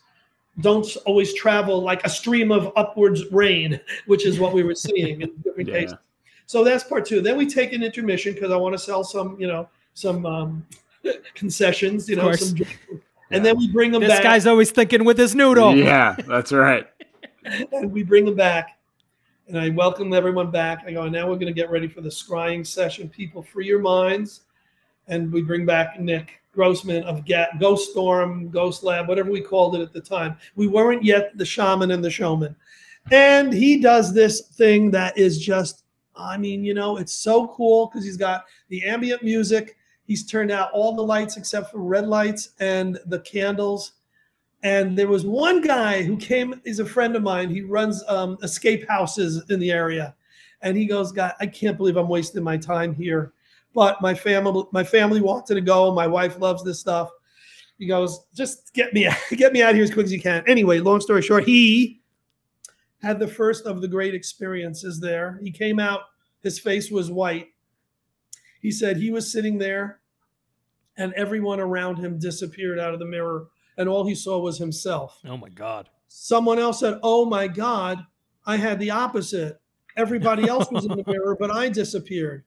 don't 0.60 0.86
always 1.04 1.34
travel 1.34 1.82
like 1.82 2.02
a 2.06 2.08
stream 2.08 2.50
of 2.50 2.72
upwards 2.74 3.30
rain, 3.30 3.78
which 4.06 4.24
is 4.24 4.40
what 4.40 4.54
we 4.54 4.62
were 4.62 4.74
seeing 4.74 5.20
in 5.20 5.30
different 5.42 5.68
Yeah. 5.68 5.80
cases. 5.80 5.98
So 6.46 6.64
that's 6.64 6.84
part 6.84 7.04
two. 7.04 7.20
Then 7.20 7.36
we 7.36 7.44
take 7.46 7.74
an 7.74 7.82
intermission 7.82 8.32
because 8.32 8.50
I 8.50 8.56
want 8.56 8.72
to 8.72 8.78
sell 8.78 9.04
some, 9.04 9.38
you 9.38 9.46
know, 9.46 9.68
some 9.92 10.24
um, 10.24 10.66
concessions, 11.34 12.08
you 12.08 12.16
Of 12.16 12.22
know, 12.22 12.28
course. 12.30 12.48
some, 12.48 13.00
and 13.30 13.44
then 13.44 13.58
we 13.58 13.70
bring 13.70 13.92
them 13.92 14.00
This 14.00 14.08
back. 14.10 14.18
This 14.22 14.24
guy's 14.24 14.46
always 14.46 14.70
thinking 14.70 15.04
with 15.04 15.18
his 15.18 15.34
noodle. 15.34 15.76
Yeah, 15.76 16.16
that's 16.26 16.50
right. 16.52 16.86
and 17.44 17.92
we 17.92 18.02
bring 18.02 18.24
them 18.24 18.36
back. 18.36 18.78
And 19.48 19.58
I 19.58 19.68
welcome 19.68 20.14
everyone 20.14 20.50
back. 20.50 20.84
I 20.86 20.92
go, 20.92 21.06
now 21.10 21.28
we're 21.28 21.34
going 21.34 21.52
to 21.54 21.60
get 21.60 21.70
ready 21.70 21.88
for 21.88 22.00
the 22.00 22.08
scrying 22.08 22.66
session. 22.66 23.10
People, 23.10 23.42
free 23.42 23.66
your 23.66 23.80
minds. 23.80 24.42
And 25.08 25.30
we 25.30 25.42
bring 25.42 25.66
back 25.66 26.00
Nick 26.00 26.40
Grossman 26.54 27.02
of 27.04 27.26
Ga- 27.26 27.48
Ghost 27.60 27.90
Storm, 27.90 28.48
Ghost 28.50 28.82
Lab, 28.82 29.08
whatever 29.08 29.30
we 29.30 29.40
called 29.40 29.74
it 29.74 29.82
at 29.82 29.92
the 29.92 30.00
time. 30.00 30.36
We 30.56 30.66
weren't 30.66 31.04
yet 31.04 31.36
the 31.36 31.44
shaman 31.44 31.90
and 31.90 32.04
the 32.04 32.10
showman. 32.10 32.56
And 33.10 33.52
he 33.52 33.80
does 33.80 34.14
this 34.14 34.40
thing 34.40 34.90
that 34.92 35.18
is 35.18 35.38
just, 35.38 35.84
I 36.16 36.38
mean, 36.38 36.64
you 36.64 36.74
know, 36.74 36.96
it's 36.96 37.12
so 37.12 37.48
cool 37.48 37.86
because 37.86 38.04
he's 38.04 38.16
got 38.16 38.44
the 38.68 38.84
ambient 38.84 39.22
music. 39.22 39.76
He's 40.06 40.26
turned 40.26 40.50
out 40.50 40.70
all 40.72 40.94
the 40.94 41.02
lights 41.02 41.36
except 41.36 41.70
for 41.70 41.78
red 41.78 42.06
lights 42.06 42.50
and 42.60 42.98
the 43.06 43.20
candles. 43.20 43.92
And 44.62 44.96
there 44.96 45.08
was 45.08 45.26
one 45.26 45.60
guy 45.60 46.02
who 46.02 46.16
came, 46.16 46.60
he's 46.64 46.78
a 46.78 46.86
friend 46.86 47.14
of 47.16 47.22
mine. 47.22 47.50
He 47.50 47.60
runs 47.60 48.02
um, 48.08 48.38
escape 48.42 48.88
houses 48.88 49.42
in 49.50 49.60
the 49.60 49.70
area. 49.70 50.14
And 50.62 50.78
he 50.78 50.86
goes, 50.86 51.12
God, 51.12 51.34
I 51.40 51.46
can't 51.46 51.76
believe 51.76 51.98
I'm 51.98 52.08
wasting 52.08 52.42
my 52.42 52.56
time 52.56 52.94
here. 52.94 53.33
But 53.74 54.00
my 54.00 54.14
family, 54.14 54.64
my 54.72 54.84
family 54.84 55.20
wanted 55.20 55.56
to 55.56 55.60
go. 55.60 55.92
My 55.92 56.06
wife 56.06 56.38
loves 56.38 56.62
this 56.64 56.80
stuff. 56.80 57.10
He 57.78 57.88
goes, 57.88 58.26
just 58.34 58.72
get 58.72 58.94
me, 58.94 59.08
get 59.30 59.52
me 59.52 59.62
out 59.62 59.70
of 59.70 59.76
here 59.76 59.84
as 59.84 59.92
quick 59.92 60.04
as 60.04 60.12
you 60.12 60.20
can. 60.20 60.44
Anyway, 60.46 60.78
long 60.78 61.00
story 61.00 61.22
short, 61.22 61.44
he 61.44 62.00
had 63.02 63.18
the 63.18 63.26
first 63.26 63.66
of 63.66 63.80
the 63.80 63.88
great 63.88 64.14
experiences 64.14 65.00
there. 65.00 65.38
He 65.42 65.50
came 65.50 65.80
out, 65.80 66.02
his 66.42 66.58
face 66.58 66.90
was 66.90 67.10
white. 67.10 67.48
He 68.60 68.70
said 68.70 68.96
he 68.96 69.10
was 69.10 69.30
sitting 69.30 69.58
there, 69.58 70.00
and 70.96 71.12
everyone 71.14 71.60
around 71.60 71.96
him 71.96 72.18
disappeared 72.18 72.78
out 72.78 72.94
of 72.94 73.00
the 73.00 73.06
mirror, 73.06 73.48
and 73.76 73.88
all 73.88 74.06
he 74.06 74.14
saw 74.14 74.38
was 74.38 74.56
himself. 74.56 75.20
Oh 75.26 75.36
my 75.36 75.50
god. 75.50 75.90
Someone 76.08 76.58
else 76.58 76.80
said, 76.80 76.98
Oh 77.02 77.26
my 77.26 77.48
God, 77.48 77.98
I 78.46 78.56
had 78.56 78.78
the 78.78 78.90
opposite. 78.90 79.60
Everybody 79.96 80.48
else 80.48 80.70
was 80.70 80.84
in 80.84 80.96
the 80.96 81.04
mirror, 81.10 81.36
but 81.38 81.50
I 81.50 81.68
disappeared. 81.68 82.44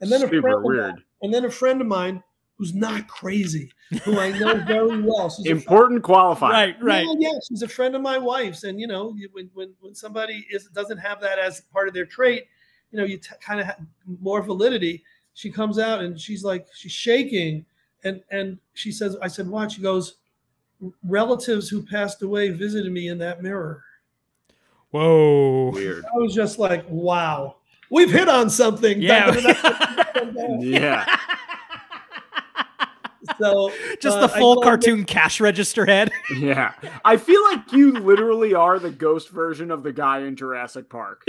And 0.00 0.10
then 0.10 0.22
a 0.22 0.28
friend 0.28 0.46
of 0.54 0.62
weird. 0.62 0.94
mine, 0.94 1.04
and 1.22 1.34
then 1.34 1.44
a 1.44 1.50
friend 1.50 1.80
of 1.80 1.86
mine 1.86 2.22
who's 2.56 2.74
not 2.74 3.06
crazy, 3.06 3.70
who 4.02 4.18
I 4.18 4.36
know 4.38 4.56
very 4.66 5.00
well. 5.02 5.30
She's 5.30 5.46
Important 5.46 6.02
qualifier. 6.02 6.50
Right, 6.50 6.76
right. 6.82 7.06
yeah, 7.18 7.30
yeah, 7.32 7.38
she's 7.48 7.62
a 7.62 7.68
friend 7.68 7.94
of 7.94 8.02
my 8.02 8.18
wife's, 8.18 8.64
and 8.64 8.80
you 8.80 8.86
know, 8.86 9.16
when 9.32 9.50
when 9.54 9.74
when 9.80 9.94
somebody 9.94 10.46
is 10.50 10.66
doesn't 10.66 10.98
have 10.98 11.20
that 11.20 11.38
as 11.38 11.60
part 11.72 11.88
of 11.88 11.94
their 11.94 12.06
trait, 12.06 12.46
you 12.90 12.98
know, 12.98 13.04
you 13.04 13.18
t- 13.18 13.30
kind 13.40 13.60
of 13.60 13.66
have 13.66 13.80
more 14.20 14.42
validity. 14.42 15.04
She 15.34 15.50
comes 15.50 15.78
out 15.78 16.00
and 16.00 16.18
she's 16.20 16.42
like, 16.42 16.66
she's 16.74 16.92
shaking, 16.92 17.64
and 18.04 18.22
and 18.30 18.58
she 18.74 18.90
says, 18.92 19.16
I 19.22 19.28
said, 19.28 19.46
what? 19.48 19.72
She 19.72 19.82
goes, 19.82 20.16
relatives 21.04 21.68
who 21.68 21.82
passed 21.82 22.22
away 22.22 22.50
visited 22.50 22.92
me 22.92 23.08
in 23.08 23.18
that 23.18 23.42
mirror. 23.42 23.82
Whoa. 24.90 25.70
Weird. 25.72 26.04
I 26.04 26.16
was 26.18 26.34
just 26.34 26.58
like, 26.58 26.84
wow, 26.88 27.56
we've 27.90 28.10
hit 28.10 28.28
on 28.28 28.50
something. 28.50 29.00
Yeah. 29.02 29.34
Yeah. 30.60 31.04
so 33.38 33.70
Just 34.00 34.18
uh, 34.18 34.20
the 34.22 34.28
full 34.28 34.54
told 34.56 34.64
cartoon 34.64 35.04
cash 35.04 35.40
register 35.40 35.84
head. 35.86 36.10
Yeah. 36.36 36.72
I 37.04 37.16
feel 37.16 37.42
like 37.44 37.72
you 37.72 37.92
literally 37.92 38.54
are 38.54 38.78
the 38.78 38.90
ghost 38.90 39.30
version 39.30 39.70
of 39.70 39.82
the 39.82 39.92
guy 39.92 40.20
in 40.20 40.36
Jurassic 40.36 40.88
Park. 40.88 41.22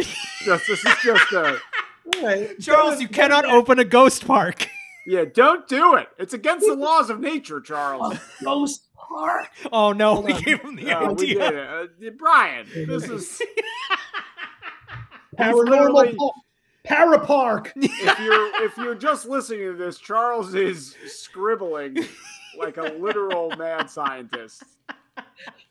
Just 0.43 0.67
this 0.67 0.83
is 0.85 0.95
just 1.03 1.31
a 1.33 1.59
Nick, 2.05 2.23
all 2.23 2.25
right, 2.27 2.59
Charles, 2.59 2.99
you 3.01 3.07
cannot 3.07 3.45
open 3.45 3.77
a 3.79 3.85
ghost 3.85 4.25
park. 4.25 4.67
yeah, 5.07 5.25
don't 5.31 5.67
do 5.67 5.95
it. 5.95 6.07
It's 6.17 6.33
against 6.33 6.65
the 6.65 6.75
laws 6.75 7.09
of 7.09 7.19
nature, 7.19 7.61
Charles. 7.61 8.17
Ghost 8.43 8.87
Park. 8.95 9.49
Oh 9.71 9.91
no, 9.93 10.15
Hold 10.15 10.25
we 10.25 10.33
on. 10.33 10.41
gave 10.41 10.59
him 10.61 10.75
the 10.75 10.83
No, 10.85 11.13
we 11.13 11.31
idea. 11.37 11.51
did 11.51 11.53
it. 11.53 12.07
Uh, 12.07 12.11
Brian, 12.17 12.67
this 12.87 13.03
is 13.09 13.41
Paranormal 15.37 15.69
literally- 15.69 16.15
Park. 16.15 16.33
Para 16.89 17.19
Park. 17.19 17.71
if 17.75 18.19
you're 18.19 18.65
if 18.65 18.77
you're 18.77 18.95
just 18.95 19.27
listening 19.27 19.59
to 19.59 19.73
this, 19.73 19.99
Charles 19.99 20.55
is 20.55 20.95
scribbling 21.05 21.97
like 22.57 22.77
a 22.77 22.93
literal 22.99 23.55
mad 23.57 23.89
scientist. 23.89 24.63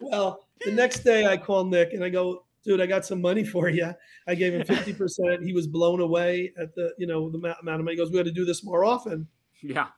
Well, 0.01 0.47
the 0.65 0.71
next 0.71 1.01
day 1.01 1.27
I 1.27 1.37
call 1.37 1.65
Nick 1.65 1.93
and 1.93 2.05
I 2.05 2.09
go, 2.09 2.45
dude, 2.65 2.81
I 2.81 2.87
got 2.87 3.05
some 3.05 3.21
money 3.21 3.45
for 3.45 3.69
you. 3.69 3.93
I 4.29 4.35
gave 4.35 4.55
him 4.55 4.63
50%. 4.63 5.43
He 5.43 5.53
was 5.53 5.67
blown 5.67 6.01
away 6.01 6.53
at 6.61 6.75
the, 6.75 6.93
you 6.99 7.07
know, 7.07 7.31
the 7.31 7.39
amount 7.39 7.59
of 7.61 7.85
money. 7.85 7.93
He 7.93 7.97
goes, 7.97 8.11
we 8.11 8.19
got 8.19 8.25
to 8.25 8.31
do 8.31 8.45
this 8.45 8.63
more 8.63 8.85
often. 8.85 9.27
Yeah. 9.63 9.89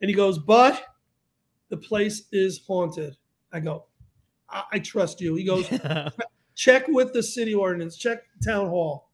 And 0.00 0.08
he 0.08 0.14
goes, 0.14 0.38
but 0.38 0.82
the 1.70 1.76
place 1.76 2.24
is 2.32 2.60
haunted. 2.66 3.16
I 3.52 3.60
go, 3.60 3.86
I, 4.48 4.64
I 4.72 4.78
trust 4.78 5.20
you. 5.20 5.34
He 5.34 5.44
goes, 5.44 5.68
check 6.54 6.86
with 6.88 7.12
the 7.14 7.22
city 7.22 7.54
ordinance, 7.54 7.96
check 7.96 8.24
town 8.44 8.68
hall. 8.68 9.07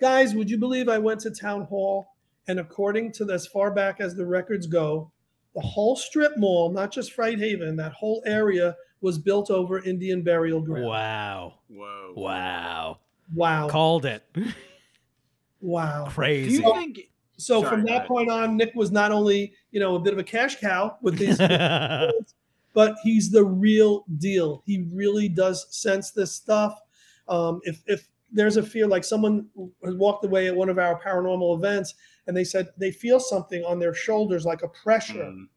Guys, 0.00 0.34
would 0.34 0.50
you 0.50 0.58
believe 0.58 0.88
I 0.88 0.98
went 0.98 1.20
to 1.20 1.30
town 1.30 1.64
hall 1.64 2.06
and 2.48 2.58
according 2.58 3.12
to 3.12 3.30
as 3.30 3.46
far 3.46 3.70
back 3.70 4.00
as 4.00 4.14
the 4.16 4.26
records 4.26 4.66
go, 4.66 5.10
the 5.54 5.60
whole 5.60 5.94
strip 5.94 6.36
mall, 6.36 6.72
not 6.72 6.90
just 6.90 7.12
Fright 7.12 7.38
Haven, 7.38 7.76
that 7.76 7.92
whole 7.92 8.22
area 8.24 8.74
was 9.00 9.18
built 9.18 9.50
over 9.50 9.80
Indian 9.80 10.22
burial 10.22 10.60
ground. 10.60 10.86
wow. 10.86 11.54
Whoa. 11.68 12.12
Wow. 12.16 12.98
Wow. 13.34 13.68
Called 13.68 14.04
it. 14.06 14.24
Wow. 15.60 16.04
Do 16.04 16.10
you 16.10 16.10
Crazy. 16.12 16.62
think 16.62 17.10
So 17.36 17.60
Sorry, 17.60 17.70
from 17.70 17.84
that 17.84 18.06
point 18.06 18.30
on, 18.30 18.56
Nick 18.56 18.74
was 18.74 18.90
not 18.90 19.12
only, 19.12 19.52
you 19.70 19.80
know, 19.80 19.96
a 19.96 20.00
bit 20.00 20.12
of 20.12 20.18
a 20.18 20.24
cash 20.24 20.58
cow 20.58 20.96
with 21.02 21.18
these 21.18 21.36
but 22.74 22.96
he's 23.02 23.30
the 23.30 23.44
real 23.44 24.04
deal. 24.18 24.62
He 24.64 24.86
really 24.92 25.28
does 25.28 25.66
sense 25.70 26.10
this 26.12 26.32
stuff. 26.32 26.80
Um, 27.28 27.60
if 27.64 27.82
if 27.86 28.08
there's 28.32 28.56
a 28.56 28.62
fear 28.62 28.86
like 28.86 29.04
someone 29.04 29.46
has 29.84 29.94
walked 29.94 30.24
away 30.24 30.46
at 30.46 30.54
one 30.54 30.68
of 30.68 30.78
our 30.78 31.00
paranormal 31.00 31.56
events 31.56 31.94
and 32.26 32.36
they 32.36 32.44
said 32.44 32.68
they 32.76 32.90
feel 32.90 33.18
something 33.18 33.64
on 33.64 33.78
their 33.78 33.94
shoulders 33.94 34.44
like 34.44 34.62
a 34.62 34.68
pressure. 34.68 35.24
Mm. 35.24 35.48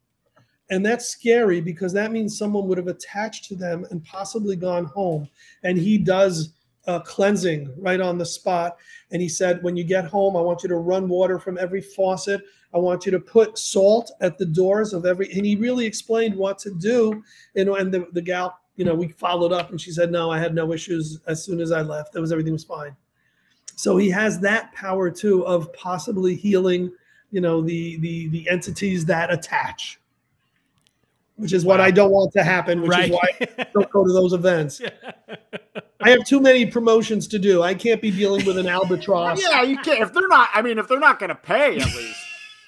And 0.69 0.85
that's 0.85 1.07
scary 1.07 1.61
because 1.61 1.93
that 1.93 2.11
means 2.11 2.37
someone 2.37 2.67
would 2.67 2.77
have 2.77 2.87
attached 2.87 3.45
to 3.45 3.55
them 3.55 3.85
and 3.91 4.03
possibly 4.03 4.55
gone 4.55 4.85
home. 4.85 5.29
And 5.63 5.77
he 5.77 5.97
does 5.97 6.53
uh, 6.87 6.99
cleansing 7.01 7.73
right 7.77 8.01
on 8.01 8.17
the 8.17 8.25
spot. 8.25 8.77
And 9.11 9.21
he 9.21 9.29
said, 9.29 9.61
when 9.61 9.75
you 9.75 9.83
get 9.83 10.05
home, 10.05 10.35
I 10.35 10.41
want 10.41 10.63
you 10.63 10.69
to 10.69 10.77
run 10.77 11.07
water 11.07 11.39
from 11.39 11.57
every 11.57 11.81
faucet. 11.81 12.41
I 12.73 12.77
want 12.77 13.05
you 13.05 13.11
to 13.11 13.19
put 13.19 13.57
salt 13.57 14.11
at 14.21 14.37
the 14.37 14.45
doors 14.45 14.93
of 14.93 15.05
every. 15.05 15.31
And 15.31 15.45
he 15.45 15.55
really 15.55 15.85
explained 15.85 16.35
what 16.35 16.57
to 16.59 16.71
do. 16.71 17.23
You 17.55 17.65
know, 17.65 17.75
and 17.75 17.93
the, 17.93 18.07
the 18.13 18.21
gal, 18.21 18.57
you 18.75 18.85
know, 18.85 18.95
we 18.95 19.09
followed 19.09 19.51
up 19.51 19.69
and 19.71 19.79
she 19.79 19.91
said, 19.91 20.11
no, 20.11 20.31
I 20.31 20.39
had 20.39 20.55
no 20.55 20.73
issues 20.73 21.19
as 21.27 21.43
soon 21.43 21.61
as 21.61 21.71
I 21.71 21.81
left. 21.81 22.13
That 22.13 22.21
was 22.21 22.31
everything 22.31 22.53
was 22.53 22.63
fine. 22.63 22.95
So 23.75 23.97
he 23.97 24.09
has 24.09 24.39
that 24.41 24.73
power 24.73 25.09
too 25.09 25.45
of 25.45 25.71
possibly 25.73 26.35
healing, 26.35 26.91
you 27.31 27.41
know, 27.41 27.61
the 27.61 27.97
the 27.97 28.27
the 28.29 28.49
entities 28.49 29.05
that 29.05 29.31
attach 29.31 29.99
which 31.35 31.53
is 31.53 31.65
what 31.65 31.81
I 31.81 31.91
don't 31.91 32.11
want 32.11 32.31
to 32.33 32.43
happen, 32.43 32.81
which 32.81 32.91
right. 32.91 33.05
is 33.05 33.11
why 33.11 33.29
I 33.57 33.65
don't 33.73 33.89
go 33.89 34.05
to 34.05 34.13
those 34.13 34.33
events. 34.33 34.81
I 36.01 36.09
have 36.09 36.23
too 36.25 36.39
many 36.39 36.65
promotions 36.65 37.27
to 37.29 37.39
do. 37.39 37.63
I 37.63 37.73
can't 37.73 38.01
be 38.01 38.11
dealing 38.11 38.45
with 38.45 38.57
an 38.57 38.67
albatross, 38.69 39.41
Yeah, 39.41 39.63
you 39.63 39.77
can't. 39.77 40.01
If 40.01 40.13
they're 40.13 40.27
not, 40.27 40.49
I 40.53 40.61
mean, 40.61 40.77
if 40.77 40.87
they're 40.87 40.99
not 40.99 41.19
going 41.19 41.29
to 41.29 41.35
pay, 41.35 41.77
at 41.79 41.95
least 41.95 42.19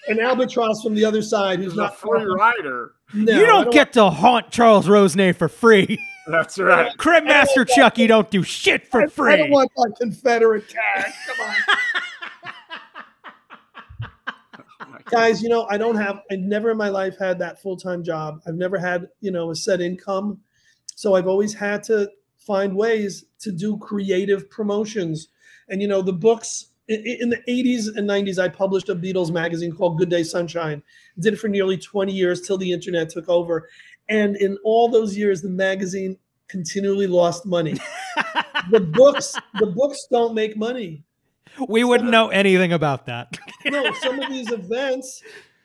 an 0.08 0.20
albatross 0.20 0.82
from 0.84 0.96
the 0.96 1.06
other 1.06 1.22
side 1.22 1.60
who's 1.60 1.68
who's 1.68 1.74
a 1.74 1.82
not 1.84 1.98
free 1.98 2.24
rider. 2.24 2.94
No, 3.14 3.38
you 3.38 3.44
I 3.44 3.48
don't, 3.48 3.72
get 3.72 3.94
to 3.94 4.10
haunt 4.10 4.52
Charles 4.52 4.88
Rosenay 4.88 5.34
for 5.34 5.48
free. 5.48 6.00
That's 6.28 6.58
right. 6.58 6.96
Crib 6.98 7.26
Master 7.26 7.66
Chuck, 7.66 7.98
you 7.98 8.08
don't 8.08 8.30
do 8.32 8.42
shit 8.42 8.88
for 8.88 9.02
I, 9.02 9.04
I 9.04 9.08
free. 9.08 9.38
don't 9.38 9.52
want 9.52 9.72
that 9.76 9.94
Confederate 10.00 10.68
cash. 10.68 11.14
Come 11.28 11.48
on, 14.82 15.00
guys. 15.12 15.42
You 15.42 15.50
know 15.50 15.68
I 15.70 15.78
don't 15.78 15.96
have. 15.96 16.22
I 16.32 16.36
never 16.36 16.72
in 16.72 16.78
my 16.78 16.90
life 16.90 17.16
had 17.20 17.38
that 17.40 17.62
full 17.62 17.78
time 17.78 18.04
job. 18.04 18.42
I've 18.48 18.56
never 18.56 18.78
had 18.78 19.08
you 19.22 19.32
know 19.32 19.52
a 19.52 19.56
set 19.56 19.82
income, 19.82 20.40
so 20.96 21.16
I've 21.16 21.28
always 21.28 21.54
had 21.54 21.84
to 21.84 22.10
find 22.38 22.76
ways 22.76 23.26
to 23.40 23.52
do 23.52 23.78
creative 23.78 24.50
promotions. 24.50 25.28
And 25.70 25.82
you 25.82 25.88
know 25.88 26.02
the 26.02 26.14
books 26.14 26.68
in, 26.88 27.30
the 27.30 27.42
80s 27.48 27.88
and 27.96 28.08
90s, 28.08 28.38
I 28.38 28.48
published 28.48 28.90
a 28.90 28.96
Beatles 28.96 29.32
magazine 29.32 29.76
called 29.76 29.98
Good 29.98 30.10
Day 30.10 30.24
Sunshine. 30.24 30.84
Did 31.20 31.34
it 31.34 31.38
for 31.38 31.48
nearly 31.48 31.78
20 31.78 32.12
years 32.12 32.42
till 32.42 32.58
the 32.58 32.72
internet 32.72 33.10
took 33.10 33.28
over. 33.28 33.70
And 34.08 34.36
in 34.36 34.58
all 34.64 34.90
those 34.90 35.18
years, 35.18 35.42
the 35.42 35.50
magazine 35.50 36.18
continually 36.48 37.08
lost 37.08 37.46
money. 37.46 37.74
the 38.72 38.80
books, 38.80 39.36
the 39.60 39.68
books 39.68 40.08
don't 40.12 40.36
make 40.36 40.56
money. 40.56 41.04
we 41.68 41.84
wouldn't 41.84 42.12
know 42.12 42.30
anything 42.30 42.74
about 42.74 43.06
that. 43.08 43.38
No, 43.68 43.92
some 43.94 44.20
of 44.20 44.30
these 44.30 44.52
events 44.52 45.24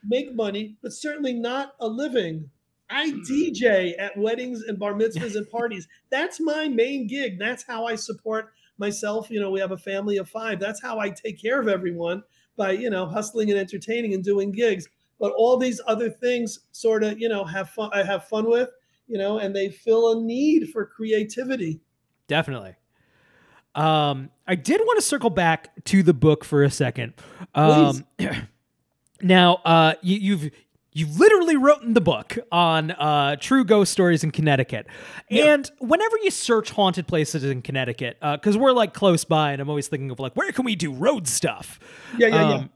make 0.09 0.35
money, 0.35 0.79
but 0.83 0.91
certainly 0.95 1.35
not 1.35 1.75
a 1.81 1.87
living. 1.87 2.49
I 2.89 3.11
DJ 3.11 3.93
at 3.99 4.17
weddings 4.17 4.63
and 4.63 4.79
bar 4.79 4.95
mitzvahs 4.95 5.37
and 5.37 5.49
parties. 5.51 5.87
That's 6.11 6.41
my 6.41 6.67
main 6.67 7.07
gig. 7.07 7.39
That's 7.39 7.63
how 7.63 7.85
I 7.85 7.97
support 7.97 8.55
myself. 8.81 9.31
You 9.31 9.41
know, 9.41 9.51
we 9.51 9.61
have 9.61 9.71
a 9.71 9.77
family 9.77 10.17
of 10.17 10.29
five. 10.29 10.59
That's 10.59 10.83
how 10.83 10.99
I 10.99 11.11
take 11.11 11.41
care 11.41 11.61
of 11.61 11.69
everyone 11.69 12.25
by, 12.57 12.73
you 12.73 12.91
know, 12.91 13.07
hustling 13.07 13.51
and 13.51 13.59
entertaining 13.59 14.15
and 14.15 14.25
doing 14.25 14.51
gigs. 14.51 14.89
But 15.21 15.33
all 15.37 15.57
these 15.57 15.81
other 15.87 16.11
things 16.11 16.61
sort 16.73 17.05
of, 17.05 17.21
you 17.21 17.29
know, 17.29 17.45
have 17.45 17.71
fun 17.71 17.91
I 17.93 18.03
have 18.03 18.25
fun 18.25 18.49
with, 18.49 18.71
you 19.07 19.19
know, 19.19 19.39
and 19.39 19.55
they 19.55 19.69
fill 19.69 20.13
a 20.13 20.23
need 20.23 20.71
for 20.71 20.87
creativity. 20.87 21.81
Definitely. 22.27 22.75
Um, 23.75 24.31
I 24.49 24.57
did 24.57 24.81
want 24.81 24.99
to 24.99 25.05
circle 25.05 25.31
back 25.31 25.85
to 25.85 26.03
the 26.03 26.15
book 26.15 26.45
for 26.45 26.65
a 26.65 26.71
second. 26.71 27.15
Um, 27.55 28.05
now, 29.23 29.61
uh, 29.65 29.95
you, 30.03 30.17
you've 30.17 30.51
you've 30.93 31.19
wrote 31.57 31.83
in 31.83 31.95
the 31.95 32.01
book 32.01 32.39
on 32.51 32.91
uh, 32.91 33.37
true 33.37 33.65
ghost 33.65 33.93
stories 33.93 34.25
in 34.25 34.31
Connecticut, 34.31 34.87
Yeah. 35.29 35.55
and 35.55 35.71
whenever 35.79 36.17
you 36.23 36.31
search 36.31 36.71
haunted 36.71 37.07
places 37.07 37.45
in 37.45 37.63
Connecticut, 37.63 38.19
because 38.21 38.57
we're 38.57 38.73
like 38.73 38.95
close 38.95 39.25
by, 39.25 39.53
and 39.53 39.61
I'm 39.63 39.69
always 39.69 39.89
thinking 39.89 40.11
of 40.11 40.19
like 40.21 40.35
where 40.35 40.51
can 40.53 40.65
we 40.65 40.77
do 40.77 40.93
road 40.93 41.29
stuff. 41.29 41.79
Yeah, 42.19 42.29
yeah, 42.29 42.49
yeah. 42.49 42.55
Um, 42.57 42.71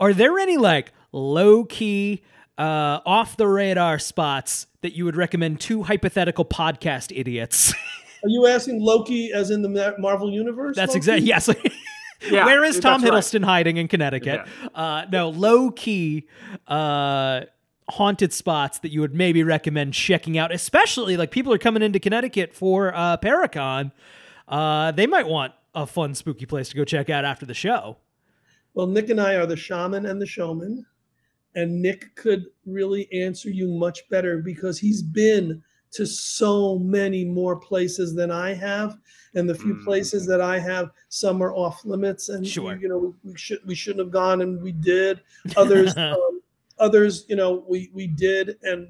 Are 0.00 0.12
there 0.12 0.38
any 0.38 0.56
like 0.56 0.92
low 1.12 1.64
key, 1.64 2.22
uh, 2.58 3.00
off 3.06 3.36
the 3.36 3.46
radar 3.48 3.98
spots 3.98 4.66
that 4.82 4.94
you 4.96 5.04
would 5.04 5.16
recommend 5.16 5.60
to 5.60 5.82
hypothetical 5.84 6.44
podcast 6.44 7.16
idiots? 7.16 7.72
Are 8.24 8.28
you 8.28 8.46
asking 8.46 8.80
Loki 8.80 9.32
as 9.32 9.50
in 9.50 9.62
the 9.62 9.94
Marvel 9.98 10.30
universe? 10.30 10.76
That's 10.76 10.94
exactly 10.94 11.26
yes. 11.28 11.48
Yeah, 12.30 12.44
Where 12.46 12.64
is 12.64 12.78
Tom 12.78 13.00
that's 13.00 13.10
right. 13.10 13.20
Hiddleston 13.20 13.44
hiding 13.44 13.76
in 13.76 13.88
Connecticut? 13.88 14.46
Uh, 14.74 15.06
no, 15.10 15.30
low 15.30 15.70
key 15.70 16.28
uh, 16.66 17.42
haunted 17.88 18.32
spots 18.32 18.78
that 18.80 18.92
you 18.92 19.00
would 19.00 19.14
maybe 19.14 19.42
recommend 19.42 19.94
checking 19.94 20.38
out, 20.38 20.52
especially 20.52 21.16
like 21.16 21.30
people 21.30 21.52
are 21.52 21.58
coming 21.58 21.82
into 21.82 21.98
Connecticut 21.98 22.54
for 22.54 22.94
uh, 22.94 23.16
Paraconn. 23.16 23.92
Uh, 24.48 24.92
they 24.92 25.06
might 25.06 25.26
want 25.26 25.52
a 25.74 25.86
fun, 25.86 26.14
spooky 26.14 26.46
place 26.46 26.68
to 26.68 26.76
go 26.76 26.84
check 26.84 27.10
out 27.10 27.24
after 27.24 27.46
the 27.46 27.54
show. 27.54 27.96
Well, 28.74 28.86
Nick 28.86 29.10
and 29.10 29.20
I 29.20 29.34
are 29.34 29.46
the 29.46 29.56
shaman 29.56 30.06
and 30.06 30.20
the 30.20 30.26
showman. 30.26 30.86
And 31.54 31.82
Nick 31.82 32.14
could 32.16 32.46
really 32.64 33.12
answer 33.12 33.50
you 33.50 33.68
much 33.68 34.08
better 34.08 34.38
because 34.38 34.78
he's 34.78 35.02
been 35.02 35.62
to 35.92 36.06
so 36.06 36.78
many 36.78 37.24
more 37.24 37.56
places 37.56 38.14
than 38.14 38.30
I 38.30 38.54
have. 38.54 38.98
And 39.34 39.48
the 39.48 39.54
few 39.54 39.74
Mm. 39.74 39.84
places 39.84 40.26
that 40.26 40.40
I 40.40 40.58
have, 40.58 40.90
some 41.08 41.42
are 41.42 41.54
off 41.54 41.84
limits. 41.84 42.28
And 42.28 42.46
Sure. 42.46 42.76
you 42.76 42.88
know, 42.88 43.14
we, 43.24 43.36
should 43.36 43.60
we 43.66 43.74
shouldn't 43.74 44.00
have 44.00 44.10
gone 44.10 44.42
and 44.42 44.60
we 44.60 44.72
did. 44.72 45.20
Others 45.56 45.94
um, 45.96 46.40
others, 46.78 47.24
you 47.28 47.36
know, 47.36 47.64
we 47.68 47.90
we 47.94 48.06
did 48.06 48.58
and 48.62 48.88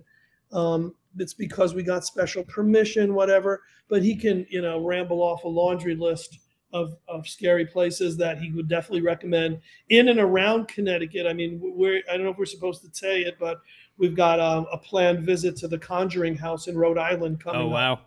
um 0.52 0.94
it's 1.18 1.34
because 1.34 1.74
we 1.74 1.82
got 1.82 2.04
special 2.06 2.42
permission, 2.44 3.14
whatever. 3.14 3.62
But 3.88 4.02
he 4.02 4.16
can, 4.16 4.46
you 4.48 4.62
know, 4.62 4.82
ramble 4.82 5.20
off 5.22 5.44
a 5.44 5.48
laundry 5.48 5.94
list 5.94 6.38
of, 6.72 6.96
of 7.06 7.28
scary 7.28 7.66
places 7.66 8.16
that 8.16 8.38
he 8.38 8.50
would 8.52 8.66
definitely 8.66 9.02
recommend 9.02 9.60
in 9.90 10.08
and 10.08 10.18
around 10.18 10.68
Connecticut. 10.68 11.26
I 11.26 11.34
mean, 11.34 11.60
we're 11.62 12.02
I 12.10 12.14
don't 12.16 12.24
know 12.24 12.30
if 12.30 12.38
we're 12.38 12.46
supposed 12.46 12.80
to 12.82 12.88
say 12.94 13.22
it, 13.22 13.36
but 13.38 13.60
we've 14.02 14.16
got 14.16 14.40
um, 14.40 14.66
a 14.72 14.76
planned 14.76 15.20
visit 15.20 15.56
to 15.58 15.68
the 15.68 15.78
Conjuring 15.78 16.34
House 16.36 16.66
in 16.66 16.76
Rhode 16.76 16.98
Island 16.98 17.40
coming. 17.42 17.62
Oh 17.62 17.68
wow! 17.68 18.00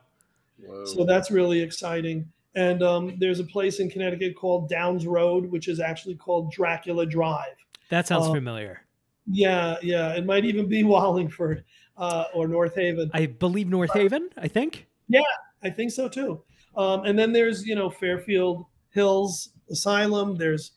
Whoa. 0.59 0.85
So 0.85 1.05
that's 1.05 1.31
really 1.31 1.61
exciting. 1.61 2.31
And 2.53 2.83
um, 2.83 3.15
there's 3.19 3.39
a 3.39 3.43
place 3.43 3.79
in 3.79 3.89
Connecticut 3.89 4.35
called 4.35 4.69
Downs 4.69 5.07
Road, 5.07 5.45
which 5.51 5.67
is 5.67 5.79
actually 5.79 6.15
called 6.15 6.51
Dracula 6.51 7.05
Drive. 7.05 7.55
That 7.89 8.07
sounds 8.07 8.27
Uh, 8.27 8.33
familiar. 8.33 8.81
Yeah, 9.27 9.77
yeah. 9.81 10.13
It 10.13 10.25
might 10.25 10.45
even 10.45 10.67
be 10.67 10.83
Wallingford 10.93 11.63
uh, 11.97 12.25
or 12.33 12.47
North 12.47 12.75
Haven. 12.75 13.09
I 13.13 13.25
believe 13.25 13.67
North 13.67 13.93
Haven. 13.93 14.29
I 14.37 14.47
think. 14.47 14.87
Yeah, 15.07 15.21
I 15.63 15.69
think 15.69 15.91
so 15.91 16.07
too. 16.07 16.41
Um, 16.77 17.05
and 17.05 17.17
then 17.17 17.31
there's, 17.31 17.65
you 17.65 17.75
know, 17.75 17.89
Fairfield 17.89 18.65
Hills 18.91 19.49
Asylum. 19.69 20.35
There's 20.35 20.71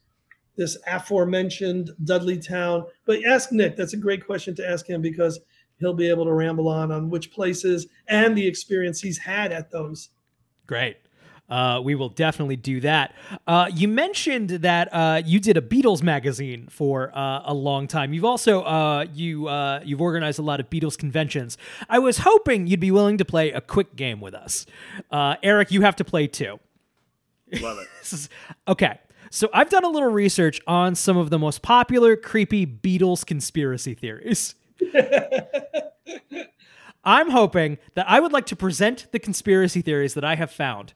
this 0.58 0.76
aforementioned 0.86 1.92
Dudleytown. 2.04 2.86
But 3.06 3.24
ask 3.24 3.50
Nick. 3.52 3.76
That's 3.76 3.94
a 3.94 3.96
great 3.96 4.26
question 4.26 4.54
to 4.56 4.68
ask 4.68 4.86
him 4.86 5.00
because 5.00 5.40
he'll 5.78 5.94
be 5.94 6.10
able 6.10 6.26
to 6.26 6.32
ramble 6.32 6.68
on 6.68 6.92
on 6.92 7.08
which 7.08 7.30
places 7.30 7.86
and 8.08 8.36
the 8.36 8.46
experience 8.46 9.00
he's 9.00 9.18
had 9.18 9.52
at 9.52 9.70
those. 9.70 10.10
Great. 10.66 10.98
Uh, 11.48 11.80
we 11.82 11.94
will 11.94 12.10
definitely 12.10 12.56
do 12.56 12.78
that. 12.80 13.14
Uh, 13.46 13.70
you 13.72 13.88
mentioned 13.88 14.50
that 14.50 14.92
uh, 14.92 15.22
you 15.24 15.40
did 15.40 15.56
a 15.56 15.62
Beatles 15.62 16.02
magazine 16.02 16.66
for 16.68 17.10
uh, 17.16 17.40
a 17.46 17.54
long 17.54 17.86
time. 17.86 18.12
You've 18.12 18.26
also 18.26 18.62
uh, 18.64 19.06
you 19.14 19.46
uh, 19.46 19.80
you've 19.82 20.02
organized 20.02 20.38
a 20.38 20.42
lot 20.42 20.60
of 20.60 20.68
Beatles 20.68 20.98
conventions. 20.98 21.56
I 21.88 22.00
was 22.00 22.18
hoping 22.18 22.66
you'd 22.66 22.80
be 22.80 22.90
willing 22.90 23.16
to 23.16 23.24
play 23.24 23.50
a 23.52 23.62
quick 23.62 23.96
game 23.96 24.20
with 24.20 24.34
us. 24.34 24.66
Uh, 25.10 25.36
Eric, 25.42 25.70
you 25.70 25.80
have 25.82 25.96
to 25.96 26.04
play 26.04 26.26
too. 26.26 26.60
Love 27.60 27.78
it. 27.78 27.88
This 28.00 28.12
is 28.12 28.28
okay. 28.66 28.98
So 29.30 29.48
I've 29.52 29.70
done 29.70 29.84
a 29.84 29.88
little 29.88 30.10
research 30.10 30.60
on 30.66 30.94
some 30.94 31.16
of 31.16 31.30
the 31.30 31.38
most 31.38 31.62
popular 31.62 32.16
creepy 32.16 32.66
Beatles 32.66 33.24
conspiracy 33.26 33.94
theories. 33.94 34.54
I'm 37.04 37.30
hoping 37.30 37.78
that 37.94 38.08
I 38.08 38.20
would 38.20 38.32
like 38.32 38.46
to 38.46 38.56
present 38.56 39.06
the 39.12 39.18
conspiracy 39.18 39.82
theories 39.82 40.14
that 40.14 40.24
I 40.24 40.34
have 40.34 40.50
found. 40.50 40.94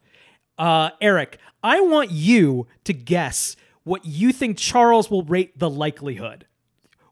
Uh, 0.59 0.91
Eric, 1.01 1.39
I 1.62 1.80
want 1.80 2.11
you 2.11 2.66
to 2.85 2.93
guess 2.93 3.57
what 3.85 4.05
you 4.05 4.33
think 4.33 4.59
Charles 4.59 5.11
will 5.11 5.22
rate 5.24 5.59
the 5.59 5.70
likelihood. 5.70 6.47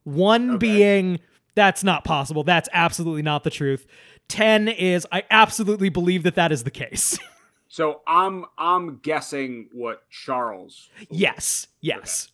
One 0.04 0.58
being 0.58 1.20
that's 1.54 1.84
not 1.84 2.04
possible. 2.04 2.44
That's 2.44 2.68
absolutely 2.72 3.22
not 3.22 3.44
the 3.44 3.50
truth. 3.50 3.86
10 4.28 4.68
is 4.68 5.06
I 5.10 5.24
absolutely 5.30 5.88
believe 5.88 6.22
that 6.22 6.36
that 6.36 6.52
is 6.52 6.64
the 6.64 6.70
case. 6.70 7.18
So 7.70 8.00
I'm 8.04 8.46
I'm 8.58 8.98
guessing 8.98 9.68
what 9.72 10.02
Charles. 10.10 10.90
yes. 11.08 11.68
Yes. 11.80 12.32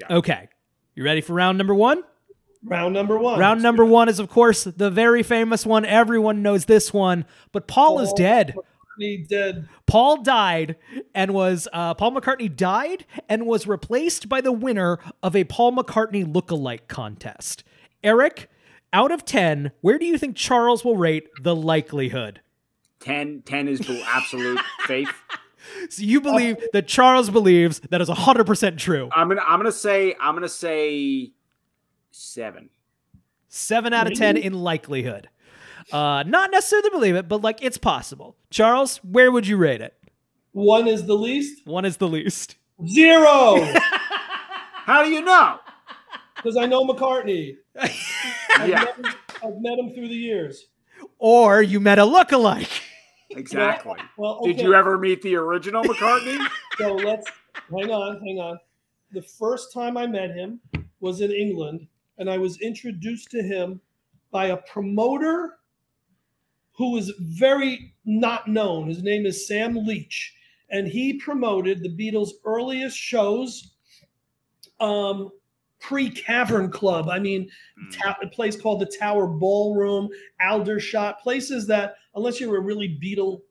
Got 0.00 0.10
it. 0.10 0.14
Okay. 0.14 0.48
You 0.94 1.04
ready 1.04 1.20
for 1.20 1.34
round 1.34 1.58
number 1.58 1.74
1? 1.74 2.02
Round 2.64 2.94
number 2.94 3.18
one. 3.18 3.38
Round 3.38 3.62
number 3.62 3.84
1 3.84 4.08
is 4.08 4.18
of 4.18 4.30
course 4.30 4.64
the 4.64 4.90
very 4.90 5.22
famous 5.22 5.66
one. 5.66 5.84
Everyone 5.84 6.42
knows 6.42 6.64
this 6.64 6.90
one, 6.92 7.26
but 7.52 7.66
Paul 7.68 8.00
is 8.00 8.12
dead. 8.14 8.54
McCartney 8.98 9.28
dead. 9.28 9.68
Paul 9.84 10.22
died 10.22 10.76
and 11.14 11.34
was 11.34 11.68
uh, 11.74 11.92
Paul 11.92 12.12
McCartney 12.12 12.54
died 12.56 13.04
and 13.28 13.46
was 13.46 13.66
replaced 13.66 14.26
by 14.26 14.40
the 14.40 14.52
winner 14.52 14.98
of 15.22 15.36
a 15.36 15.44
Paul 15.44 15.72
McCartney 15.72 16.26
look-alike 16.26 16.88
contest. 16.88 17.62
Eric, 18.02 18.48
out 18.90 19.12
of 19.12 19.26
10, 19.26 19.72
where 19.82 19.98
do 19.98 20.06
you 20.06 20.16
think 20.16 20.34
Charles 20.34 20.82
will 20.82 20.96
rate 20.96 21.28
the 21.42 21.54
likelihood? 21.54 22.40
10, 23.00 23.42
10 23.44 23.68
is 23.68 23.80
absolute 24.06 24.60
faith. 24.86 25.10
So 25.90 26.02
you 26.02 26.20
believe 26.20 26.56
that 26.72 26.86
Charles 26.86 27.28
believes 27.30 27.80
that 27.90 28.00
is 28.00 28.08
100% 28.08 28.78
true. 28.78 29.08
I'm 29.14 29.28
gonna 29.28 29.42
I'm 29.46 29.58
gonna 29.58 29.72
say 29.72 30.14
I'm 30.20 30.34
gonna 30.34 30.48
say 30.48 31.32
seven. 32.12 32.70
Seven 33.48 33.92
out 33.92 34.06
of 34.10 34.16
10 34.16 34.36
in 34.36 34.52
likelihood. 34.52 35.28
Uh, 35.92 36.22
not 36.24 36.50
necessarily 36.50 36.90
believe 36.90 37.14
it, 37.16 37.28
but 37.28 37.42
like 37.42 37.62
it's 37.62 37.78
possible. 37.78 38.36
Charles, 38.50 38.98
where 38.98 39.30
would 39.32 39.46
you 39.46 39.56
rate 39.56 39.80
it? 39.80 39.94
One 40.52 40.86
is 40.88 41.06
the 41.06 41.14
least. 41.14 41.66
One 41.66 41.84
is 41.84 41.96
the 41.96 42.08
least. 42.08 42.56
Zero. 42.86 43.60
How 44.84 45.02
do 45.04 45.10
you 45.10 45.20
know? 45.22 45.58
Because 46.36 46.56
I 46.56 46.66
know 46.66 46.86
McCartney. 46.86 47.56
I've, 47.78 48.68
Yeah. 48.68 48.84
met 48.84 48.96
him, 48.96 49.04
I've 49.44 49.60
met 49.60 49.78
him 49.78 49.94
through 49.94 50.08
the 50.08 50.14
years. 50.14 50.66
Or 51.18 51.60
you 51.62 51.80
met 51.80 51.98
a 51.98 52.04
look-alike. 52.04 52.68
Exactly. 53.36 53.98
Well, 54.16 54.38
okay. 54.42 54.52
Did 54.52 54.62
you 54.62 54.74
ever 54.74 54.98
meet 54.98 55.22
the 55.22 55.36
original 55.36 55.82
McCartney? 55.84 56.38
So 56.78 56.94
let's 56.94 57.26
hang 57.70 57.90
on, 57.90 58.20
hang 58.20 58.38
on. 58.38 58.58
The 59.12 59.22
first 59.22 59.72
time 59.72 59.96
I 59.96 60.06
met 60.06 60.32
him 60.32 60.60
was 61.00 61.22
in 61.22 61.32
England, 61.32 61.86
and 62.18 62.28
I 62.28 62.36
was 62.36 62.60
introduced 62.60 63.30
to 63.30 63.42
him 63.42 63.80
by 64.30 64.48
a 64.48 64.58
promoter 64.58 65.56
who 66.76 66.92
was 66.92 67.14
very 67.18 67.94
not 68.04 68.46
known. 68.46 68.88
His 68.88 69.02
name 69.02 69.24
is 69.24 69.48
Sam 69.48 69.86
Leach, 69.86 70.34
and 70.68 70.86
he 70.86 71.14
promoted 71.14 71.82
the 71.82 71.88
Beatles' 71.88 72.32
earliest 72.44 72.98
shows, 72.98 73.76
um, 74.78 75.30
pre-Cavern 75.80 76.70
Club. 76.70 77.08
I 77.08 77.18
mean, 77.18 77.48
ta- 77.90 78.18
a 78.22 78.26
place 78.26 78.60
called 78.60 78.80
the 78.80 78.92
Tower 78.98 79.26
Ballroom, 79.26 80.08
Aldershot, 80.42 81.20
places 81.20 81.66
that, 81.68 81.96
unless 82.16 82.40
you 82.40 82.50
were 82.50 82.56
a 82.56 82.60
really 82.60 82.98
Beatle 83.02 83.42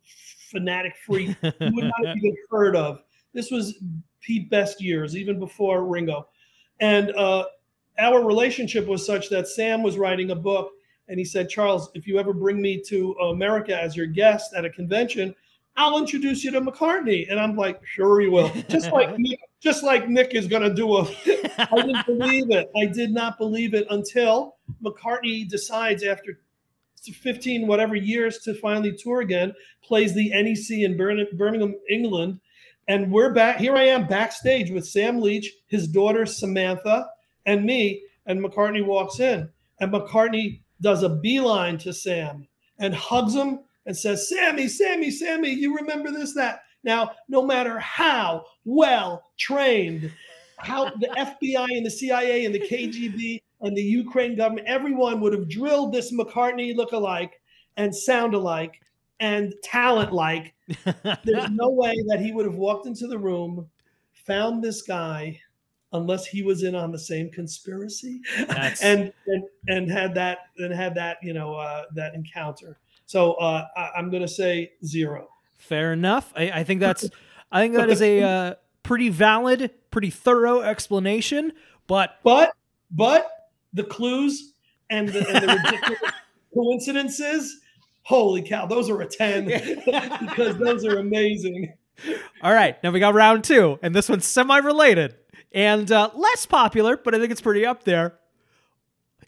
fanatic 0.52 0.96
freak, 1.06 1.36
you 1.42 1.72
would 1.74 1.86
not 1.86 1.94
have 2.06 2.18
even 2.18 2.36
heard 2.52 2.76
of. 2.76 3.02
This 3.34 3.52
was 3.52 3.76
Pete 4.22 4.50
Best 4.50 4.82
years, 4.82 5.16
even 5.16 5.40
before 5.40 5.86
Ringo. 5.86 6.28
And 6.80 7.12
uh, 7.16 7.46
our 8.00 8.26
relationship 8.26 8.88
was 8.88 9.06
such 9.06 9.30
that 9.30 9.48
Sam 9.48 9.84
was 9.84 9.98
writing 9.98 10.32
a 10.32 10.36
book, 10.36 10.72
and 11.08 11.20
he 11.20 11.26
said, 11.26 11.50
Charles, 11.50 11.90
if 11.94 12.08
you 12.08 12.20
ever 12.20 12.34
bring 12.34 12.62
me 12.62 12.82
to 12.88 13.14
America 13.14 13.80
as 13.80 13.96
your 13.96 14.08
guest 14.08 14.54
at 14.56 14.66
a 14.66 14.70
convention, 14.70 15.36
I'll 15.78 15.98
introduce 15.98 16.44
you 16.44 16.52
to 16.52 16.62
McCartney. 16.62 17.30
And 17.30 17.40
I'm 17.40 17.56
like, 17.56 17.86
sure 17.86 18.22
you 18.22 18.32
will. 18.32 18.50
Just 18.70 18.92
like 18.92 19.16
Nick, 19.20 19.40
just 19.60 19.84
like 19.84 20.08
Nick 20.08 20.34
is 20.34 20.48
gonna 20.48 20.74
do 20.74 20.98
a 20.98 21.02
I 21.58 21.76
didn't 21.76 22.06
believe 22.06 22.50
it. 22.50 22.72
I 22.76 22.86
did 22.86 23.12
not 23.12 23.38
believe 23.38 23.74
it 23.74 23.86
until 23.90 24.56
McCartney 24.82 25.48
decides 25.48 26.04
after 26.04 26.40
15 27.14 27.68
whatever 27.68 27.96
years 27.96 28.40
to 28.40 28.54
finally 28.56 28.96
tour 28.98 29.22
again, 29.22 29.54
plays 29.84 30.14
the 30.14 30.30
NEC 30.30 30.80
in 30.80 30.98
Birmingham, 30.98 31.76
England, 31.90 32.40
and 32.88 33.12
we're 33.12 33.34
back. 33.34 33.58
Here 33.58 33.76
I 33.76 33.84
am 33.84 34.08
backstage 34.08 34.70
with 34.70 34.88
Sam 34.88 35.20
Leach, 35.20 35.52
his 35.68 35.88
daughter 35.88 36.26
Samantha, 36.26 37.08
and 37.46 37.66
me. 37.66 38.02
And 38.26 38.44
McCartney 38.44 38.86
walks 38.86 39.20
in, 39.20 39.50
and 39.80 39.92
McCartney 39.92 40.62
does 40.82 41.04
a 41.04 41.10
beeline 41.10 41.78
to 41.80 41.94
Sam 41.94 42.48
and 42.80 42.94
hugs 42.94 43.36
him 43.36 43.60
and 43.86 43.96
says, 43.96 44.28
"Sammy, 44.28 44.68
Sammy, 44.68 45.12
Sammy, 45.12 45.50
you 45.50 45.76
remember 45.76 46.12
this 46.12 46.34
that." 46.34 46.62
Now, 46.84 47.12
no 47.28 47.46
matter 47.46 47.80
how 47.80 48.46
well 48.64 49.24
trained, 49.38 50.12
how 50.58 50.86
the 50.86 51.10
FBI 51.18 51.68
and 51.78 51.86
the 51.86 51.92
CIA 51.92 52.46
and 52.46 52.56
the 52.56 52.60
KGB 52.60 53.42
and 53.66 53.76
the 53.76 53.82
Ukraine 53.82 54.36
government, 54.36 54.68
everyone 54.68 55.20
would 55.22 55.34
have 55.34 55.50
drilled 55.50 55.94
this 55.94 56.14
McCartney 56.14 56.76
look-alike 56.76 57.42
and 57.78 57.96
sound 57.96 58.34
alike 58.34 58.82
and 59.20 59.54
talent 59.64 60.14
like. 60.14 60.54
There's 61.24 61.50
no 61.52 61.70
way 61.70 61.96
that 62.08 62.20
he 62.20 62.32
would 62.32 62.46
have 62.46 62.56
walked 62.56 62.88
into 62.88 63.08
the 63.08 63.18
room, 63.18 63.68
found 64.14 64.64
this 64.64 64.82
guy, 64.82 65.40
unless 65.94 66.26
he 66.26 66.44
was 66.44 66.64
in 66.64 66.76
on 66.76 66.92
the 66.92 67.00
same 67.00 67.30
conspiracy, 67.32 68.22
and, 68.82 69.14
and 69.28 69.44
and 69.68 69.92
had 69.92 70.16
that 70.16 70.40
and 70.58 70.74
had 70.74 70.96
that 70.96 71.18
you 71.22 71.34
know 71.34 71.56
uh, 71.56 71.84
that 71.96 72.14
encounter. 72.16 72.78
So 73.06 73.34
uh, 73.34 73.66
I, 73.78 73.92
I'm 73.98 74.10
going 74.10 74.24
to 74.24 74.28
say 74.28 74.72
zero. 74.84 75.30
Fair 75.58 75.94
enough. 75.94 76.34
I, 76.36 76.52
I 76.52 76.64
think 76.64 76.80
that's 76.80 77.10
I 77.52 77.62
think 77.62 77.76
that 77.76 77.90
is 77.90 78.02
a 78.02 78.22
uh, 78.50 78.56
pretty 78.84 79.10
valid, 79.10 79.72
pretty 79.92 80.10
thorough 80.10 80.62
explanation. 80.62 81.54
But 81.88 82.18
But 82.24 82.54
but 82.92 83.30
the 83.76 83.84
clues 83.84 84.54
and 84.90 85.10
the, 85.10 85.28
and 85.28 85.44
the 85.44 85.54
ridiculous 85.54 86.14
coincidences, 86.54 87.60
holy 88.04 88.42
cow, 88.42 88.66
those 88.66 88.90
are 88.90 89.02
a 89.02 89.08
ten 89.08 89.46
because 89.86 90.58
those 90.58 90.86
are 90.86 90.98
amazing. 90.98 91.74
all 92.42 92.54
right, 92.54 92.82
now 92.84 92.92
we 92.92 93.00
got 93.00 93.14
round 93.14 93.44
two, 93.44 93.78
and 93.82 93.94
this 93.94 94.10
one's 94.10 94.26
semi-related 94.26 95.16
and 95.52 95.92
uh, 95.92 96.10
less 96.16 96.46
popular, 96.46 96.98
but 96.98 97.14
I 97.14 97.20
think 97.20 97.32
it's 97.32 97.42
pretty 97.42 97.66
up 97.66 97.84
there. 97.84 98.16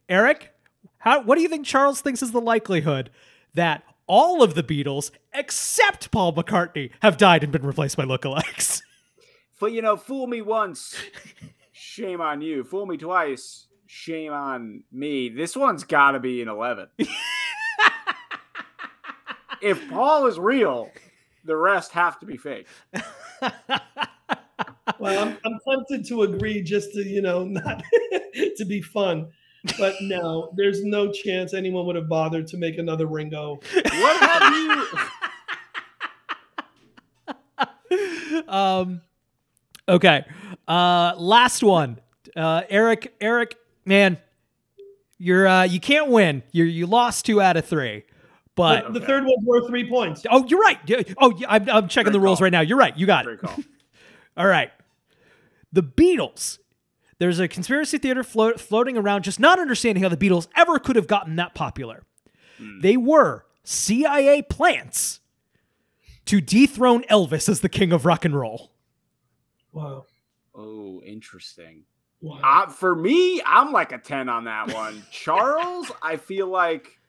Eric, 0.10 0.54
how 1.00 1.22
what 1.22 1.36
do 1.36 1.42
you 1.42 1.50
think 1.50 1.66
Charles 1.66 2.02
thinks 2.02 2.22
is 2.22 2.32
the 2.32 2.42
likelihood 2.42 3.10
that 3.54 3.84
all 4.08 4.42
of 4.42 4.56
the 4.56 4.64
Beatles, 4.64 5.12
except 5.34 6.12
Paul 6.12 6.34
McCartney, 6.34 6.92
have 7.02 7.18
died 7.18 7.44
and 7.44 7.52
been 7.52 7.66
replaced 7.66 7.98
by 7.98 8.06
lookalikes? 8.06 8.82
But 9.60 9.72
you 9.72 9.82
know, 9.82 9.98
fool 9.98 10.28
me 10.28 10.42
once, 10.42 10.96
shame 11.72 12.22
on 12.22 12.42
you. 12.42 12.64
Fool 12.64 12.86
me 12.86 12.96
twice, 12.96 13.67
shame 13.88 14.34
on 14.34 14.84
me. 14.92 15.30
This 15.30 15.56
one's 15.56 15.84
got 15.84 16.12
to 16.12 16.20
be 16.20 16.42
an 16.42 16.48
eleven. 16.48 16.88
if 19.62 19.90
Paul 19.90 20.28
is 20.28 20.38
real, 20.38 20.92
the 21.46 21.56
rest 21.56 21.92
have 21.94 22.20
to 22.20 22.26
be 22.26 22.38
fake. 22.38 22.68
Well, 25.00 25.28
I'm, 25.28 25.38
I'm 25.46 25.60
tempted 25.68 26.06
to 26.08 26.24
agree 26.24 26.62
just 26.64 26.94
to 26.94 27.04
you 27.04 27.22
know 27.22 27.46
not 27.46 27.84
to 28.58 28.66
be 28.66 28.82
fun, 28.82 29.28
but 29.78 29.96
no, 30.02 30.52
there's 30.56 30.84
no 30.84 31.12
chance 31.12 31.54
anyone 31.54 31.86
would 31.86 31.96
have 31.96 32.10
bothered 32.10 32.48
to 32.48 32.58
make 32.58 32.78
another 32.78 33.06
Ringo. 33.06 33.60
What 33.74 34.20
have 34.22 34.54
you? 34.54 34.88
um 38.48 39.02
okay 39.90 40.24
uh 40.68 41.14
last 41.18 41.64
one 41.64 42.00
uh 42.36 42.62
eric 42.70 43.14
eric 43.20 43.56
man 43.88 44.18
you're 45.18 45.48
uh 45.48 45.64
you 45.64 45.80
can't 45.80 46.10
win 46.10 46.44
you 46.52 46.64
you 46.66 46.86
lost 46.86 47.26
two 47.26 47.42
out 47.42 47.58
of 47.58 47.66
three 47.66 48.04
but 48.56 48.92
The, 48.94 49.00
the 49.00 49.06
third 49.06 49.24
one's 49.26 49.46
worth 49.46 49.68
three 49.68 49.88
points. 49.90 50.26
oh 50.30 50.46
you're 50.48 50.60
right 50.62 50.78
oh 51.20 51.34
yeah, 51.38 51.48
I'm, 51.50 51.70
I'm 51.70 51.88
checking 51.88 52.12
the 52.14 52.20
rules 52.20 52.40
call. 52.40 52.46
right 52.46 52.52
now 52.52 52.62
you're 52.62 52.78
right 52.78 52.96
you 52.98 53.06
got 53.06 53.26
Great 53.26 53.40
it 53.40 53.42
call. 53.42 53.56
all 54.38 54.48
right 54.48 54.72
the 55.72 55.84
beatles 55.84 56.60
there's 57.20 57.40
a 57.40 57.48
conspiracy 57.48 57.98
theater 57.98 58.24
float, 58.24 58.60
floating 58.60 58.96
around 58.96 59.24
just 59.24 59.40
not 59.40 59.58
understanding 59.60 60.04
how 60.04 60.10
the 60.10 60.18
beatles 60.18 60.48
ever 60.56 60.78
could 60.78 60.96
have 60.96 61.08
gotten 61.08 61.36
that 61.38 61.56
popular 61.56 62.04
they 62.82 62.98
were 62.98 63.46
cia 63.64 64.42
plants 64.44 65.20
to 66.26 66.42
dethrone 66.42 67.04
elvis 67.04 67.48
as 67.50 67.62
the 67.62 67.70
king 67.70 67.92
of 67.92 68.06
rock 68.06 68.26
and 68.26 68.36
roll 68.36 68.72
Wow. 69.74 70.06
Oh, 70.56 71.04
interesting. 71.06 71.84
Wow. 72.22 72.40
Uh, 72.44 72.68
for 72.68 72.96
me, 72.96 73.42
I'm 73.46 73.72
like 73.72 73.92
a 73.92 73.98
10 73.98 74.28
on 74.28 74.46
that 74.46 74.74
one. 74.74 75.04
Charles, 75.12 75.92
I 76.02 76.18
feel 76.18 76.48
like, 76.48 77.00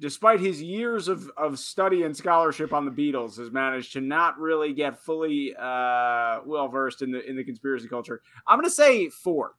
despite 0.00 0.40
his 0.40 0.60
years 0.60 1.06
of, 1.06 1.30
of 1.36 1.58
study 1.58 2.02
and 2.02 2.16
scholarship 2.16 2.72
on 2.72 2.84
the 2.84 2.90
Beatles, 2.90 3.38
has 3.38 3.52
managed 3.52 3.92
to 3.92 4.00
not 4.00 4.38
really 4.38 4.72
get 4.72 4.98
fully 4.98 5.54
uh, 5.56 6.40
well 6.44 6.68
versed 6.68 7.02
in 7.02 7.12
the 7.12 7.24
in 7.28 7.36
the 7.36 7.44
conspiracy 7.44 7.86
culture. 7.86 8.20
I'm 8.48 8.58
going 8.58 8.68
to 8.68 8.74
say 8.74 9.08
four. 9.08 9.54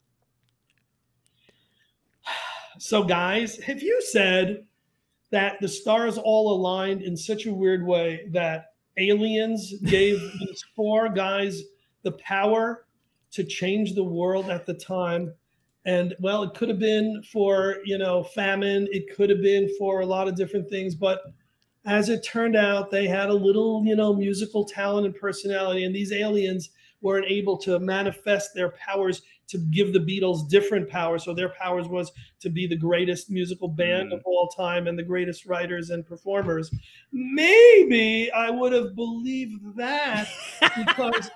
So, 2.77 3.05
guys, 3.05 3.55
have 3.59 3.81
you 3.81 4.01
said 4.01 4.65
that 5.31 5.61
the 5.61 5.67
stars 5.69 6.17
all 6.17 6.53
aligned 6.53 7.03
in 7.03 7.15
such 7.15 7.45
a 7.45 7.53
weird 7.53 7.86
way 7.86 8.27
that 8.31 8.73
aliens 8.97 9.73
gave 9.86 10.19
these 10.39 10.61
four 10.75 11.07
guys 11.07 11.63
the 12.03 12.11
power 12.13 12.86
to 13.36 13.43
change 13.43 13.93
the 13.93 14.03
world 14.03 14.49
at 14.49 14.65
the 14.65 14.73
time? 14.73 15.33
And 15.86 16.15
well, 16.19 16.43
it 16.43 16.53
could 16.55 16.69
have 16.69 16.79
been 16.79 17.21
for, 17.31 17.77
you 17.86 17.97
know, 17.97 18.23
famine, 18.23 18.88
it 18.91 19.15
could 19.15 19.29
have 19.29 19.41
been 19.41 19.69
for 19.77 20.01
a 20.01 20.05
lot 20.05 20.27
of 20.27 20.36
different 20.36 20.69
things, 20.69 20.95
but 20.95 21.21
as 21.86 22.09
it 22.09 22.23
turned 22.23 22.55
out, 22.55 22.89
they 22.89 23.07
had 23.07 23.29
a 23.29 23.33
little, 23.33 23.83
you 23.86 23.95
know, 23.95 24.11
musical 24.11 24.65
talent 24.65 25.05
and 25.05 25.15
personality. 25.15 25.83
And 25.83 25.95
these 25.95 26.11
aliens 26.11 26.71
weren't 27.01 27.27
able 27.29 27.55
to 27.59 27.77
manifest 27.77 28.55
their 28.55 28.69
powers 28.71 29.21
to 29.49 29.59
give 29.59 29.93
the 29.93 29.99
Beatles 29.99 30.49
different 30.49 30.89
powers. 30.89 31.23
So 31.23 31.36
their 31.36 31.49
powers 31.49 31.88
was 31.88 32.11
to 32.39 32.49
be 32.49 32.65
the 32.65 32.75
greatest 32.75 33.29
musical 33.29 33.67
band 33.67 34.09
Mm. 34.11 34.15
of 34.15 34.21
all 34.25 34.47
time 34.47 34.88
and 34.88 34.97
the 34.97 35.03
greatest 35.03 35.45
writers 35.45 35.91
and 35.91 36.03
performers. 36.03 36.71
Maybe 37.11 38.31
I 38.31 38.49
would 38.49 38.73
have 38.73 38.95
believed 38.95 39.61
that 39.77 40.27
because 40.75 41.29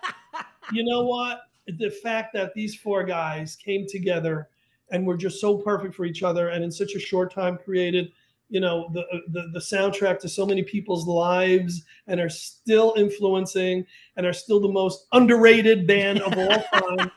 you 0.71 0.83
know 0.83 1.03
what? 1.03 1.41
The 1.78 1.91
fact 1.91 2.34
that 2.34 2.53
these 2.53 2.76
four 2.76 3.03
guys 3.03 3.55
came 3.55 3.86
together 3.88 4.49
and 4.91 5.05
were 5.05 5.17
just 5.17 5.39
so 5.39 5.57
perfect 5.57 5.93
for 5.93 6.05
each 6.05 6.24
other 6.24 6.49
and 6.49 6.63
in 6.63 6.72
such 6.72 6.95
a 6.95 6.99
short 6.99 7.34
time 7.34 7.57
created 7.57 8.11
you 8.49 8.59
know 8.59 8.89
the, 8.93 9.03
the 9.28 9.47
the 9.53 9.59
soundtrack 9.59 10.17
to 10.20 10.28
so 10.28 10.43
many 10.43 10.63
people's 10.63 11.05
lives 11.05 11.84
and 12.07 12.20
are 12.20 12.30
still 12.30 12.95
influencing 12.97 13.86
and 14.17 14.26
are 14.26 14.34
still 14.34 14.59
the 14.59 14.67
most 14.67 15.05
underrated 15.11 15.86
band 15.86 16.20
of 16.22 16.36
all 16.36 16.63
time 16.97 17.11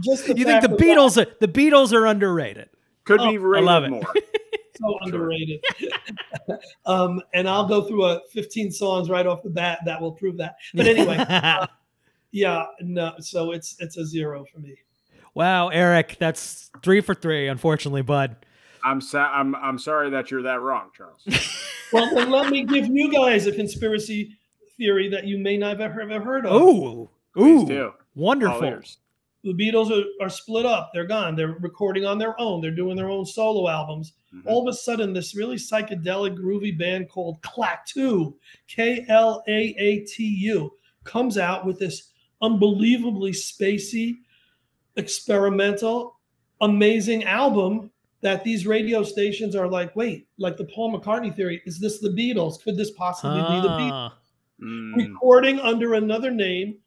just 0.00 0.26
the 0.26 0.34
you 0.36 0.44
think 0.46 0.62
fact 0.62 0.62
the 0.62 0.68
that 0.68 0.78
Beatles 0.78 1.20
are 1.22 1.30
the 1.40 1.48
Beatles 1.48 1.92
are 1.92 2.06
underrated? 2.06 2.70
Could 3.04 3.20
Oh, 3.20 3.28
be 3.30 3.36
I 3.36 3.40
rated 3.40 3.66
love 3.66 3.84
it. 3.84 3.90
more. 3.90 4.00
that's 4.14 4.78
so 4.80 4.98
underrated 5.02 5.62
um 6.86 7.20
and 7.34 7.46
i'll 7.48 7.66
go 7.68 7.82
through 7.82 8.04
a 8.06 8.20
15 8.32 8.70
songs 8.70 9.10
right 9.10 9.26
off 9.26 9.42
the 9.42 9.50
bat 9.50 9.80
that 9.84 10.00
will 10.00 10.12
prove 10.12 10.38
that 10.38 10.56
but 10.72 10.86
anyway 10.86 11.16
yeah 12.32 12.64
no 12.80 13.12
so 13.20 13.52
it's 13.52 13.76
it's 13.80 13.96
a 13.96 14.04
zero 14.06 14.44
for 14.52 14.58
me 14.60 14.74
wow, 15.34 15.68
Eric, 15.68 16.16
that's 16.18 16.68
three 16.82 17.00
for 17.00 17.14
three, 17.14 17.46
unfortunately, 17.46 18.02
bud. 18.02 18.34
I'm 18.84 19.00
sa- 19.00 19.30
I'm 19.32 19.54
I'm 19.54 19.78
sorry 19.78 20.10
that 20.10 20.30
you're 20.32 20.42
that 20.42 20.60
wrong, 20.60 20.90
Charles. 20.96 21.22
well 21.92 22.12
then 22.14 22.30
let 22.30 22.50
me 22.50 22.64
give 22.64 22.86
you 22.88 23.12
guys 23.12 23.46
a 23.46 23.52
conspiracy 23.52 24.36
theory 24.76 25.08
that 25.10 25.26
you 25.26 25.38
may 25.38 25.56
not 25.56 25.78
have 25.78 25.92
ever 25.92 26.20
heard 26.24 26.44
of 26.46 26.60
Ooh, 26.60 27.08
Please 27.36 27.62
ooh, 27.62 27.66
do. 27.66 27.92
Wonderful. 28.16 28.64
ears. 28.64 28.98
the 29.44 29.52
Beatles 29.54 29.90
are, 29.92 30.04
are 30.24 30.28
split 30.28 30.66
up. 30.66 30.90
They're 30.92 31.06
gone. 31.06 31.36
They're 31.36 31.56
recording 31.60 32.04
on 32.04 32.18
their 32.18 32.40
own. 32.40 32.60
They're 32.60 32.70
doing 32.74 32.96
their 32.96 33.10
own 33.10 33.24
solo 33.24 33.68
albums. 33.68 34.14
Mhm. 34.34 34.42
All 34.46 34.66
of 34.66 34.72
a 34.72 34.76
sudden, 34.76 35.12
this 35.12 35.36
really 35.36 35.56
psychedelic, 35.56 36.36
groovy 36.36 36.76
band 36.76 37.08
called 37.08 37.40
Klaatu, 37.42 38.34
K 38.66 39.04
L 39.08 39.44
A 39.46 39.74
A 39.78 40.00
T 40.04 40.24
U, 40.24 40.72
comes 41.04 41.38
out 41.38 41.64
with 41.64 41.78
this 41.78 42.07
unbelievably 42.42 43.32
spacey, 43.32 44.18
experimental, 44.96 46.18
amazing 46.60 47.24
album 47.24 47.90
that 48.20 48.42
these 48.42 48.66
radio 48.66 49.02
stations 49.04 49.54
are 49.54 49.68
like, 49.68 49.94
wait, 49.94 50.26
like 50.38 50.56
the 50.56 50.64
Paul 50.64 50.98
McCartney 50.98 51.34
theory, 51.34 51.62
is 51.66 51.78
this 51.78 52.00
the 52.00 52.08
Beatles? 52.08 52.60
Could 52.62 52.76
this 52.76 52.90
possibly 52.90 53.40
be 53.40 53.60
the 53.60 53.68
Beatles? 53.68 53.90
Ah, 53.92 54.14
Mm. 54.60 54.96
recording 54.96 55.60
under 55.60 55.94
another 55.94 56.32
name 56.32 56.78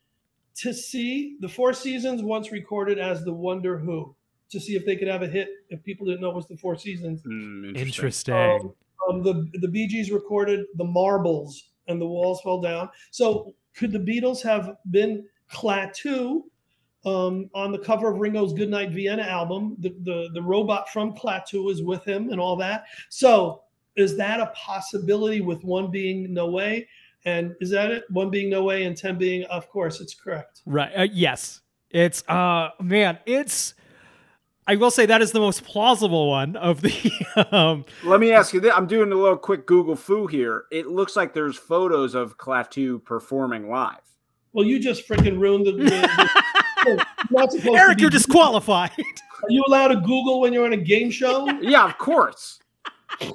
to 0.55 0.73
see 0.73 1.37
the 1.39 1.47
Four 1.47 1.71
Seasons 1.71 2.21
once 2.21 2.51
recorded 2.51 2.99
as 2.99 3.23
the 3.23 3.31
Wonder 3.31 3.77
Who 3.77 4.13
to 4.49 4.59
see 4.59 4.75
if 4.75 4.85
they 4.85 4.97
could 4.97 5.07
have 5.07 5.21
a 5.21 5.27
hit 5.27 5.47
if 5.69 5.81
people 5.81 6.05
didn't 6.05 6.19
know 6.19 6.31
it 6.31 6.35
was 6.35 6.47
the 6.49 6.57
Four 6.57 6.75
Seasons. 6.75 7.21
Mm, 7.23 7.77
interesting. 7.77 8.35
Um, 8.35 8.73
um, 9.09 9.23
the 9.23 9.49
the 9.59 9.69
Bee 9.69 9.87
Gees 9.87 10.11
recorded 10.11 10.65
the 10.75 10.83
Marbles 10.83 11.69
and 11.87 12.01
the 12.01 12.05
Walls 12.05 12.41
Fell 12.41 12.59
Down. 12.59 12.89
So 13.11 13.55
could 13.73 13.93
the 13.93 13.99
Beatles 13.99 14.41
have 14.43 14.75
been 14.89 15.25
Klaatu 15.53 16.41
um, 17.03 17.49
on 17.53 17.71
the 17.71 17.79
cover 17.79 18.11
of 18.11 18.19
Ringo's 18.19 18.53
Goodnight 18.53 18.91
Vienna 18.91 19.23
album? 19.23 19.75
The, 19.79 19.95
the 20.03 20.29
the 20.33 20.41
robot 20.41 20.89
from 20.89 21.13
Klaatu 21.13 21.71
is 21.71 21.81
with 21.81 22.03
him 22.05 22.29
and 22.29 22.39
all 22.39 22.55
that. 22.57 22.85
So 23.09 23.63
is 23.95 24.17
that 24.17 24.39
a 24.39 24.47
possibility 24.47 25.41
with 25.41 25.63
one 25.63 25.91
being 25.91 26.33
No 26.33 26.49
Way? 26.49 26.87
And 27.25 27.55
is 27.61 27.69
that 27.71 27.91
it? 27.91 28.03
One 28.09 28.29
being 28.29 28.49
No 28.49 28.63
Way 28.63 28.83
and 28.83 28.95
ten 28.95 29.17
being, 29.17 29.43
of 29.45 29.69
course, 29.69 30.01
it's 30.01 30.13
correct. 30.13 30.61
Right. 30.65 30.91
Uh, 30.95 31.07
yes. 31.11 31.61
It's 31.89 32.27
uh 32.27 32.69
man, 32.79 33.19
it's 33.25 33.73
I 34.65 34.75
will 34.75 34.91
say 34.91 35.05
that 35.07 35.21
is 35.21 35.31
the 35.31 35.39
most 35.39 35.63
plausible 35.63 36.29
one 36.29 36.55
of 36.55 36.81
the 36.81 37.11
um 37.51 37.85
Let 38.03 38.19
me 38.19 38.31
ask 38.31 38.53
you 38.53 38.59
this. 38.59 38.73
I'm 38.75 38.87
doing 38.87 39.11
a 39.11 39.15
little 39.15 39.37
quick 39.37 39.65
Google 39.65 39.95
foo 39.95 40.27
here. 40.27 40.65
It 40.71 40.87
looks 40.87 41.15
like 41.15 41.33
there's 41.33 41.57
photos 41.57 42.15
of 42.15 42.37
Klaatu 42.37 43.03
performing 43.03 43.69
live. 43.69 44.10
Well, 44.53 44.65
you 44.65 44.79
just 44.79 45.07
freaking 45.07 45.39
ruined 45.39 45.65
the. 45.67 45.71
the, 45.73 45.83
the 45.83 46.29
oh, 46.87 46.97
not 47.31 47.51
supposed 47.51 47.63
to 47.65 47.73
Eric, 47.73 47.97
be- 47.97 48.01
you're 48.03 48.09
disqualified. 48.09 48.91
Are 48.97 49.49
you 49.49 49.63
allowed 49.67 49.89
to 49.89 49.95
Google 49.97 50.41
when 50.41 50.53
you're 50.53 50.65
on 50.65 50.73
a 50.73 50.77
game 50.77 51.09
show? 51.11 51.47
Yeah, 51.61 51.85
of 51.85 51.97
course. 51.97 52.59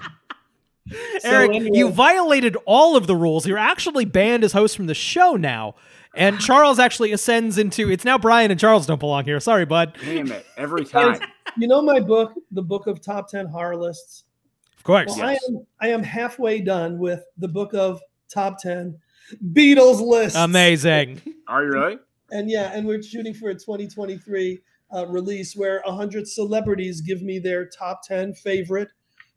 So 0.88 1.28
Eric, 1.28 1.50
anyway- 1.50 1.76
you 1.78 1.90
violated 1.90 2.56
all 2.64 2.96
of 2.96 3.08
the 3.08 3.16
rules. 3.16 3.44
You're 3.44 3.58
actually 3.58 4.04
banned 4.04 4.44
as 4.44 4.52
host 4.52 4.76
from 4.76 4.86
the 4.86 4.94
show 4.94 5.34
now. 5.34 5.74
And 6.14 6.38
Charles 6.40 6.78
actually 6.78 7.10
ascends 7.10 7.58
into 7.58 7.90
it's 7.90 8.04
now 8.04 8.18
Brian 8.18 8.52
and 8.52 8.60
Charles 8.60 8.86
don't 8.86 9.00
belong 9.00 9.24
here. 9.24 9.40
Sorry, 9.40 9.64
bud. 9.64 9.98
Damn 10.00 10.30
it. 10.30 10.46
Every 10.56 10.84
time. 10.84 11.18
You 11.56 11.66
know 11.66 11.82
my 11.82 11.98
book, 11.98 12.34
the 12.52 12.62
book 12.62 12.86
of 12.86 13.00
top 13.00 13.28
ten 13.28 13.46
horror 13.46 13.76
lists. 13.76 14.22
Of 14.76 14.84
course. 14.84 15.08
Well, 15.16 15.32
Yes. 15.32 15.40
I 15.42 15.52
am 15.52 15.66
I 15.80 15.88
am 15.88 16.02
halfway 16.04 16.60
done 16.60 16.98
with 16.98 17.24
the 17.36 17.48
book 17.48 17.74
of 17.74 18.00
top 18.28 18.58
ten 18.60 18.96
Beatles 19.52 20.00
list. 20.00 20.36
Amazing. 20.36 21.20
Are 21.48 21.64
you 21.64 21.70
really? 21.70 21.98
And 22.30 22.50
yeah, 22.50 22.72
and 22.72 22.86
we're 22.86 23.02
shooting 23.02 23.34
for 23.34 23.50
a 23.50 23.54
2023 23.54 24.60
uh, 24.94 25.06
release 25.06 25.56
where 25.56 25.82
hundred 25.84 26.28
celebrities 26.28 27.00
give 27.00 27.22
me 27.22 27.38
their 27.38 27.66
top 27.66 28.02
ten 28.02 28.34
favorite. 28.34 28.88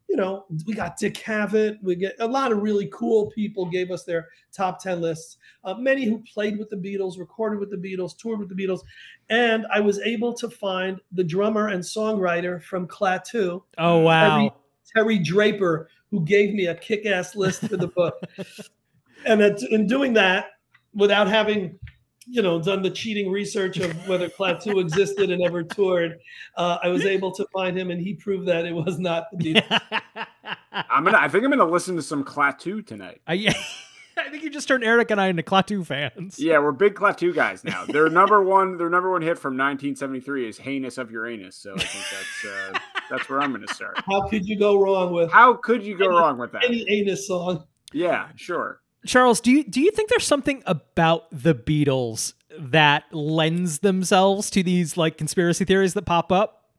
You 0.08 0.16
know, 0.16 0.46
we 0.66 0.74
got 0.74 0.98
Dick 0.98 1.14
Cavett. 1.14 1.78
We 1.84 1.96
get 1.96 2.16
a 2.20 2.28
lot 2.28 2.52
of 2.52 2.64
really 2.64 2.90
cool 2.92 3.30
people 3.30 3.68
gave 3.68 3.92
us 3.92 4.06
their 4.06 4.28
top 4.52 4.82
ten 4.82 5.02
lists. 5.02 5.38
Uh, 5.64 5.76
many 5.76 6.06
who 6.06 6.24
played 6.24 6.58
with 6.58 6.70
the 6.70 6.76
Beatles, 6.76 7.20
recorded 7.20 7.60
with 7.60 7.70
the 7.70 7.78
Beatles, 7.78 8.18
toured 8.18 8.40
with 8.40 8.50
the 8.50 8.56
Beatles, 8.56 8.82
and 9.30 9.68
I 9.72 9.80
was 9.80 10.00
able 10.00 10.34
to 10.36 10.50
find 10.50 11.00
the 11.12 11.24
drummer 11.24 11.68
and 11.68 11.84
songwriter 11.84 12.62
from 12.62 12.88
Klaatu, 12.88 13.62
Oh 13.78 14.00
wow. 14.00 14.56
Terry 14.96 15.20
Draper, 15.20 15.90
who 16.10 16.26
gave 16.26 16.54
me 16.56 16.68
a 16.68 16.76
kick-ass 16.76 17.36
list 17.36 17.68
for 17.68 17.78
the 17.78 17.88
book. 17.88 18.16
and 19.26 19.42
it, 19.42 19.62
in 19.72 19.88
doing 19.88 20.14
that, 20.14 20.48
without 20.94 21.28
having, 21.28 21.78
you 22.26 22.42
know, 22.42 22.62
done 22.62 22.82
the 22.82 22.90
cheating 22.90 23.32
research 23.32 23.78
of 23.78 24.08
whether 24.08 24.30
Klaatu 24.30 24.80
existed 24.82 25.32
and 25.32 25.42
ever 25.44 25.64
toured, 25.64 26.20
uh, 26.58 26.78
I 26.84 26.90
was 26.90 27.06
able 27.06 27.32
to 27.34 27.46
find 27.54 27.78
him, 27.78 27.92
and 27.92 28.02
he 28.02 28.14
proved 28.14 28.48
that 28.48 28.66
it 28.66 28.74
was 28.74 29.00
not 29.00 29.26
the 29.32 29.38
Beatles. 29.54 30.26
I'm 30.72 31.04
gonna 31.04 31.18
I 31.18 31.28
think 31.28 31.44
I'm 31.44 31.50
gonna 31.50 31.66
listen 31.66 31.96
to 31.96 32.02
some 32.02 32.24
Klaatu 32.24 32.86
tonight. 32.86 33.22
I, 33.28 33.34
I 34.18 34.30
think 34.30 34.44
you 34.44 34.50
just 34.50 34.68
turned 34.68 34.84
Eric 34.84 35.12
and 35.12 35.20
I 35.20 35.28
into 35.28 35.44
Klaatu 35.44 35.86
fans. 35.86 36.40
Yeah, 36.40 36.60
we're 36.60 36.72
big 36.72 36.96
Klaatu 36.96 37.34
guys 37.34 37.64
now. 37.64 37.86
Their 37.86 38.10
number 38.10 38.44
one 38.44 38.78
their 38.78 38.90
number 38.90 39.12
one 39.12 39.22
hit 39.22 39.38
from 39.38 39.54
1973 39.54 40.50
is 40.50 40.60
Anus 40.64 40.98
of 40.98 41.12
Uranus. 41.12 41.56
So 41.56 41.74
I 41.74 41.80
think 41.80 42.06
that's 42.12 42.46
uh, 42.46 42.80
that's 43.10 43.30
where 43.30 43.42
I'm 43.42 43.52
gonna 43.52 43.68
start. 43.74 44.00
How 44.06 44.28
could 44.28 44.46
you 44.48 44.58
go 44.58 44.80
wrong 44.82 45.14
with 45.14 45.32
How 45.32 45.54
could 45.54 45.84
you 45.84 45.98
go 45.98 46.08
wrong 46.08 46.38
with 46.38 46.52
that? 46.54 46.64
any 46.66 46.86
anus 46.90 47.28
song? 47.28 47.66
Yeah, 47.94 48.28
sure. 48.36 48.82
Charles, 49.06 49.40
do 49.42 49.52
you 49.52 49.64
do 49.64 49.82
you 49.82 49.92
think 49.92 50.10
there's 50.10 50.26
something 50.28 50.62
about 50.66 51.26
the 51.32 51.56
Beatles 51.56 52.34
that 52.58 53.04
lends 53.14 53.80
themselves 53.80 54.50
to 54.52 54.64
these 54.64 54.98
like 54.98 55.18
conspiracy 55.18 55.66
theories 55.66 55.94
that 55.94 56.06
pop 56.06 56.32
up? 56.32 56.72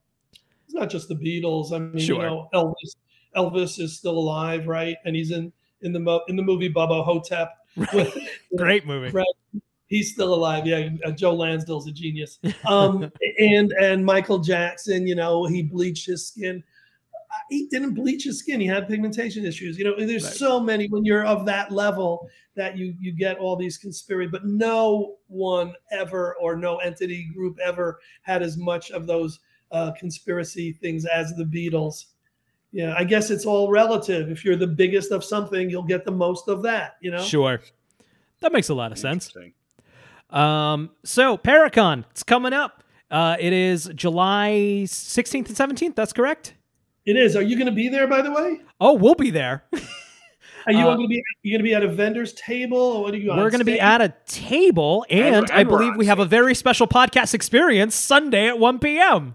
It's 0.66 0.75
not 0.75 0.91
just 0.91 1.09
the 1.09 1.14
Beatles. 1.16 1.73
I 1.73 1.79
mean, 1.79 1.99
Sure. 1.99 2.16
you 2.16 2.23
know, 2.23 2.49
Elvis. 2.55 2.97
Elvis 3.37 3.81
is 3.81 3.97
still 3.97 4.18
alive, 4.18 4.66
right? 4.66 4.97
And 5.05 5.16
he's 5.16 5.31
in 5.31 5.53
in 5.83 5.93
the 5.93 6.01
mo- 6.01 6.23
in 6.29 6.37
the 6.37 6.43
movie 6.43 6.73
Bubba 6.73 7.05
Ho-Tep. 7.05 7.57
Great 8.57 8.87
movie. 8.87 9.11
Right. 9.11 9.27
He's 9.87 10.12
still 10.12 10.35
alive. 10.35 10.66
Yeah, 10.66 10.91
uh, 11.05 11.11
Joe 11.12 11.35
Lansdale's 11.35 11.89
a 11.89 11.93
genius. 11.93 12.39
Um, 12.68 13.11
and 13.39 13.73
and 13.73 14.05
Michael 14.05 14.39
Jackson, 14.39 15.07
you 15.07 15.14
know, 15.14 15.47
he 15.47 15.62
bleached 15.62 16.07
his 16.07 16.27
skin. 16.29 16.62
He 17.49 17.68
didn't 17.68 17.95
bleach 17.95 18.24
his 18.24 18.39
skin. 18.41 18.61
He 18.61 18.66
had 18.66 18.89
pigmentation 18.89 19.45
issues. 19.45 19.78
You 19.78 19.85
know, 19.85 19.95
there's 19.97 20.24
Right. 20.24 20.33
so 20.35 20.61
many 20.61 20.89
when 20.89 21.05
you're 21.05 21.24
of 21.24 21.47
that 21.47 21.70
level 21.70 22.28
that 22.57 22.76
you 22.76 22.95
you 23.01 23.12
get 23.12 23.39
all 23.39 23.57
these 23.57 23.78
conspiracy. 23.78 24.28
But 24.31 24.45
no 24.47 25.16
one 25.28 25.74
ever 25.93 26.35
or 26.41 26.57
no 26.57 26.78
entity 26.78 27.28
group 27.35 27.59
ever 27.64 28.01
had 28.22 28.43
as 28.43 28.57
much 28.57 28.91
of 28.91 29.07
those 29.07 29.39
uh, 29.70 29.93
conspiracy 29.93 30.72
things 30.72 31.05
as 31.07 31.33
the 31.37 31.45
Beatles. 31.45 32.07
Yeah, 32.72 32.95
I 32.97 33.05
guess 33.05 33.31
it's 33.31 33.47
all 33.47 33.70
relative. 33.70 34.31
If 34.31 34.45
you're 34.45 34.57
the 34.57 34.66
biggest 34.66 35.11
of 35.12 35.24
something, 35.24 35.70
you'll 35.70 35.83
get 35.83 36.05
the 36.05 36.11
most 36.12 36.49
of 36.49 36.62
that. 36.64 36.97
You 37.01 37.12
know. 37.12 37.22
Sure. 37.22 37.61
That 38.41 38.53
makes 38.53 38.68
a 38.68 38.74
lot 38.74 38.91
of 38.93 38.99
sense. 38.99 39.33
Um, 40.31 40.91
so 41.05 41.37
Paraconn, 41.37 42.05
it's 42.11 42.22
coming 42.22 42.53
up. 42.53 42.83
Uh, 43.11 43.37
it 43.41 43.53
is 43.53 43.91
July 43.95 44.85
16th 44.87 45.49
and 45.49 45.57
17th. 45.78 45.95
That's 45.97 46.12
correct. 46.12 46.55
It 47.07 47.16
is. 47.16 47.34
Are 47.36 47.42
you 47.42 47.57
going 47.57 47.66
to 47.66 47.72
be 47.72 47.88
there, 47.88 48.07
by 48.07 48.22
the 48.22 48.30
way? 48.30 48.61
Oh, 48.80 48.94
we'll 48.94 49.14
be 49.14 49.30
there. 49.30 49.64
Are 50.66 50.72
you 50.72 50.80
Uh, 50.80 50.94
going 50.96 51.03
to 51.03 51.09
be? 51.09 51.22
You 51.42 51.53
going 51.53 51.61
to 51.61 51.68
be 51.68 51.74
at 51.74 51.82
a 51.82 51.88
vendor's 51.88 52.34
table, 52.34 52.76
or 52.78 53.03
what 53.03 53.14
are 53.14 53.16
you? 53.16 53.30
on 53.32 53.38
We're 53.38 53.48
going 53.51 53.61
to 53.61 53.64
be 53.64 53.80
at 53.80 54.03
a 54.03 54.12
table, 54.26 55.07
and, 55.09 55.36
And- 55.36 55.51
I 55.51 55.64
believe 55.64 55.96
we 55.96 56.07
have 56.07 56.18
a 56.18 56.26
very 56.26 56.55
special 56.55 56.86
podcast 56.86 57.32
experience 57.32 57.94
Sunday 57.94 58.46
at 58.46 58.59
1 58.59 58.78
p.m. 58.78 59.32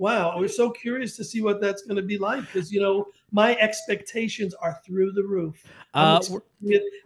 wow, 0.00 0.30
I 0.30 0.36
was 0.36 0.56
so 0.56 0.70
curious 0.70 1.14
to 1.18 1.24
see 1.24 1.42
what 1.42 1.60
that's 1.60 1.82
going 1.82 1.96
to 1.96 2.02
be 2.02 2.16
like 2.16 2.40
because 2.40 2.72
you 2.72 2.80
know 2.80 3.06
my 3.32 3.54
expectations 3.56 4.54
are 4.54 4.80
through 4.84 5.12
the 5.12 5.22
roof. 5.22 5.62
Uh, 5.92 6.20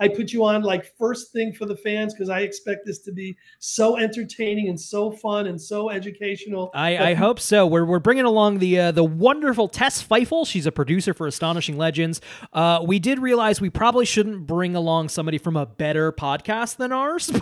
I 0.00 0.08
put 0.08 0.32
you 0.32 0.44
on 0.44 0.62
like 0.62 0.96
first 0.96 1.32
thing 1.32 1.52
for 1.52 1.66
the 1.66 1.76
fans 1.76 2.14
because 2.14 2.30
I 2.30 2.40
expect 2.40 2.86
this 2.86 3.00
to 3.00 3.12
be 3.12 3.36
so 3.58 3.98
entertaining 3.98 4.68
and 4.68 4.80
so 4.80 5.10
fun 5.10 5.46
and 5.46 5.60
so 5.60 5.90
educational. 5.90 6.70
I, 6.74 7.10
I 7.10 7.14
hope 7.14 7.40
so. 7.40 7.66
We're, 7.66 7.84
we're 7.84 7.98
bringing 7.98 8.24
along 8.24 8.60
the 8.60 8.78
uh, 8.78 8.92
the 8.92 9.04
wonderful 9.04 9.68
Tess 9.68 10.02
Feifel. 10.02 10.46
She's 10.46 10.66
a 10.66 10.72
producer 10.72 11.14
for 11.14 11.26
Astonishing 11.26 11.76
Legends. 11.76 12.20
Uh, 12.52 12.80
we 12.86 13.00
did 13.00 13.18
realize 13.18 13.60
we 13.60 13.70
probably 13.70 14.06
shouldn't 14.06 14.46
bring 14.46 14.76
along 14.76 15.08
somebody 15.08 15.38
from 15.38 15.56
a 15.56 15.66
better 15.66 16.12
podcast 16.12 16.76
than 16.76 16.92
ours. 16.92 17.30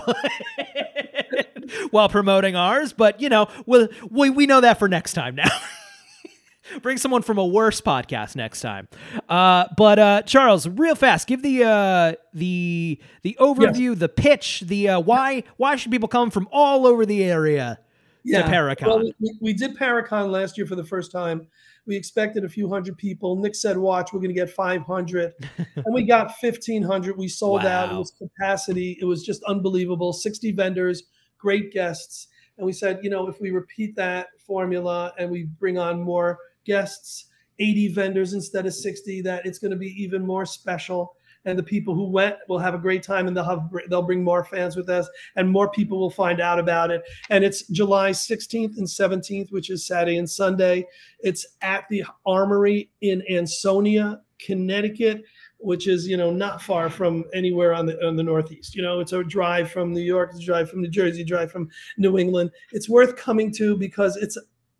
while 1.90 2.08
promoting 2.08 2.56
ours, 2.56 2.92
but 2.92 3.20
you 3.20 3.28
know, 3.28 3.48
we 3.66 3.88
we, 4.10 4.30
we 4.30 4.46
know 4.46 4.60
that 4.60 4.78
for 4.78 4.88
next 4.88 5.14
time 5.14 5.34
now. 5.34 5.50
Bring 6.80 6.96
someone 6.96 7.22
from 7.22 7.38
a 7.38 7.46
worse 7.46 7.80
podcast 7.80 8.36
next 8.36 8.60
time. 8.60 8.88
Uh, 9.28 9.66
but 9.76 9.98
uh, 9.98 10.22
Charles, 10.22 10.66
real 10.66 10.94
fast, 10.94 11.26
give 11.26 11.42
the 11.42 11.64
uh, 11.64 12.12
the 12.32 13.00
the 13.22 13.36
overview, 13.40 13.90
yes. 13.90 13.98
the 13.98 14.08
pitch, 14.08 14.60
the 14.66 14.90
uh, 14.90 15.00
why 15.00 15.44
why 15.56 15.76
should 15.76 15.92
people 15.92 16.08
come 16.08 16.30
from 16.30 16.48
all 16.52 16.86
over 16.86 17.04
the 17.04 17.24
area 17.24 17.78
yeah. 18.24 18.42
to 18.42 18.48
Paraconn? 18.48 18.86
Well, 18.86 19.12
we, 19.20 19.38
we 19.40 19.52
did 19.52 19.76
Paraconn 19.76 20.30
last 20.30 20.56
year 20.56 20.66
for 20.66 20.76
the 20.76 20.84
first 20.84 21.12
time. 21.12 21.48
We 21.84 21.96
expected 21.96 22.44
a 22.44 22.48
few 22.48 22.68
hundred 22.68 22.96
people. 22.96 23.36
Nick 23.36 23.54
said, 23.54 23.76
"Watch, 23.76 24.12
we're 24.12 24.20
going 24.20 24.34
to 24.34 24.40
get 24.40 24.50
500," 24.50 25.32
and 25.76 25.94
we 25.94 26.04
got 26.04 26.32
1,500. 26.40 27.16
We 27.16 27.28
sold 27.28 27.64
wow. 27.64 27.70
out. 27.70 27.92
It 27.92 27.98
was 27.98 28.12
capacity. 28.12 28.98
It 29.00 29.04
was 29.04 29.24
just 29.24 29.42
unbelievable. 29.44 30.12
60 30.12 30.52
vendors, 30.52 31.02
great 31.42 31.72
guests, 31.72 32.28
and 32.56 32.64
we 32.64 32.72
said, 32.72 33.00
you 33.02 33.10
know, 33.10 33.26
if 33.28 33.40
we 33.40 33.50
repeat 33.50 33.96
that 33.96 34.28
formula 34.46 35.12
and 35.18 35.28
we 35.30 35.44
bring 35.58 35.78
on 35.78 36.00
more 36.00 36.38
guests, 36.64 37.26
80 37.58 37.88
vendors 37.88 38.34
instead 38.34 38.66
of 38.66 38.74
60, 38.74 39.20
that 39.22 39.44
it's 39.44 39.58
going 39.58 39.72
to 39.72 39.76
be 39.76 39.94
even 40.00 40.24
more 40.24 40.46
special. 40.46 41.16
And 41.44 41.58
the 41.58 41.64
people 41.64 41.92
who 41.94 42.08
went 42.08 42.36
will 42.48 42.60
have 42.60 42.74
a 42.74 42.78
great 42.78 43.02
time, 43.02 43.26
and 43.26 43.36
they'll 43.36 43.42
have 43.42 43.68
they'll 43.90 44.02
bring 44.02 44.22
more 44.22 44.44
fans 44.44 44.76
with 44.76 44.88
us, 44.88 45.08
and 45.34 45.50
more 45.50 45.68
people 45.72 45.98
will 45.98 46.10
find 46.10 46.40
out 46.40 46.60
about 46.60 46.92
it. 46.92 47.02
And 47.30 47.42
it's 47.42 47.66
July 47.66 48.10
16th 48.10 48.76
and 48.78 48.86
17th, 48.86 49.50
which 49.50 49.68
is 49.68 49.84
Saturday 49.84 50.18
and 50.18 50.30
Sunday. 50.30 50.86
It's 51.18 51.44
at 51.60 51.84
the 51.90 52.04
Armory 52.24 52.90
in 53.00 53.24
Ansonia, 53.28 54.20
Connecticut 54.38 55.24
which 55.62 55.86
is 55.88 56.06
you 56.06 56.16
know 56.16 56.30
not 56.30 56.60
far 56.60 56.90
from 56.90 57.24
anywhere 57.32 57.72
on 57.72 57.86
the 57.86 58.06
on 58.06 58.16
the 58.16 58.22
northeast 58.22 58.74
you 58.74 58.82
know 58.82 59.00
it's 59.00 59.12
a 59.12 59.22
drive 59.24 59.70
from 59.70 59.92
new 59.92 60.00
york 60.00 60.30
it's 60.30 60.40
a 60.40 60.44
drive 60.44 60.70
from 60.70 60.82
new 60.82 60.88
jersey 60.88 61.24
drive 61.24 61.50
from 61.50 61.68
new 61.96 62.18
england 62.18 62.50
it's 62.72 62.88
worth 62.88 63.16
coming 63.16 63.52
to 63.52 63.76
because 63.76 64.16
it's 64.16 64.36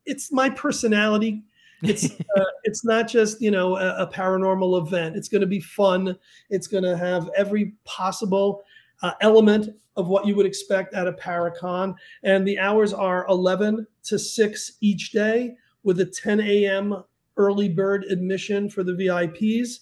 it's 0.07 0.33
my 0.33 0.51
personality 0.51 1.43
it's 1.83 2.11
uh, 2.37 2.45
it's 2.65 2.85
not 2.85 3.09
just 3.09 3.41
you 3.41 3.51
know 3.51 3.77
a, 3.77 4.05
a 4.05 4.07
paranormal 4.07 4.87
event. 4.87 5.17
It's 5.17 5.29
going 5.29 5.41
to 5.41 5.47
be 5.47 5.61
fun. 5.61 6.17
It's 6.51 6.67
going 6.67 6.85
to 6.85 6.97
have 6.97 7.29
every 7.37 7.75
possible 7.85 8.63
uh, 9.03 9.13
element 9.21 9.69
of 9.97 10.09
what 10.09 10.27
you 10.27 10.35
would 10.35 10.47
expect 10.47 10.95
at 10.95 11.07
a 11.07 11.13
Paraconn. 11.13 11.95
And 12.23 12.47
the 12.47 12.59
hours 12.59 12.95
are 12.95 13.27
11 13.29 13.87
to 14.05 14.19
6 14.19 14.73
each 14.81 15.13
day 15.13 15.55
with 15.83 16.01
a 16.01 16.07
10 16.07 16.41
a.m. 16.41 17.05
early 17.37 17.69
bird 17.69 18.05
admission 18.05 18.71
for 18.71 18.83
the 18.85 18.93
VIPs. 18.93 19.81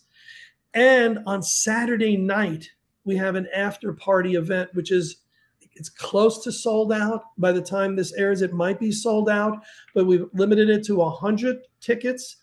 And 0.75 1.19
on 1.27 1.43
Saturday 1.43 2.17
night, 2.17 2.71
we 3.05 3.17
have 3.17 3.35
an 3.35 3.49
after 3.55 3.93
party 3.93 4.35
event, 4.37 4.71
which 4.75 4.93
is 4.93 5.17
it's 5.75 5.89
close 5.89 6.43
to 6.45 6.53
sold 6.53 6.93
out. 6.93 7.23
By 7.39 7.53
the 7.53 7.63
time 7.63 7.97
this 7.97 8.13
airs, 8.13 8.43
it 8.43 8.53
might 8.53 8.79
be 8.79 8.93
sold 8.93 9.29
out, 9.29 9.59
but 9.95 10.07
we've 10.07 10.27
limited 10.35 10.69
it 10.69 10.85
to 10.85 10.97
100 10.97 11.59
tickets. 11.81 12.37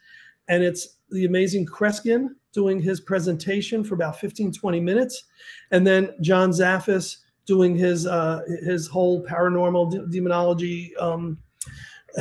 And 0.48 0.64
it's 0.64 0.98
the 1.12 1.26
amazing 1.26 1.66
Kreskin 1.66 2.30
doing 2.52 2.80
his 2.80 3.00
presentation 3.00 3.84
for 3.84 3.94
about 3.96 4.20
15, 4.20 4.54
20 4.54 4.80
minutes. 4.80 5.26
And 5.72 5.86
then 5.86 6.16
John 6.22 6.52
Zaffis 6.52 7.18
doing 7.46 7.76
his 7.76 8.08
uh, 8.08 8.42
his 8.64 8.88
whole 8.88 9.24
paranormal 9.26 9.92
de- 9.92 10.08
demonology 10.08 10.96
um, 10.98 11.38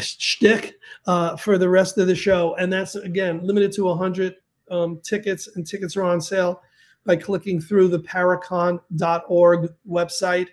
shtick 0.01 0.75
uh, 1.07 1.37
for 1.37 1.59
the 1.59 1.69
rest 1.69 1.99
of 1.99 2.07
the 2.07 2.15
show. 2.15 2.55
And 2.57 2.73
that's, 2.73 2.95
again, 2.95 3.41
limited 3.43 3.73
to 3.73 3.85
100 3.85 4.37
um, 4.71 5.01
tickets, 5.03 5.49
and 5.55 5.67
tickets 5.67 5.97
are 5.97 6.05
on 6.05 6.21
sale 6.21 6.63
by 7.05 7.17
clicking 7.17 7.61
through 7.61 7.89
the 7.89 8.01
paraconn.org 8.01 9.69
website 9.89 10.49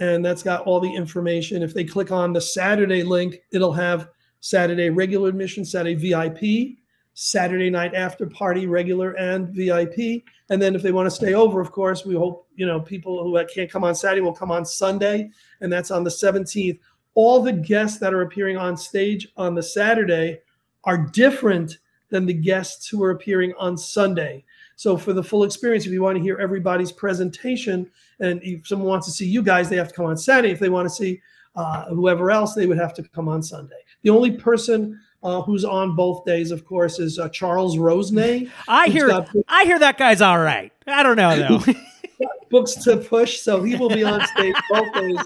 and 0.00 0.24
that's 0.24 0.42
got 0.42 0.62
all 0.62 0.80
the 0.80 0.92
information. 0.92 1.62
If 1.62 1.74
they 1.74 1.84
click 1.84 2.10
on 2.10 2.32
the 2.32 2.40
Saturday 2.40 3.02
link, 3.02 3.42
it'll 3.52 3.72
have 3.72 4.08
Saturday 4.40 4.90
regular 4.90 5.28
admission, 5.28 5.64
Saturday 5.64 5.94
VIP, 5.94 6.78
Saturday 7.14 7.68
night 7.68 7.94
after 7.94 8.26
party 8.26 8.66
regular 8.66 9.12
and 9.12 9.48
VIP. 9.50 10.24
And 10.50 10.60
then 10.60 10.74
if 10.74 10.82
they 10.82 10.92
want 10.92 11.06
to 11.06 11.10
stay 11.10 11.34
over, 11.34 11.60
of 11.60 11.70
course, 11.70 12.04
we 12.04 12.14
hope, 12.14 12.48
you 12.56 12.66
know, 12.66 12.80
people 12.80 13.22
who 13.22 13.44
can't 13.46 13.70
come 13.70 13.84
on 13.84 13.94
Saturday 13.94 14.22
will 14.22 14.32
come 14.32 14.50
on 14.50 14.64
Sunday, 14.64 15.30
and 15.60 15.72
that's 15.72 15.90
on 15.90 16.04
the 16.04 16.10
17th. 16.10 16.78
All 17.14 17.42
the 17.42 17.52
guests 17.52 17.98
that 17.98 18.14
are 18.14 18.22
appearing 18.22 18.56
on 18.56 18.76
stage 18.76 19.28
on 19.36 19.54
the 19.54 19.62
Saturday 19.62 20.40
are 20.84 20.96
different 20.96 21.78
than 22.12 22.26
the 22.26 22.34
guests 22.34 22.86
who 22.86 23.02
are 23.02 23.10
appearing 23.10 23.54
on 23.58 23.76
Sunday. 23.76 24.44
So 24.76 24.96
for 24.96 25.12
the 25.12 25.24
full 25.24 25.44
experience, 25.44 25.86
if 25.86 25.92
you 25.92 26.02
want 26.02 26.18
to 26.18 26.22
hear 26.22 26.38
everybody's 26.38 26.92
presentation, 26.92 27.90
and 28.20 28.40
if 28.42 28.66
someone 28.66 28.88
wants 28.88 29.06
to 29.06 29.12
see 29.12 29.26
you 29.26 29.42
guys, 29.42 29.68
they 29.68 29.76
have 29.76 29.88
to 29.88 29.94
come 29.94 30.04
on 30.04 30.16
Saturday. 30.16 30.52
If 30.52 30.60
they 30.60 30.68
want 30.68 30.86
to 30.86 30.94
see 30.94 31.20
uh, 31.56 31.86
whoever 31.86 32.30
else, 32.30 32.54
they 32.54 32.66
would 32.66 32.78
have 32.78 32.94
to 32.94 33.02
come 33.02 33.28
on 33.28 33.42
Sunday. 33.42 33.80
The 34.02 34.10
only 34.10 34.30
person 34.30 35.00
uh, 35.22 35.40
who's 35.40 35.64
on 35.64 35.96
both 35.96 36.24
days, 36.26 36.50
of 36.50 36.64
course, 36.66 36.98
is 36.98 37.18
uh, 37.18 37.30
Charles 37.30 37.78
Rosenay. 37.78 38.50
I 38.68 38.88
hear, 38.88 39.10
I 39.48 39.64
hear 39.64 39.78
that 39.78 39.96
guy's 39.96 40.20
all 40.20 40.38
right. 40.38 40.70
I 40.86 41.02
don't 41.02 41.16
know 41.16 41.58
though. 41.58 41.72
books 42.50 42.74
to 42.74 42.98
push, 42.98 43.40
so 43.40 43.62
he 43.62 43.74
will 43.76 43.88
be 43.88 44.04
on 44.04 44.20
stage 44.36 44.54
both 44.70 44.92
days, 44.92 45.18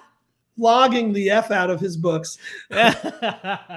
flogging 0.57 1.13
the 1.13 1.31
f 1.31 1.51
out 1.51 1.71
of 1.71 1.81
his 1.81 1.97
books. 1.97 2.39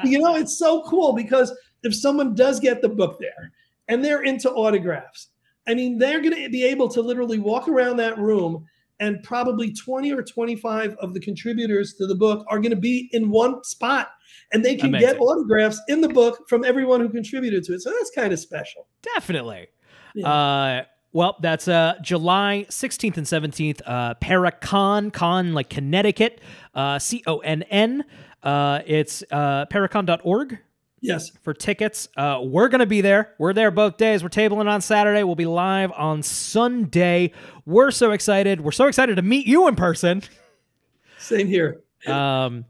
you 0.04 0.20
know, 0.20 0.36
it's 0.36 0.58
so 0.58 0.84
cool 0.84 1.14
because 1.14 1.52
if 1.84 1.96
someone 1.96 2.36
does 2.36 2.60
get 2.60 2.82
the 2.82 2.90
book 2.90 3.18
there 3.20 3.52
and 3.88 4.04
they're 4.04 4.24
into 4.24 4.52
autographs, 4.52 5.30
I 5.68 5.74
mean, 5.74 5.98
they're 5.98 6.22
going 6.22 6.36
to 6.36 6.50
be 6.50 6.64
able 6.64 6.90
to 6.90 7.02
literally 7.02 7.40
walk 7.40 7.68
around 7.68 7.98
that 7.98 8.18
room, 8.18 8.66
and 9.00 9.22
probably 9.24 9.72
20 9.74 10.12
or 10.12 10.24
25 10.24 10.96
of 10.96 11.14
the 11.14 11.20
contributors 11.20 11.94
to 11.96 12.08
the 12.08 12.16
book 12.16 12.46
are 12.50 12.60
going 12.60 12.72
to 12.72 12.76
be 12.76 13.10
in 13.14 13.30
one 13.30 13.64
spot, 13.64 14.10
and 14.52 14.64
they 14.66 14.76
can 14.76 14.90
Amazing. 14.90 15.08
get 15.08 15.22
autographs 15.22 15.80
in 15.88 16.02
the 16.02 16.10
book 16.10 16.50
from 16.50 16.66
everyone 16.66 17.00
who 17.00 17.10
contributed 17.10 17.64
to 17.66 17.76
it. 17.76 17.82
So 17.82 17.92
that's 17.92 18.12
kind 18.12 18.34
of 18.34 18.40
special. 18.40 18.88
Definitely. 19.16 19.68
Yeah. 20.16 20.28
Uh, 20.28 20.84
well, 21.12 21.38
that's 21.42 21.68
uh, 21.68 21.96
July 22.02 22.66
16th 22.70 23.18
and 23.18 23.26
17th. 23.26 23.82
Uh, 23.86 24.14
Paraconn, 24.16 25.12
con 25.12 25.54
like 25.54 25.70
Connecticut, 25.70 26.42
uh, 26.76 27.00
C 27.00 27.24
O 27.26 27.40
N 27.40 27.64
N. 27.64 28.06
Uh, 28.44 28.82
it's 28.86 29.24
uh, 29.32 29.66
paraconn.org. 29.68 30.60
Yes. 31.02 31.32
For 31.42 31.54
tickets. 31.54 32.10
Uh, 32.18 32.42
we're 32.44 32.68
going 32.68 32.80
to 32.80 32.86
be 32.86 33.02
there. 33.02 33.34
We're 33.38 33.54
there 33.54 33.72
both 33.72 33.98
days. 33.98 34.24
We're 34.24 34.30
tabling 34.30 34.68
on 34.68 34.82
Saturday. 34.82 35.24
We'll 35.24 35.36
be 35.36 35.46
live 35.46 35.92
on 35.94 36.24
Sunday. 36.24 37.32
We're 37.66 37.92
so 37.92 38.12
excited. 38.12 38.62
We're 38.62 38.72
so 38.72 38.88
excited 38.88 39.16
to 39.16 39.22
meet 39.22 39.48
you 39.48 39.68
in 39.68 39.76
person. 39.76 40.24
Same 41.18 41.48
here. 41.48 41.82
Um, 42.08 42.64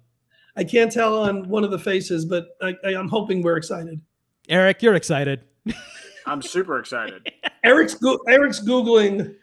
I 0.55 0.63
can't 0.63 0.91
tell 0.91 1.21
on 1.21 1.47
one 1.47 1.63
of 1.63 1.69
the 1.69 1.77
faces, 1.77 2.25
but 2.25 2.57
I, 2.63 2.75
I, 2.83 2.95
I'm 2.95 3.07
hoping 3.07 3.43
we're 3.43 3.57
excited. 3.57 4.01
Eric, 4.49 4.81
you're 4.81 4.95
excited. 4.95 5.43
I'm 6.25 6.41
super 6.41 6.79
excited. 6.79 7.31
Eric's 7.63 7.93
go- 7.93 8.19
Eric's 8.27 8.59
googling 8.59 9.35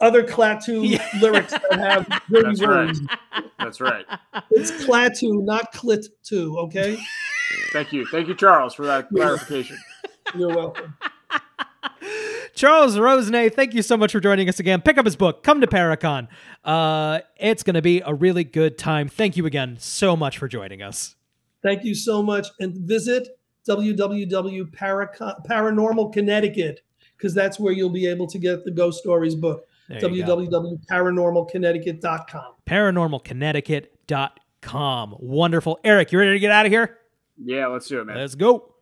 other 0.00 0.22
Klaatu 0.22 0.88
yeah. 0.88 1.06
lyrics 1.20 1.52
that 1.52 1.78
have 1.78 2.22
dirty 2.30 2.48
That's 2.48 2.62
words. 2.62 3.00
Right. 3.00 3.44
That's 3.58 3.80
right. 3.80 4.06
It's 4.52 4.70
Klaatu, 4.70 5.44
not 5.44 5.72
Clit 5.74 6.06
two. 6.22 6.56
Okay. 6.58 6.96
Thank 7.72 7.92
you. 7.92 8.06
Thank 8.06 8.28
you, 8.28 8.34
Charles, 8.34 8.74
for 8.74 8.86
that 8.86 9.08
clarification. 9.08 9.78
You're 10.34 10.54
welcome. 10.54 10.94
Charles 12.54 12.96
Rosenay, 12.96 13.52
thank 13.52 13.74
you 13.74 13.82
so 13.82 13.96
much 13.96 14.12
for 14.12 14.20
joining 14.20 14.48
us 14.48 14.60
again. 14.60 14.80
Pick 14.80 14.96
up 14.96 15.04
his 15.04 15.16
book, 15.16 15.42
Come 15.42 15.60
to 15.60 15.66
Paraconn. 15.66 16.28
Uh, 16.64 17.18
it's 17.36 17.64
going 17.64 17.74
to 17.74 17.82
be 17.82 18.00
a 18.00 18.14
really 18.14 18.44
good 18.44 18.78
time. 18.78 19.08
Thank 19.08 19.36
you 19.36 19.44
again 19.44 19.76
so 19.80 20.14
much 20.16 20.38
for 20.38 20.46
joining 20.46 20.80
us. 20.80 21.16
Thank 21.62 21.82
you 21.84 21.96
so 21.96 22.22
much. 22.22 22.46
And 22.60 22.76
visit 22.76 23.40
www.paranormal 23.66 26.12
Connecticut 26.12 26.82
because 27.16 27.34
that's 27.34 27.58
where 27.58 27.72
you'll 27.72 27.90
be 27.90 28.06
able 28.06 28.28
to 28.28 28.38
get 28.38 28.64
the 28.64 28.70
Ghost 28.70 29.00
Stories 29.00 29.34
book. 29.34 29.66
www.paranormalconnecticut.com. 29.90 32.52
Paranormalconnecticut.com. 32.66 35.16
Wonderful. 35.18 35.80
Eric, 35.84 36.12
you 36.12 36.18
ready 36.18 36.32
to 36.32 36.38
get 36.38 36.50
out 36.50 36.64
of 36.66 36.72
here? 36.72 36.98
Yeah, 37.42 37.66
let's 37.68 37.88
do 37.88 38.00
it, 38.00 38.04
man. 38.04 38.16
Let's 38.16 38.34
go. 38.34 38.74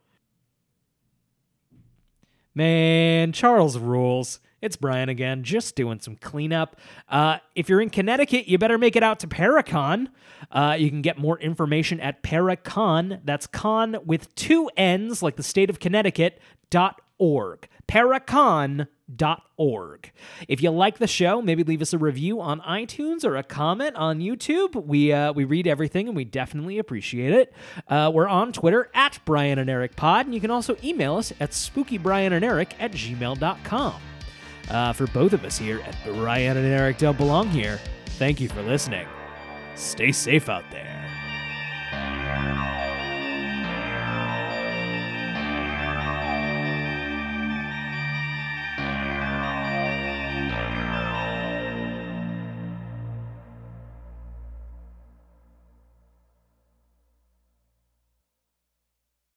Man, 2.55 3.31
Charles 3.31 3.77
rules. 3.77 4.39
It's 4.61 4.77
Brian 4.77 5.09
again, 5.09 5.43
just 5.43 5.75
doing 5.75 5.99
some 5.99 6.15
cleanup. 6.15 6.79
Uh, 7.09 7.39
if 7.53 7.67
you're 7.67 7.81
in 7.81 7.89
Connecticut, 7.89 8.47
you 8.47 8.57
better 8.57 8.77
make 8.77 8.95
it 8.95 9.03
out 9.03 9.19
to 9.19 9.27
Paraconn. 9.27 10.07
Uh, 10.51 10.77
you 10.79 10.89
can 10.89 11.01
get 11.01 11.17
more 11.17 11.37
information 11.39 11.99
at 11.99 12.23
Paraconn. 12.23 13.19
That's 13.25 13.45
con 13.45 13.97
with 14.05 14.33
two 14.35 14.69
N's, 14.77 15.21
like 15.21 15.35
the 15.35 15.43
state 15.43 15.69
of 15.69 15.79
Connecticut, 15.79 16.39
dot 16.69 17.01
org. 17.17 17.67
Paraconn.org. 19.11 20.11
If 20.47 20.61
you 20.61 20.71
like 20.71 20.97
the 20.97 21.07
show, 21.07 21.41
maybe 21.41 21.63
leave 21.63 21.81
us 21.81 21.93
a 21.93 21.97
review 21.97 22.41
on 22.41 22.61
iTunes 22.61 23.23
or 23.23 23.35
a 23.35 23.43
comment 23.43 23.95
on 23.95 24.19
YouTube. 24.19 24.85
We 24.85 25.11
uh, 25.11 25.33
we 25.33 25.43
read 25.43 25.67
everything 25.67 26.07
and 26.07 26.15
we 26.15 26.25
definitely 26.25 26.79
appreciate 26.79 27.33
it. 27.33 27.53
Uh, 27.87 28.11
we're 28.13 28.27
on 28.27 28.53
Twitter 28.53 28.89
at 28.93 29.19
Brian 29.25 29.59
and 29.59 29.69
Eric 29.69 29.95
Pod, 29.95 30.25
and 30.25 30.35
you 30.35 30.41
can 30.41 30.51
also 30.51 30.77
email 30.83 31.15
us 31.15 31.31
at 31.39 31.51
spookybriananderic 31.51 32.73
at 32.79 32.91
gmail.com. 32.91 34.01
Uh, 34.69 34.93
for 34.93 35.07
both 35.07 35.33
of 35.33 35.43
us 35.43 35.57
here 35.57 35.81
at 35.81 35.95
Brian 36.05 36.55
and 36.55 36.65
Eric 36.65 36.97
Don't 36.97 37.17
Belong 37.17 37.49
Here, 37.49 37.79
thank 38.17 38.39
you 38.39 38.47
for 38.47 38.61
listening. 38.61 39.07
Stay 39.75 40.11
safe 40.11 40.47
out 40.47 40.63
there. 40.71 40.89